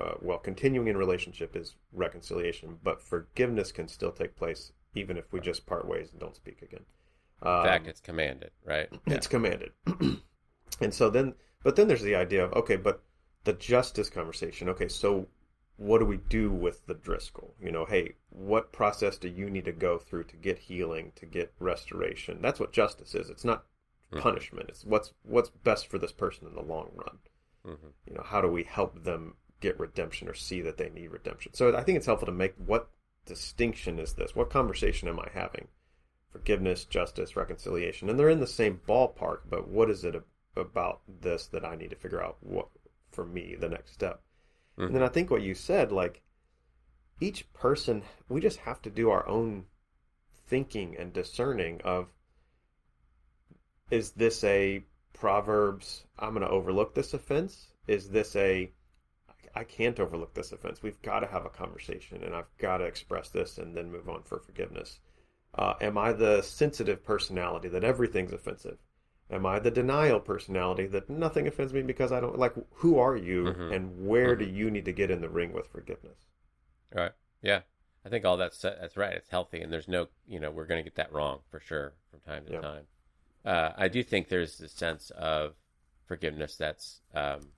Uh, 0.00 0.14
well, 0.20 0.38
continuing 0.38 0.88
in 0.88 0.96
relationship 0.96 1.56
is 1.56 1.76
reconciliation, 1.92 2.78
but 2.82 3.02
forgiveness 3.02 3.72
can 3.72 3.88
still 3.88 4.12
take 4.12 4.36
place 4.36 4.72
even 4.94 5.16
if 5.16 5.32
we 5.32 5.40
just 5.40 5.66
part 5.66 5.86
ways 5.88 6.10
and 6.12 6.20
don't 6.20 6.36
speak 6.36 6.62
again. 6.62 6.84
In 7.50 7.50
Um, 7.50 7.58
fact, 7.58 7.88
it's 7.88 8.00
commanded, 8.00 8.52
right? 8.64 8.90
it's 9.06 9.26
commanded. 9.26 9.72
and 10.80 10.94
so 10.94 11.10
then, 11.10 11.34
but 11.62 11.76
then 11.76 11.88
there's 11.88 12.02
the 12.02 12.14
idea 12.14 12.44
of 12.44 12.52
okay, 12.54 12.76
but 12.76 13.02
the 13.44 13.52
justice 13.52 14.10
conversation. 14.10 14.68
Okay, 14.70 14.88
so 14.88 15.28
what 15.78 15.98
do 16.00 16.04
we 16.04 16.18
do 16.18 16.50
with 16.50 16.86
the 16.86 16.94
Driscoll? 16.94 17.54
You 17.60 17.70
know, 17.72 17.84
hey, 17.84 18.16
what 18.30 18.72
process 18.72 19.16
do 19.16 19.28
you 19.28 19.48
need 19.48 19.64
to 19.64 19.72
go 19.72 19.96
through 19.96 20.24
to 20.24 20.36
get 20.36 20.58
healing, 20.58 21.12
to 21.16 21.24
get 21.24 21.54
restoration? 21.60 22.42
That's 22.42 22.60
what 22.60 22.72
justice 22.72 23.14
is. 23.14 23.30
It's 23.30 23.44
not 23.44 23.64
Mhm. 24.12 24.20
punishment. 24.20 24.68
It's 24.70 24.84
what's 24.84 25.14
what's 25.22 25.50
best 25.50 25.86
for 25.86 25.98
this 25.98 26.12
person 26.12 26.46
in 26.48 26.54
the 26.54 26.62
long 26.62 26.90
run. 26.94 27.18
hmm 27.64 27.88
You 28.06 28.14
know, 28.14 28.22
how 28.24 28.40
do 28.40 28.48
we 28.48 28.64
help 28.64 29.04
them 29.04 29.36
get 29.60 29.78
redemption 29.78 30.28
or 30.28 30.34
see 30.34 30.60
that 30.62 30.78
they 30.78 30.90
need 30.90 31.08
redemption? 31.12 31.54
So 31.54 31.76
I 31.76 31.84
think 31.84 31.96
it's 31.96 32.06
helpful 32.06 32.26
to 32.26 32.32
make 32.32 32.54
what 32.56 32.90
distinction 33.24 33.98
is 34.00 34.14
this? 34.14 34.34
What 34.34 34.50
conversation 34.50 35.08
am 35.08 35.20
I 35.20 35.28
having? 35.32 35.68
Forgiveness, 36.30 36.84
justice, 36.84 37.36
reconciliation, 37.36 38.10
and 38.10 38.18
they're 38.18 38.28
in 38.30 38.40
the 38.40 38.46
same 38.46 38.80
ballpark. 38.86 39.42
But 39.48 39.68
what 39.68 39.90
is 39.90 40.04
it 40.04 40.20
about 40.56 41.02
this 41.06 41.46
that 41.46 41.64
I 41.64 41.76
need 41.76 41.90
to 41.90 41.96
figure 41.96 42.22
out 42.22 42.36
what 42.40 42.68
for 43.10 43.24
me 43.24 43.54
the 43.54 43.68
next 43.68 43.92
step? 43.92 44.22
And 44.86 44.94
then 44.94 45.02
I 45.02 45.08
think 45.08 45.30
what 45.30 45.42
you 45.42 45.54
said, 45.54 45.90
like 45.90 46.22
each 47.20 47.52
person, 47.52 48.02
we 48.28 48.40
just 48.40 48.58
have 48.60 48.80
to 48.82 48.90
do 48.90 49.10
our 49.10 49.26
own 49.28 49.64
thinking 50.46 50.96
and 50.96 51.12
discerning 51.12 51.80
of 51.84 52.08
is 53.90 54.12
this 54.12 54.44
a 54.44 54.84
Proverbs, 55.14 56.04
I'm 56.18 56.34
going 56.34 56.46
to 56.46 56.50
overlook 56.50 56.94
this 56.94 57.12
offense? 57.12 57.68
Is 57.88 58.10
this 58.10 58.36
a 58.36 58.70
I 59.54 59.64
can't 59.64 59.98
overlook 59.98 60.34
this 60.34 60.52
offense. 60.52 60.82
We've 60.82 61.00
got 61.02 61.20
to 61.20 61.26
have 61.26 61.44
a 61.44 61.50
conversation, 61.50 62.22
and 62.22 62.34
I've 62.34 62.56
got 62.58 62.78
to 62.78 62.84
express 62.84 63.30
this 63.30 63.58
and 63.58 63.76
then 63.76 63.90
move 63.90 64.08
on 64.08 64.22
for 64.22 64.38
forgiveness. 64.38 65.00
Uh, 65.54 65.74
am 65.80 65.98
I 65.98 66.12
the 66.12 66.42
sensitive 66.42 67.02
personality 67.02 67.68
that 67.68 67.82
everything's 67.82 68.32
offensive? 68.32 68.78
Am 69.30 69.44
I 69.44 69.58
the 69.58 69.70
denial 69.70 70.20
personality 70.20 70.86
that 70.86 71.10
nothing 71.10 71.46
offends 71.46 71.72
me 71.74 71.82
because 71.82 72.12
I 72.12 72.20
don't 72.20 72.38
like? 72.38 72.54
Who 72.76 72.98
are 72.98 73.16
you, 73.16 73.44
Mhm. 73.44 73.74
and 73.74 74.06
where 74.06 74.34
Mhm. 74.34 74.38
do 74.38 74.44
you 74.46 74.70
need 74.70 74.86
to 74.86 74.92
get 74.92 75.10
in 75.10 75.20
the 75.20 75.28
ring 75.28 75.52
with 75.52 75.66
forgiveness? 75.66 76.26
Right. 76.92 77.12
Yeah. 77.42 77.62
I 78.04 78.08
think 78.08 78.24
all 78.24 78.38
that's 78.38 78.62
that's 78.62 78.96
right. 78.96 79.12
It's 79.12 79.28
healthy, 79.28 79.60
and 79.60 79.70
there's 79.72 79.88
no, 79.88 80.08
you 80.26 80.40
know, 80.40 80.50
we're 80.50 80.64
going 80.66 80.78
to 80.82 80.88
get 80.88 80.94
that 80.96 81.12
wrong 81.12 81.42
for 81.50 81.60
sure 81.60 81.94
from 82.10 82.20
time 82.20 82.46
to 82.46 82.52
Yeah. 82.52 82.60
time. 82.60 82.86
Uh, 83.44 83.72
I 83.76 83.88
do 83.88 84.02
think 84.02 84.28
there's 84.28 84.56
this 84.58 84.72
sense 84.72 85.10
of 85.10 85.56
forgiveness 86.06 86.56
that's, 86.56 87.02
um, 87.12 87.52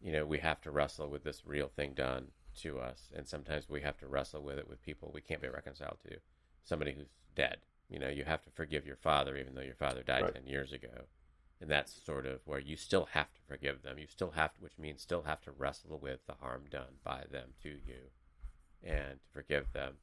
you 0.00 0.10
know, 0.10 0.26
we 0.26 0.38
have 0.38 0.60
to 0.62 0.70
wrestle 0.72 1.08
with 1.08 1.22
this 1.22 1.46
real 1.46 1.68
thing 1.68 1.94
done 1.94 2.32
to 2.56 2.80
us, 2.80 3.12
and 3.14 3.28
sometimes 3.28 3.68
we 3.68 3.80
have 3.82 3.96
to 3.98 4.08
wrestle 4.08 4.42
with 4.42 4.58
it 4.58 4.66
with 4.66 4.82
people 4.82 5.12
we 5.12 5.20
can't 5.20 5.40
be 5.40 5.48
reconciled 5.48 6.00
to, 6.00 6.20
somebody 6.64 6.92
who's 6.92 7.08
dead. 7.36 7.60
You 7.90 7.98
know, 7.98 8.08
you 8.08 8.24
have 8.24 8.42
to 8.44 8.50
forgive 8.50 8.86
your 8.86 8.96
father, 8.96 9.36
even 9.36 9.54
though 9.54 9.60
your 9.60 9.74
father 9.74 10.02
died 10.02 10.22
Right. 10.22 10.34
ten 10.34 10.46
years 10.46 10.72
ago, 10.72 11.06
and 11.60 11.68
that's 11.68 11.92
sort 11.92 12.24
of 12.24 12.40
where 12.46 12.60
you 12.60 12.76
still 12.76 13.06
have 13.06 13.32
to 13.34 13.40
forgive 13.48 13.82
them. 13.82 13.98
You 13.98 14.06
still 14.06 14.30
have 14.30 14.54
to, 14.54 14.60
which 14.60 14.78
means 14.78 15.02
still 15.02 15.22
have 15.22 15.40
to 15.42 15.50
wrestle 15.50 15.98
with 15.98 16.24
the 16.26 16.34
harm 16.34 16.64
done 16.70 16.98
by 17.04 17.24
them 17.30 17.54
to 17.62 17.68
you 17.68 18.10
and 18.82 19.20
to 19.20 19.28
forgive 19.32 19.72
them. 19.72 19.96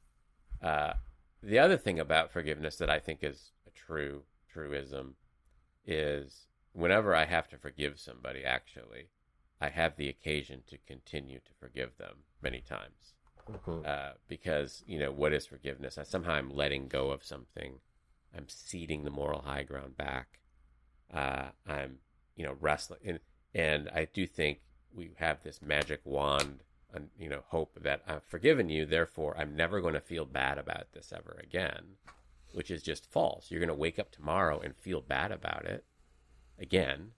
Uh, 0.62 0.94
the 1.42 1.58
other 1.58 1.76
thing 1.78 1.98
about 1.98 2.30
forgiveness 2.30 2.76
that 2.76 2.90
I 2.90 2.98
think 2.98 3.20
is 3.22 3.52
a 3.66 3.70
true 3.70 4.24
truism 4.52 5.16
is 5.86 6.46
whenever 6.72 7.14
I 7.14 7.24
have 7.24 7.48
to 7.48 7.58
forgive 7.58 7.98
somebody, 7.98 8.44
actually, 8.44 9.08
I 9.60 9.70
have 9.70 9.96
the 9.96 10.08
occasion 10.08 10.62
to 10.68 10.78
continue 10.86 11.38
to 11.40 11.50
forgive 11.58 11.96
them 11.96 12.18
many 12.42 12.60
times. 12.60 13.14
Uh, 13.84 14.12
because, 14.28 14.82
you 14.86 14.98
know, 14.98 15.10
what 15.10 15.32
is 15.32 15.46
forgiveness? 15.46 15.98
I 15.98 16.02
somehow 16.02 16.34
I'm 16.34 16.54
letting 16.54 16.88
go 16.88 17.10
of 17.10 17.24
something. 17.24 17.80
I'm 18.36 18.48
ceding 18.48 19.04
the 19.04 19.10
moral 19.10 19.40
high 19.42 19.62
ground 19.62 19.96
back. 19.96 20.40
Uh, 21.12 21.48
I'm, 21.66 21.98
you 22.36 22.44
know, 22.44 22.56
wrestling. 22.60 23.00
And, 23.04 23.20
and 23.54 23.88
I 23.94 24.06
do 24.12 24.26
think 24.26 24.60
we 24.94 25.10
have 25.16 25.42
this 25.42 25.60
magic 25.62 26.00
wand 26.04 26.60
and 26.94 27.08
you 27.18 27.28
know 27.28 27.42
hope 27.48 27.78
that 27.82 28.02
I've 28.06 28.24
forgiven 28.24 28.68
you, 28.68 28.86
therefore 28.86 29.36
I'm 29.38 29.54
never 29.54 29.80
going 29.80 29.94
to 29.94 30.00
feel 30.00 30.24
bad 30.24 30.58
about 30.58 30.92
this 30.92 31.12
ever 31.14 31.38
again, 31.42 31.96
which 32.52 32.70
is 32.70 32.82
just 32.82 33.10
false. 33.10 33.50
You're 33.50 33.60
going 33.60 33.68
to 33.68 33.74
wake 33.74 33.98
up 33.98 34.10
tomorrow 34.10 34.60
and 34.60 34.74
feel 34.76 35.00
bad 35.00 35.32
about 35.32 35.66
it 35.66 35.84
again, 36.58 37.12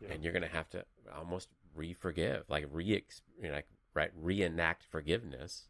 Yeah. 0.00 0.08
and 0.12 0.22
you're 0.22 0.32
going 0.32 0.42
to 0.42 0.48
have 0.48 0.68
to 0.70 0.84
almost 1.16 1.48
re-forgive, 1.74 2.44
like 2.48 2.66
re 2.70 2.84
you 2.84 3.48
know, 3.48 3.54
like 3.54 3.68
right 3.96 4.12
reenact 4.14 4.84
forgiveness 4.84 5.66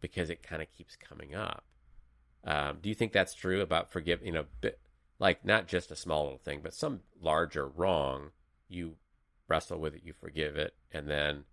because 0.00 0.30
it 0.30 0.42
kind 0.42 0.62
of 0.62 0.70
keeps 0.70 0.94
coming 0.94 1.34
up. 1.34 1.64
Um, 2.44 2.78
do 2.80 2.88
you 2.88 2.94
think 2.94 3.12
that's 3.12 3.34
true 3.34 3.60
about 3.60 3.90
forgive? 3.90 4.24
You 4.24 4.32
know, 4.32 4.44
bit, 4.60 4.78
like 5.18 5.44
not 5.44 5.66
just 5.66 5.90
a 5.90 5.96
small 5.96 6.24
little 6.24 6.38
thing, 6.38 6.60
but 6.62 6.74
some 6.74 7.00
larger 7.20 7.66
wrong. 7.66 8.30
You 8.68 8.94
wrestle 9.48 9.78
with 9.78 9.94
it, 9.94 10.02
you 10.04 10.12
forgive 10.12 10.56
it, 10.56 10.74
and 10.92 11.08
then 11.08 11.44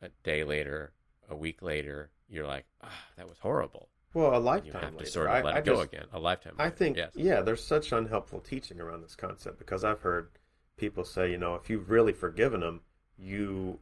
a 0.00 0.08
day 0.22 0.44
later, 0.44 0.92
a 1.28 1.36
week 1.36 1.62
later, 1.62 2.10
you're 2.28 2.46
like, 2.46 2.66
ah, 2.82 2.90
that 3.16 3.28
was 3.28 3.38
horrible. 3.38 3.88
Well, 4.14 4.26
a 4.32 4.34
And 4.34 4.40
you 4.44 4.46
lifetime 4.46 4.82
have 4.82 4.92
to 4.92 4.98
later. 4.98 5.10
sort 5.10 5.26
of 5.28 5.32
I- 5.36 5.42
let 5.42 5.54
I 5.54 5.58
it 5.60 5.64
go 5.64 5.80
again. 5.80 6.06
A 6.12 6.18
lifetime. 6.18 6.54
I 6.58 6.64
later, 6.64 6.76
think, 6.76 6.96
yes. 6.98 7.12
yeah, 7.14 7.40
there's 7.40 7.64
such 7.64 7.92
unhelpful 7.92 8.40
teaching 8.40 8.80
around 8.80 9.02
this 9.02 9.14
concept 9.16 9.58
because 9.58 9.84
I've 9.84 10.02
heard 10.02 10.30
people 10.76 11.04
say, 11.04 11.30
you 11.30 11.38
know, 11.38 11.54
if 11.54 11.70
you've 11.70 11.88
really 11.90 12.12
forgiven 12.12 12.60
them, 12.60 12.80
you 13.16 13.78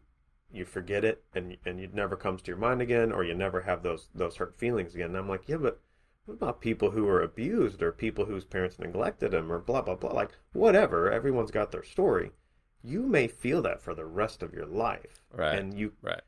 you 0.53 0.65
forget 0.65 1.05
it 1.05 1.25
and 1.35 1.57
and 1.65 1.81
it 1.81 1.95
never 1.95 2.17
comes 2.17 2.43
to 2.43 2.49
your 2.49 2.57
mind 2.59 2.83
again, 2.83 3.13
or 3.13 3.25
you 3.25 3.35
never 3.35 3.63
have 3.63 3.83
those 3.83 4.09
those 4.15 4.37
hurt 4.37 4.55
feelings 4.57 4.95
again. 4.95 5.09
And 5.11 5.17
I'm 5.19 5.29
like, 5.29 5.49
yeah, 5.49 5.57
but 5.57 5.81
what 6.25 6.35
about 6.35 6.61
people 6.61 6.91
who 6.91 7.05
were 7.05 7.23
abused 7.23 7.83
or 7.83 7.93
people 7.93 8.25
whose 8.27 8.45
parents 8.45 8.79
neglected 8.79 9.33
them 9.33 9.51
or 9.51 9.59
blah 9.59 9.83
blah 9.83 9.97
blah? 9.97 10.13
Like 10.13 10.31
whatever, 10.53 11.11
everyone's 11.11 11.51
got 11.51 11.73
their 11.73 11.85
story. 11.85 12.33
You 12.83 13.03
may 13.07 13.29
feel 13.29 13.63
that 13.63 13.83
for 13.83 13.95
the 13.95 14.07
rest 14.07 14.43
of 14.43 14.55
your 14.55 14.67
life, 14.67 15.23
Right. 15.33 15.59
And 15.59 15.75
you 15.75 15.93
Right. 16.03 16.23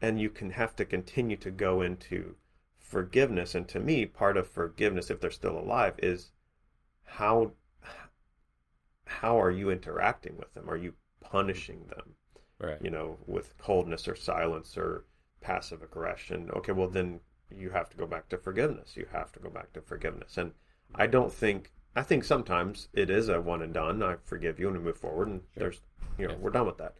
and 0.00 0.20
you 0.20 0.30
can 0.30 0.50
have 0.50 0.74
to 0.76 0.84
continue 0.84 1.36
to 1.38 1.50
go 1.50 1.82
into 1.82 2.36
forgiveness 2.78 3.54
and 3.54 3.68
to 3.68 3.78
me 3.80 4.06
part 4.06 4.36
of 4.36 4.48
forgiveness 4.48 5.10
if 5.10 5.20
they're 5.20 5.30
still 5.30 5.58
alive 5.58 5.94
is 5.98 6.32
how 7.04 7.52
how 9.06 9.40
are 9.40 9.50
you 9.50 9.70
interacting 9.70 10.36
with 10.36 10.52
them 10.54 10.68
are 10.68 10.76
you 10.76 10.94
punishing 11.20 11.86
them 11.88 12.14
Right. 12.60 12.78
you 12.82 12.90
know 12.90 13.18
with 13.26 13.56
coldness 13.58 14.08
or 14.08 14.16
silence 14.16 14.76
or 14.76 15.04
passive 15.40 15.82
aggression 15.82 16.50
okay 16.54 16.72
well 16.72 16.88
then 16.88 17.20
you 17.50 17.70
have 17.70 17.88
to 17.90 17.96
go 17.96 18.06
back 18.06 18.28
to 18.30 18.38
forgiveness 18.38 18.96
you 18.96 19.06
have 19.12 19.30
to 19.32 19.38
go 19.40 19.48
back 19.48 19.72
to 19.74 19.80
forgiveness 19.80 20.36
and 20.36 20.52
i 20.94 21.06
don't 21.06 21.32
think 21.32 21.70
i 21.96 22.02
think 22.02 22.24
sometimes 22.24 22.88
it 22.92 23.10
is 23.10 23.28
a 23.28 23.40
one 23.40 23.62
and 23.62 23.74
done 23.74 24.02
i 24.02 24.16
forgive 24.24 24.58
you 24.58 24.68
and 24.68 24.76
we 24.78 24.82
move 24.84 24.96
forward 24.98 25.28
and 25.28 25.40
Sure. 25.54 25.62
there's 25.62 25.80
you 26.18 26.26
know 26.26 26.32
Yes. 26.34 26.40
we're 26.42 26.50
done 26.50 26.66
with 26.66 26.78
that 26.78 26.94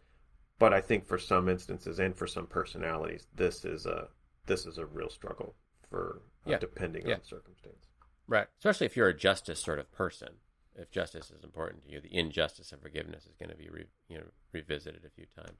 but 0.59 0.73
I 0.73 0.81
think 0.81 1.07
for 1.07 1.17
some 1.17 1.47
instances 1.47 1.99
and 1.99 2.13
for 2.13 2.27
some 2.27 2.45
personalities, 2.45 3.27
this 3.33 3.63
is 3.63 3.85
a 3.85 4.09
this 4.45 4.65
is 4.65 4.77
a 4.77 4.85
real 4.85 5.09
struggle 5.09 5.55
for 5.89 6.21
uh, 6.45 6.49
Yeah. 6.51 6.57
depending 6.57 7.07
Yeah. 7.07 7.13
on 7.13 7.19
the 7.21 7.25
circumstance. 7.25 7.85
Right. 8.27 8.47
Especially 8.57 8.85
if 8.85 8.97
you're 8.97 9.07
a 9.07 9.13
justice 9.13 9.61
sort 9.61 9.79
of 9.79 9.89
person. 9.93 10.33
If 10.79 10.91
justice 10.91 11.29
is 11.29 11.43
important 11.43 11.83
to 11.83 11.91
you, 11.91 11.99
the 11.99 12.15
injustice 12.15 12.71
of 12.71 12.81
forgiveness 12.81 13.25
is 13.25 13.35
going 13.37 13.49
to 13.49 13.57
be, 13.57 13.69
re, 13.69 13.85
you 14.07 14.17
know, 14.17 14.23
revisited 14.53 15.03
a 15.05 15.09
few 15.09 15.25
times. 15.35 15.59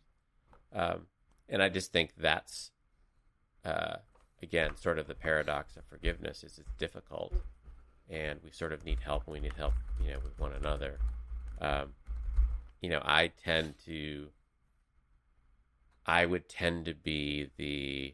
Um, 0.74 1.08
and 1.50 1.62
I 1.62 1.68
just 1.68 1.92
think 1.92 2.14
that's, 2.18 2.72
uh, 3.66 3.98
again, 4.42 4.78
sort 4.78 4.98
of 4.98 5.08
the 5.08 5.16
paradox 5.16 5.76
of 5.76 5.84
forgiveness 5.86 6.44
is 6.44 6.58
it's 6.58 6.72
difficult, 6.78 7.34
and 8.10 8.40
we 8.44 8.52
sort 8.52 8.72
of 8.72 8.86
need 8.86 9.00
help. 9.02 9.24
and 9.26 9.34
We 9.34 9.40
need 9.42 9.58
help, 9.58 9.74
you 10.02 10.12
know, 10.12 10.20
with 10.24 10.40
one 10.40 10.54
another. 10.54 11.00
Um, 11.60 11.94
you 12.82 12.90
know, 12.90 13.02
I 13.04 13.28
tend 13.28 13.74
to, 13.86 14.30
I 16.06 16.26
would 16.26 16.48
tend 16.48 16.86
to 16.86 16.94
be 16.94 17.50
the, 17.58 18.14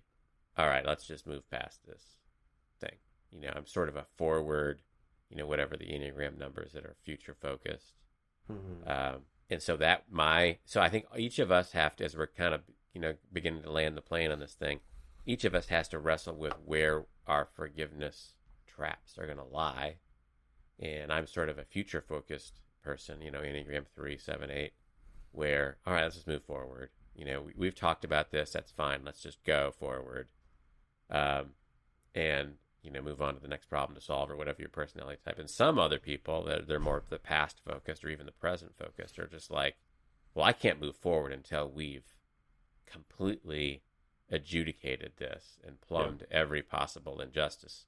all 0.58 0.68
right, 0.68 0.86
let's 0.86 1.06
just 1.06 1.28
move 1.28 1.48
past 1.52 1.86
this 1.86 2.02
thing. 2.80 2.98
You 3.32 3.42
know, 3.42 3.54
I'm 3.56 3.68
sort 3.68 3.90
of 3.90 3.96
a 3.96 4.06
forward, 4.16 4.82
you 5.36 5.42
know, 5.42 5.48
whatever 5.48 5.76
the 5.76 5.86
Enneagram 5.86 6.38
numbers 6.38 6.72
that 6.72 6.86
are 6.86 6.96
future 7.04 7.36
focused. 7.36 7.94
Mhm. 8.50 8.90
Um, 8.90 9.26
and 9.50 9.62
so 9.62 9.76
that 9.76 10.10
my, 10.10 10.60
so 10.64 10.80
I 10.80 10.88
think 10.88 11.08
each 11.18 11.40
of 11.40 11.52
us 11.52 11.74
have 11.74 11.98
to, 11.98 12.06
as 12.06 12.16
we're 12.16 12.28
kind 12.28 12.54
of, 12.54 12.62
you 12.94 13.02
know, 13.02 13.16
beginning 13.34 13.64
to 13.64 13.72
land 13.72 13.98
the 13.98 14.02
plane 14.02 14.32
on 14.32 14.40
this 14.40 14.54
thing, 14.54 14.80
each 15.26 15.44
of 15.44 15.54
us 15.54 15.68
has 15.68 15.90
to 15.90 16.00
wrestle 16.00 16.36
with 16.36 16.54
where 16.64 17.06
our 17.28 17.50
forgiveness 17.54 18.34
traps 18.66 19.18
are 19.18 19.26
going 19.26 19.38
to 19.38 19.44
lie. 19.44 19.98
And 20.80 21.12
I'm 21.12 21.28
sort 21.28 21.50
of 21.50 21.60
a 21.60 21.66
future 21.66 22.02
focused 22.02 22.62
person, 22.82 23.22
you 23.22 23.30
know, 23.30 23.42
Enneagram 23.42 23.88
3, 23.94 24.18
7, 24.18 24.50
8, 24.50 24.72
where, 25.34 25.78
all 25.86 25.94
right, 25.94 26.04
let's 26.04 26.16
just 26.16 26.28
move 26.28 26.46
forward. 26.46 26.92
You 27.14 27.26
know, 27.26 27.42
we, 27.42 27.54
we've 27.58 27.76
talked 27.76 28.06
about 28.06 28.32
this. 28.32 28.52
That's 28.52 28.72
fine. 28.72 29.04
Let's 29.04 29.22
just 29.22 29.44
go 29.44 29.74
forward. 29.78 30.30
Um, 31.10 31.56
and, 32.14 32.54
you 32.86 32.92
know, 32.92 33.02
move 33.02 33.22
on 33.22 33.34
to 33.34 33.42
the 33.42 33.48
next 33.48 33.70
problem 33.70 33.96
to 33.96 34.02
solve 34.02 34.30
or 34.30 34.36
whatever 34.36 34.62
your 34.62 34.70
personality 34.70 35.20
type. 35.26 35.40
And 35.40 35.50
some 35.50 35.80
other 35.80 36.00
people 36.00 36.44
that 36.44 36.68
they're 36.68 36.80
more 36.80 36.98
of 36.98 37.10
the 37.10 37.20
past 37.20 37.60
focused 37.66 38.06
or 38.06 38.10
even 38.10 38.26
the 38.26 38.32
present 38.32 38.76
focused 38.78 39.18
are 39.20 39.28
just 39.28 39.52
like, 39.52 39.76
well, 40.34 40.46
I 40.46 40.54
can't 40.54 40.82
move 40.82 40.96
forward 40.96 41.32
until 41.32 41.70
we've 41.70 42.16
completely 42.86 43.82
adjudicated 44.30 45.14
this 45.18 45.58
and 45.66 45.82
plumbed 45.82 46.26
every 46.32 46.62
possible 46.62 47.20
injustice. 47.22 47.86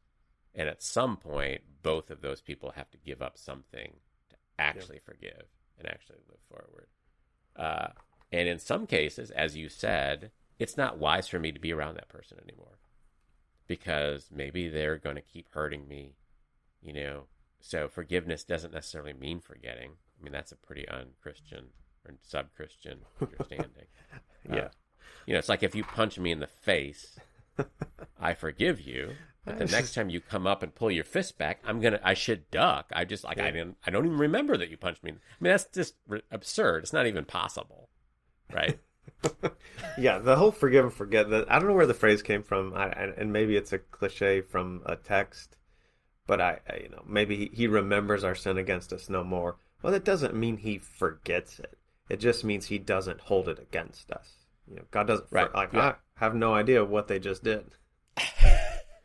And 0.55 0.67
at 0.67 0.81
some 0.81 1.17
point, 1.17 1.61
both 1.83 2.09
of 2.09 2.21
those 2.21 2.41
people 2.41 2.71
have 2.75 2.89
to 2.91 2.97
give 2.97 3.21
up 3.21 3.37
something 3.37 3.93
to 4.29 4.35
actually 4.57 4.99
forgive 5.05 5.43
and 5.77 5.87
actually 5.87 6.17
live 6.27 6.39
forward. 6.49 6.87
Uh, 7.55 7.87
and 8.31 8.47
in 8.47 8.59
some 8.59 8.87
cases, 8.87 9.29
as 9.31 9.55
you 9.55 9.69
said, 9.69 10.31
it's 10.57 10.77
not 10.77 10.97
wise 10.97 11.27
for 11.27 11.39
me 11.39 11.51
to 11.51 11.59
be 11.59 11.71
around 11.71 11.95
that 11.95 12.09
person 12.09 12.39
anymore 12.43 12.77
because 13.67 14.29
maybe 14.33 14.67
they're 14.69 14.97
going 14.97 15.15
to 15.15 15.21
keep 15.21 15.49
hurting 15.51 15.87
me, 15.87 16.15
you 16.81 16.93
know. 16.93 17.23
So 17.59 17.87
forgiveness 17.87 18.43
doesn't 18.43 18.73
necessarily 18.73 19.13
mean 19.13 19.39
forgetting. 19.39 19.91
I 20.19 20.23
mean, 20.23 20.33
that's 20.33 20.51
a 20.51 20.55
pretty 20.55 20.87
un-Christian 20.87 21.65
or 22.05 22.15
sub-Christian 22.21 22.99
understanding. 23.21 23.87
yeah. 24.49 24.55
Uh, 24.55 24.69
you 25.25 25.33
know, 25.33 25.39
it's 25.39 25.49
like 25.49 25.63
if 25.63 25.75
you 25.75 25.83
punch 25.83 26.17
me 26.17 26.31
in 26.31 26.39
the 26.39 26.47
face, 26.47 27.19
I 28.19 28.33
forgive 28.33 28.79
you. 28.81 29.13
But 29.45 29.59
the 29.59 29.65
next 29.65 29.93
time 29.93 30.09
you 30.09 30.19
come 30.19 30.45
up 30.45 30.61
and 30.61 30.75
pull 30.75 30.91
your 30.91 31.05
fist 31.05 31.37
back, 31.37 31.61
I'm 31.65 31.79
gonna. 31.79 32.01
I 32.03 32.13
should 32.15 32.51
duck. 32.51 32.91
I 32.93 33.05
just 33.05 33.23
like 33.23 33.39
I 33.39 33.49
didn't. 33.51 33.77
I 33.85 33.91
don't 33.91 34.05
even 34.05 34.17
remember 34.17 34.57
that 34.57 34.69
you 34.69 34.75
punched 34.75 35.03
me. 35.03 35.11
I 35.11 35.13
mean, 35.39 35.51
that's 35.51 35.65
just 35.65 35.95
absurd. 36.31 36.83
It's 36.83 36.91
not 36.91 37.07
even 37.07 37.23
possible, 37.23 37.89
right? 38.53 38.79
yeah, 39.97 40.19
the 40.19 40.35
whole 40.35 40.51
forgive 40.51 40.85
and 40.85 40.93
forget. 40.93 41.29
That 41.29 41.51
I 41.51 41.59
don't 41.59 41.67
know 41.67 41.75
where 41.75 41.85
the 41.85 41.93
phrase 41.93 42.21
came 42.21 42.43
from, 42.43 42.73
I, 42.73 42.85
I, 42.85 43.13
and 43.17 43.33
maybe 43.33 43.55
it's 43.55 43.73
a 43.73 43.79
cliche 43.79 44.41
from 44.41 44.81
a 44.85 44.95
text. 44.95 45.55
But 46.25 46.41
I, 46.41 46.59
I, 46.69 46.77
you 46.83 46.89
know, 46.89 47.03
maybe 47.07 47.37
he, 47.37 47.51
he 47.53 47.67
remembers 47.67 48.23
our 48.23 48.35
sin 48.35 48.57
against 48.57 48.91
us 48.91 49.09
no 49.09 49.23
more. 49.23 49.55
Well, 49.81 49.93
that 49.93 50.03
doesn't 50.03 50.35
mean 50.35 50.57
he 50.57 50.77
forgets 50.77 51.59
it. 51.59 51.77
It 52.09 52.19
just 52.19 52.43
means 52.43 52.65
he 52.65 52.79
doesn't 52.79 53.21
hold 53.21 53.47
it 53.47 53.59
against 53.59 54.11
us. 54.11 54.29
You 54.67 54.77
know, 54.77 54.83
God 54.91 55.07
doesn't. 55.07 55.27
Right. 55.31 55.53
Like 55.53 55.73
Yeah. 55.73 55.95
I 56.19 56.25
have 56.25 56.35
no 56.35 56.53
idea 56.53 56.83
what 56.83 57.07
they 57.07 57.19
just 57.19 57.43
did. 57.43 57.65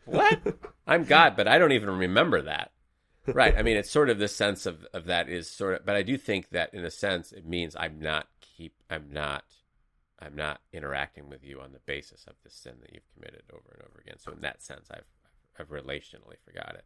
What? 0.05 0.41
I'm 0.87 1.05
God, 1.05 1.37
but 1.37 1.47
I 1.47 1.59
don't 1.59 1.73
even 1.73 1.91
remember 1.91 2.43
that. 2.43 2.73
Right. 3.27 3.57
I 3.57 3.63
mean, 3.63 3.77
it's 3.77 3.91
sort 3.91 4.11
of 4.11 4.19
the 4.19 4.29
sense 4.29 4.67
of, 4.67 4.85
of 4.93 5.07
that 5.07 5.29
is 5.29 5.49
sort 5.49 5.75
of, 5.75 5.87
but 5.87 5.95
I 5.95 6.03
do 6.03 6.17
think 6.17 6.51
that 6.51 6.75
in 6.75 6.85
a 6.85 6.91
sense 6.91 7.33
it 7.33 7.47
means 7.47 7.77
I'm 7.79 8.01
not 8.01 8.27
keep, 8.41 8.75
I'm 8.91 9.13
not, 9.13 9.45
I'm 10.23 10.37
not 10.37 10.61
interacting 10.73 11.29
with 11.29 11.43
you 11.43 11.61
on 11.61 11.73
the 11.73 11.81
basis 11.81 12.25
of 12.29 12.35
the 12.45 12.51
sin 12.51 12.75
that 12.81 12.93
you've 12.93 13.13
committed 13.15 13.43
over 13.53 13.71
and 13.75 13.83
over 13.83 14.01
again. 14.01 14.19
So 14.19 14.33
in 14.33 14.41
that 14.43 14.63
sense, 14.63 14.89
I've, 14.91 15.05
I've 15.59 15.69
relationally 15.71 16.37
forgot 16.45 16.77
it. 16.77 16.85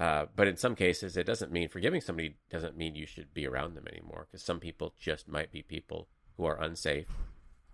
Uh, 0.00 0.26
but 0.36 0.46
in 0.46 0.56
some 0.58 0.74
cases, 0.74 1.16
it 1.16 1.24
doesn't 1.24 1.50
mean 1.50 1.68
forgiving 1.68 2.02
somebody 2.02 2.36
doesn't 2.50 2.76
mean 2.76 2.94
you 2.94 3.06
should 3.06 3.32
be 3.32 3.46
around 3.46 3.74
them 3.74 3.86
anymore 3.90 4.26
because 4.30 4.44
some 4.44 4.60
people 4.60 4.92
just 5.00 5.26
might 5.26 5.50
be 5.50 5.62
people 5.62 6.08
who 6.36 6.44
are 6.44 6.60
unsafe 6.62 7.06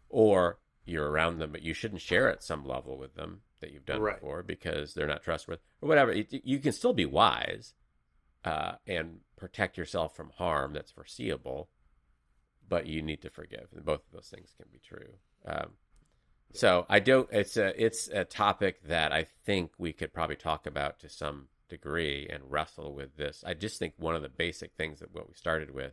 or 0.08 0.58
you're 0.84 1.10
around 1.10 1.38
them, 1.38 1.50
but 1.50 1.62
you 1.62 1.74
shouldn't 1.74 2.00
share 2.00 2.28
at 2.30 2.42
some 2.44 2.64
level 2.64 2.96
with 2.96 3.14
them 3.16 3.40
that 3.60 3.72
you've 3.72 3.86
done 3.86 4.00
Right. 4.00 4.16
before 4.20 4.42
because 4.42 4.94
they're 4.94 5.06
not 5.08 5.22
trustworthy 5.22 5.62
or 5.80 5.88
whatever. 5.88 6.12
It, 6.12 6.28
you 6.44 6.58
can 6.60 6.72
still 6.72 6.92
be 6.92 7.06
wise 7.06 7.74
uh, 8.44 8.72
and 8.86 9.18
protect 9.36 9.76
yourself 9.76 10.14
from 10.14 10.30
harm 10.30 10.72
that's 10.74 10.90
foreseeable, 10.92 11.68
but 12.72 12.86
you 12.86 13.02
need 13.02 13.20
to 13.20 13.28
forgive, 13.28 13.68
and 13.76 13.84
both 13.84 14.00
of 14.06 14.12
those 14.14 14.30
things 14.30 14.54
can 14.56 14.64
be 14.72 14.78
true. 14.78 15.12
Um, 15.44 15.72
so 16.54 16.86
I 16.88 17.00
don't. 17.00 17.28
It's 17.30 17.58
a 17.58 17.74
it's 17.76 18.08
a 18.08 18.24
topic 18.24 18.82
that 18.88 19.12
I 19.12 19.26
think 19.44 19.72
we 19.76 19.92
could 19.92 20.14
probably 20.14 20.36
talk 20.36 20.66
about 20.66 20.98
to 21.00 21.10
some 21.10 21.48
degree 21.68 22.26
and 22.32 22.50
wrestle 22.50 22.94
with 22.94 23.18
this. 23.18 23.44
I 23.46 23.52
just 23.52 23.78
think 23.78 23.92
one 23.98 24.16
of 24.16 24.22
the 24.22 24.30
basic 24.30 24.72
things 24.72 25.00
that 25.00 25.14
what 25.14 25.28
we 25.28 25.34
started 25.34 25.74
with 25.74 25.92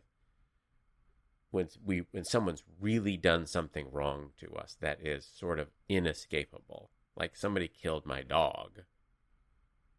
when 1.50 1.68
we 1.84 2.04
when 2.12 2.24
someone's 2.24 2.62
really 2.80 3.18
done 3.18 3.44
something 3.44 3.88
wrong 3.92 4.30
to 4.40 4.54
us 4.54 4.78
that 4.80 5.04
is 5.04 5.28
sort 5.36 5.58
of 5.58 5.68
inescapable 5.86 6.88
like 7.14 7.36
somebody 7.36 7.68
killed 7.68 8.06
my 8.06 8.22
dog 8.22 8.84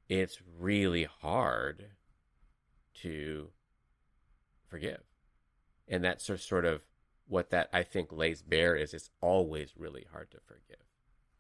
it's 0.09 0.39
really 0.57 1.03
hard 1.03 1.91
to 2.95 3.49
forgive 4.65 5.11
and 5.91 6.03
that's 6.03 6.25
sort 6.25 6.39
sort 6.39 6.65
of 6.65 6.81
what 7.27 7.51
that 7.51 7.69
i 7.71 7.83
think 7.83 8.11
lays 8.11 8.41
bare 8.41 8.75
is 8.75 8.93
it's 8.93 9.11
always 9.21 9.73
really 9.77 10.05
hard 10.11 10.31
to 10.31 10.37
forgive 10.47 10.83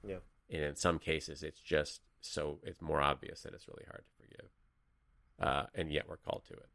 Yeah. 0.07 0.19
and 0.49 0.63
in 0.63 0.75
some 0.75 0.99
cases 0.99 1.41
it's 1.41 1.59
just 1.59 2.01
so 2.21 2.59
it's 2.63 2.81
more 2.81 3.01
obvious 3.01 3.41
that 3.41 3.53
it's 3.53 3.67
really 3.67 3.85
hard 3.87 4.03
to 4.05 4.23
forgive 4.23 4.49
uh, 5.39 5.65
and 5.73 5.91
yet 5.91 6.07
we're 6.07 6.17
called 6.17 6.43
to 6.49 6.53
it 6.53 6.69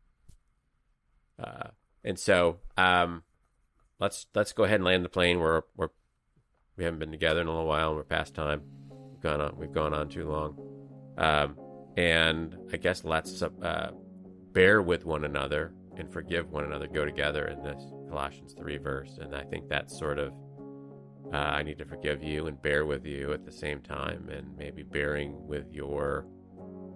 uh, 1.38 1.68
and 2.02 2.18
so 2.18 2.58
um, 2.76 3.22
let's 4.00 4.26
let's 4.34 4.52
go 4.52 4.64
ahead 4.64 4.76
and 4.76 4.84
land 4.84 5.04
the 5.04 5.08
plane. 5.08 5.38
We're 5.40 5.62
we're 5.76 5.88
we 6.76 6.84
haven't 6.84 6.98
been 7.00 7.10
together 7.10 7.40
in 7.42 7.46
a 7.46 7.50
little 7.50 7.66
while, 7.66 7.88
and 7.88 7.96
we're 7.96 8.04
past 8.04 8.34
time. 8.34 8.62
We've 9.12 9.20
gone 9.20 9.40
on 9.40 9.56
we've 9.58 9.72
gone 9.72 9.92
on 9.92 10.08
too 10.08 10.26
long, 10.28 10.56
um, 11.18 11.56
and 11.96 12.56
I 12.72 12.76
guess 12.78 13.04
let's 13.04 13.42
uh, 13.42 13.90
bear 14.52 14.80
with 14.80 15.04
one 15.04 15.24
another 15.24 15.74
and 15.98 16.12
forgive 16.12 16.50
one 16.50 16.64
another. 16.64 16.86
Go 16.86 17.04
together 17.04 17.46
in 17.46 17.62
this 17.62 17.82
Colossians 18.08 18.54
three 18.56 18.78
verse, 18.78 19.18
and 19.20 19.34
I 19.34 19.44
think 19.44 19.68
that's 19.68 19.98
sort 19.98 20.18
of. 20.18 20.32
Uh, 21.32 21.38
I 21.38 21.64
need 21.64 21.78
to 21.78 21.84
forgive 21.84 22.22
you 22.22 22.46
and 22.46 22.60
bear 22.62 22.86
with 22.86 23.04
you 23.04 23.32
at 23.32 23.44
the 23.44 23.50
same 23.50 23.80
time, 23.80 24.28
and 24.28 24.56
maybe 24.56 24.84
bearing 24.84 25.46
with 25.46 25.72
your 25.72 26.26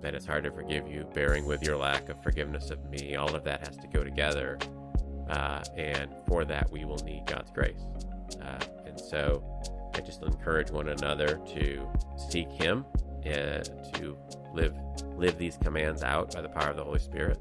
that 0.02 0.14
it's 0.14 0.24
hard 0.24 0.44
to 0.44 0.50
forgive 0.50 0.88
you, 0.88 1.06
bearing 1.14 1.44
with 1.46 1.62
your 1.62 1.76
lack 1.76 2.08
of 2.08 2.22
forgiveness 2.22 2.70
of 2.70 2.82
me. 2.88 3.16
All 3.16 3.34
of 3.34 3.44
that 3.44 3.66
has 3.66 3.76
to 3.78 3.88
go 3.88 4.02
together. 4.02 4.58
Uh, 5.28 5.62
and 5.76 6.10
for 6.26 6.44
that, 6.44 6.70
we 6.70 6.84
will 6.84 6.98
need 7.04 7.24
God's 7.26 7.50
grace. 7.50 7.82
Uh, 8.42 8.58
and 8.86 8.98
so 8.98 9.44
I 9.94 10.00
just 10.00 10.22
encourage 10.22 10.70
one 10.70 10.88
another 10.88 11.40
to 11.54 11.88
seek 12.30 12.50
Him, 12.50 12.84
uh, 13.26 13.62
to 13.94 14.16
live 14.54 14.74
live 15.16 15.38
these 15.38 15.58
commands 15.58 16.02
out 16.02 16.34
by 16.34 16.40
the 16.40 16.48
power 16.48 16.70
of 16.70 16.76
the 16.76 16.84
Holy 16.84 16.98
Spirit, 16.98 17.38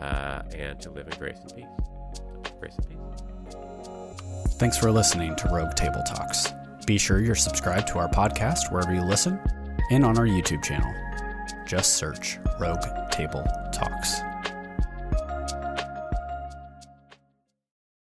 uh, 0.00 0.42
and 0.54 0.80
to 0.80 0.90
live 0.90 1.06
in 1.06 1.18
grace 1.18 1.38
and 1.40 1.54
peace. 1.54 2.50
Grace 2.60 2.76
and 2.76 2.88
peace. 2.88 4.54
Thanks 4.56 4.76
for 4.76 4.90
listening 4.90 5.34
to 5.36 5.48
Rogue 5.48 5.74
Table 5.74 6.02
Talks. 6.06 6.52
Be 6.86 6.98
sure 6.98 7.20
you're 7.20 7.34
subscribed 7.34 7.88
to 7.88 7.98
our 7.98 8.08
podcast 8.08 8.70
wherever 8.70 8.94
you 8.94 9.02
listen 9.02 9.40
and 9.90 10.04
on 10.04 10.18
our 10.18 10.26
YouTube 10.26 10.62
channel. 10.62 10.92
Just 11.66 11.94
search 11.94 12.38
Rogue 12.60 12.84
Table 13.10 13.44
Talks. 13.72 14.20